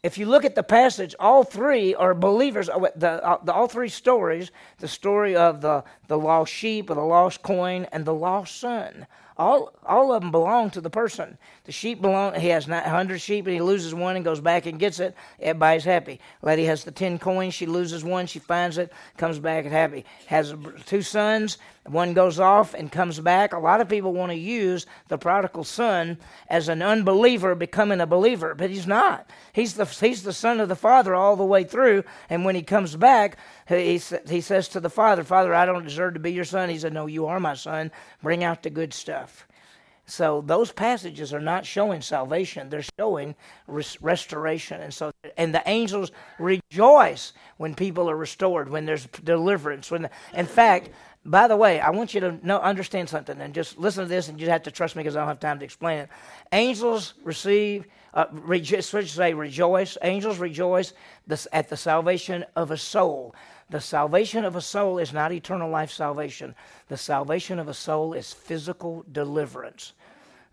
If 0.04 0.18
you 0.18 0.26
look 0.26 0.46
at 0.46 0.56
the 0.56 0.64
passage, 0.64 1.14
all 1.20 1.44
three 1.44 1.94
are 1.94 2.16
believers. 2.16 2.70
Uh, 2.70 2.88
the, 2.96 3.24
uh, 3.24 3.38
the, 3.44 3.54
all 3.54 3.68
three 3.68 3.90
stories 3.90 4.50
the 4.80 4.88
story 4.88 5.36
of 5.36 5.62
the, 5.62 5.84
the 6.08 6.18
lost 6.18 6.52
sheep, 6.52 6.90
or 6.90 6.96
the 6.96 7.02
lost 7.02 7.44
coin, 7.44 7.86
and 7.92 8.04
the 8.04 8.14
lost 8.14 8.60
son 8.60 9.06
all 9.42 9.74
all 9.86 10.14
of 10.14 10.22
them 10.22 10.32
belong 10.32 10.70
to 10.72 10.82
the 10.82 10.90
person. 10.90 11.38
The 11.66 11.72
sheep 11.72 12.00
belong. 12.02 12.36
He 12.36 12.50
has 12.50 12.68
100 12.68 13.20
sheep 13.20 13.46
and 13.48 13.54
he 13.54 13.62
loses 13.62 13.94
one 13.94 14.16
and 14.16 14.24
goes 14.24 14.40
back 14.40 14.68
and 14.68 14.78
gets 14.78 15.00
it. 15.00 15.16
Everybody's 15.40 15.84
happy. 15.84 16.20
Lady 16.44 16.66
has 16.66 16.84
the 16.84 16.92
10 16.92 17.18
coins. 17.18 17.56
She 17.56 17.66
loses 17.66 18.04
one. 18.04 18.28
She 18.28 18.40
finds 18.40 18.78
it, 18.78 18.94
comes 19.18 19.40
back 19.40 19.66
and 19.66 19.74
happy. 19.74 20.06
Has 20.28 20.54
two 20.86 21.02
sons. 21.02 21.58
One 21.86 22.14
goes 22.14 22.40
off 22.40 22.76
and 22.76 22.92
comes 22.92 23.20
back. 23.20 23.54
A 23.54 23.60
lot 23.60 23.82
of 23.82 23.90
people 23.90 24.14
want 24.14 24.32
to 24.32 24.38
use 24.38 24.86
the 25.08 25.18
prodigal 25.18 25.64
son 25.64 26.20
as 26.48 26.70
an 26.70 26.84
unbeliever 26.84 27.56
becoming 27.56 28.00
a 28.00 28.06
believer, 28.06 28.54
but 28.54 28.70
he's 28.70 28.86
not. 28.86 29.28
He's 29.52 29.74
the 29.74 29.86
he's 29.86 30.22
the 30.22 30.32
son 30.34 30.60
of 30.60 30.70
the 30.70 30.76
father 30.76 31.16
all 31.16 31.36
the 31.36 31.44
way 31.44 31.64
through. 31.64 32.04
And 32.30 32.46
when 32.46 32.54
he 32.54 32.62
comes 32.62 32.96
back, 32.96 33.38
he 33.68 34.00
he 34.30 34.42
says 34.42 34.68
to 34.70 34.80
the 34.80 34.92
father, 34.92 35.24
"Father, 35.24 35.56
I 35.56 35.66
don't 35.66 35.84
deserve 35.84 36.14
to 36.14 36.20
be 36.20 36.32
your 36.32 36.46
son." 36.46 36.70
He 36.70 36.78
said, 36.78 36.94
"No, 36.94 37.08
you 37.08 37.26
are 37.26 37.40
my 37.40 37.56
son. 37.56 37.92
Bring 38.22 38.44
out 38.44 38.62
the 38.62 38.70
good 38.70 38.94
stuff." 38.94 39.48
So 40.06 40.42
those 40.42 40.72
passages 40.72 41.34
are 41.34 41.40
not 41.40 41.66
showing 41.66 42.02
salvation; 42.02 42.70
they're 42.70 42.84
showing 43.00 43.34
res- 43.66 44.00
restoration. 44.02 44.82
And 44.82 44.94
so, 44.94 45.12
and 45.38 45.54
the 45.54 45.64
angels 45.66 46.12
rejoice 46.38 47.34
when 47.58 47.74
people 47.74 48.10
are 48.10 48.18
restored, 48.18 48.70
when 48.70 48.86
there's 48.86 49.08
deliverance. 49.24 49.90
When, 49.90 50.04
the, 50.04 50.10
in 50.34 50.46
fact, 50.46 50.90
by 51.24 51.48
the 51.48 51.56
way, 51.56 51.80
I 51.80 51.92
want 51.92 52.14
you 52.14 52.22
to 52.22 52.46
know, 52.46 52.60
understand 52.60 53.08
something, 53.08 53.40
and 53.40 53.54
just 53.54 53.78
listen 53.78 54.06
to 54.06 54.10
this, 54.10 54.28
and 54.28 54.40
you 54.40 54.50
have 54.50 54.64
to 54.64 54.72
trust 54.72 54.96
me 54.96 55.04
because 55.04 55.16
I 55.16 55.20
don't 55.20 55.28
have 55.28 55.40
time 55.40 55.60
to 55.60 55.66
explain 55.66 56.00
it. 56.00 56.10
Angels 56.52 57.14
receive, 57.24 57.86
uh, 58.14 58.26
rejo- 58.28 59.08
say 59.08 59.34
rejoice. 59.34 59.98
Angels 60.02 60.40
rejoice 60.40 60.94
at 61.52 61.70
the 61.70 61.78
salvation 61.78 62.44
of 62.56 62.72
a 62.72 62.78
soul. 62.78 63.36
The 63.70 63.80
salvation 63.80 64.46
of 64.46 64.56
a 64.56 64.62
soul 64.62 64.98
is 64.98 65.14
not 65.14 65.32
eternal 65.32 65.70
life 65.70 65.92
salvation. 65.92 66.56
The 66.88 66.98
salvation 66.98 67.60
of 67.60 67.68
a 67.70 67.74
soul 67.74 68.14
is 68.14 68.34
physical 68.34 69.06
deliverance. 69.12 69.94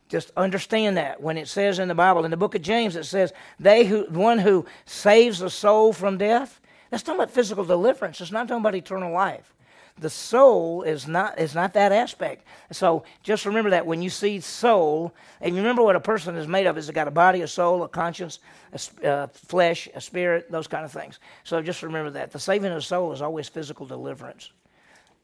Just 0.09 0.33
understand 0.37 0.97
that 0.99 1.21
when 1.21 1.37
it 1.37 1.49
says 1.49 1.79
in 1.79 1.89
the 1.89 1.95
Bible, 1.95 2.25
in 2.25 2.31
the 2.31 2.37
book 2.37 2.55
of 2.55 2.63
James, 2.63 2.95
it 2.95 3.05
says, 3.05 3.33
"They 3.59 3.85
who 3.85 4.05
one 4.11 4.39
who 4.39 4.67
saves 4.85 5.43
a 5.43 5.51
soul 5.51 5.93
from 5.93 6.19
death." 6.19 6.61
That's 6.91 7.03
talking 7.03 7.21
about 7.21 7.31
physical 7.31 7.65
deliverance. 7.65 8.21
It's 8.21 8.33
not 8.33 8.49
talking 8.49 8.63
about 8.63 8.75
eternal 8.75 9.13
life. 9.13 9.55
The 10.01 10.11
soul 10.11 10.83
is 10.83 11.09
not 11.09 11.39
is 11.39 11.55
not 11.55 11.73
that 11.75 11.93
aspect. 11.93 12.45
So 12.73 13.05
just 13.23 13.47
remember 13.47 13.71
that 13.71 13.87
when 13.87 14.01
you 14.03 14.11
see 14.11 14.41
soul, 14.41 15.13
and 15.41 15.55
you 15.55 15.61
remember 15.61 15.83
what 15.83 15.97
a 15.97 16.01
person 16.01 16.37
is 16.37 16.47
made 16.47 16.67
of. 16.67 16.79
Is 16.79 16.89
it 16.89 16.93
got 16.93 17.09
a 17.09 17.13
body, 17.13 17.43
a 17.43 17.49
soul, 17.49 17.83
a 17.83 17.89
conscience, 17.89 18.39
a 18.73 19.09
uh, 19.09 19.27
flesh, 19.29 19.89
a 19.95 20.01
spirit, 20.01 20.51
those 20.51 20.67
kind 20.67 20.85
of 20.85 20.93
things. 20.93 21.19
So 21.45 21.61
just 21.63 21.83
remember 21.83 22.11
that 22.11 22.33
the 22.33 22.39
saving 22.39 22.71
of 22.71 22.77
the 22.77 22.83
soul 22.83 23.13
is 23.13 23.23
always 23.23 23.49
physical 23.49 23.87
deliverance, 23.87 24.53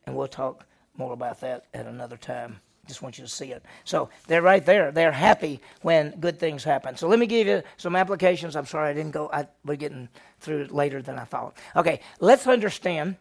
and 0.07 0.16
we'll 0.16 0.29
talk 0.29 0.66
more 0.97 1.12
about 1.12 1.41
that 1.41 1.66
at 1.75 1.87
another 1.87 2.16
time. 2.16 2.61
Just 2.87 3.01
want 3.01 3.16
you 3.16 3.25
to 3.25 3.31
see 3.31 3.53
it. 3.53 3.64
So 3.85 4.11
they're 4.27 4.43
right 4.43 4.64
there. 4.64 4.93
They're 4.93 5.12
happy 5.12 5.61
when 5.81 6.11
good 6.20 6.39
things 6.39 6.64
happen. 6.64 6.97
So 6.97 7.09
let 7.09 7.18
me 7.18 7.27
give 7.27 7.47
you 7.47 7.62
some 7.79 7.97
applications. 7.97 8.57
I'm 8.57 8.66
sorry 8.66 8.91
I 8.91 8.93
didn't 8.93 9.12
go. 9.12 9.31
I, 9.33 9.47
we're 9.64 9.77
getting 9.77 10.09
through 10.41 10.66
later 10.70 11.01
than 11.01 11.18
I 11.18 11.25
thought. 11.25 11.57
Okay, 11.77 12.01
let's 12.20 12.47
understand. 12.47 13.16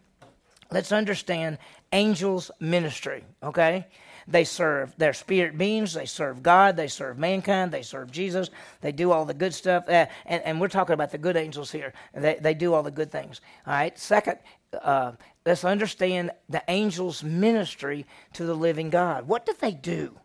Let's 0.70 0.92
understand 0.92 1.58
angels' 1.92 2.50
ministry. 2.60 3.24
Okay, 3.42 3.86
they 4.26 4.44
serve 4.44 4.94
their 4.96 5.12
spirit 5.12 5.56
beings, 5.58 5.94
they 5.94 6.06
serve 6.06 6.42
God, 6.42 6.76
they 6.76 6.88
serve 6.88 7.18
mankind, 7.18 7.72
they 7.72 7.82
serve 7.82 8.10
Jesus, 8.10 8.50
they 8.80 8.92
do 8.92 9.12
all 9.12 9.24
the 9.24 9.34
good 9.34 9.54
stuff. 9.54 9.88
Uh, 9.88 10.06
and, 10.26 10.42
and, 10.44 10.60
we're 10.60 10.68
talking 10.68 10.94
about 10.94 11.10
the 11.10 11.18
good 11.18 11.36
angels 11.36 11.70
here. 11.70 11.92
They, 12.14 12.38
they 12.40 12.54
do 12.54 12.74
all 12.74 12.82
the 12.82 12.90
good 12.90 13.10
things. 13.10 13.40
All 13.66 13.74
right. 13.74 13.98
Second, 13.98 14.38
uh, 14.82 15.12
let's 15.44 15.64
understand 15.64 16.30
the 16.48 16.62
angels' 16.68 17.22
ministry 17.22 18.06
to 18.32 18.44
the 18.44 18.54
living 18.54 18.90
God. 18.90 19.28
What 19.28 19.46
do 19.46 19.54
they 19.60 19.72
do? 19.72 20.18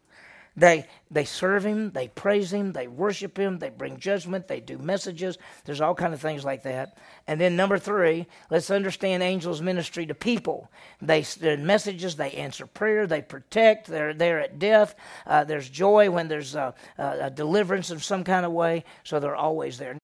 They, 0.59 0.87
they 1.09 1.23
serve 1.23 1.65
him, 1.65 1.91
they 1.91 2.09
praise 2.09 2.51
him, 2.51 2.73
they 2.73 2.87
worship 2.87 3.39
him, 3.39 3.59
they 3.59 3.69
bring 3.69 3.97
judgment, 3.97 4.49
they 4.49 4.59
do 4.59 4.77
messages. 4.77 5.37
There's 5.63 5.79
all 5.79 5.95
kind 5.95 6.13
of 6.13 6.19
things 6.19 6.43
like 6.43 6.63
that. 6.63 6.97
And 7.27 7.39
then 7.39 7.55
number 7.55 7.77
three, 7.77 8.27
let's 8.49 8.69
understand 8.69 9.23
angels' 9.23 9.61
ministry 9.61 10.05
to 10.07 10.13
people. 10.13 10.69
They 11.01 11.23
send 11.23 11.65
messages, 11.65 12.17
they 12.17 12.31
answer 12.31 12.65
prayer, 12.65 13.07
they 13.07 13.21
protect, 13.21 13.87
they're 13.87 14.13
there 14.13 14.41
at 14.41 14.59
death. 14.59 14.95
Uh, 15.25 15.45
there's 15.45 15.69
joy 15.69 16.09
when 16.09 16.27
there's 16.27 16.55
a, 16.55 16.75
a, 16.97 17.17
a 17.21 17.29
deliverance 17.29 17.89
of 17.89 18.03
some 18.03 18.25
kind 18.25 18.45
of 18.45 18.51
way, 18.51 18.83
so 19.05 19.21
they're 19.21 19.37
always 19.37 19.77
there. 19.77 19.97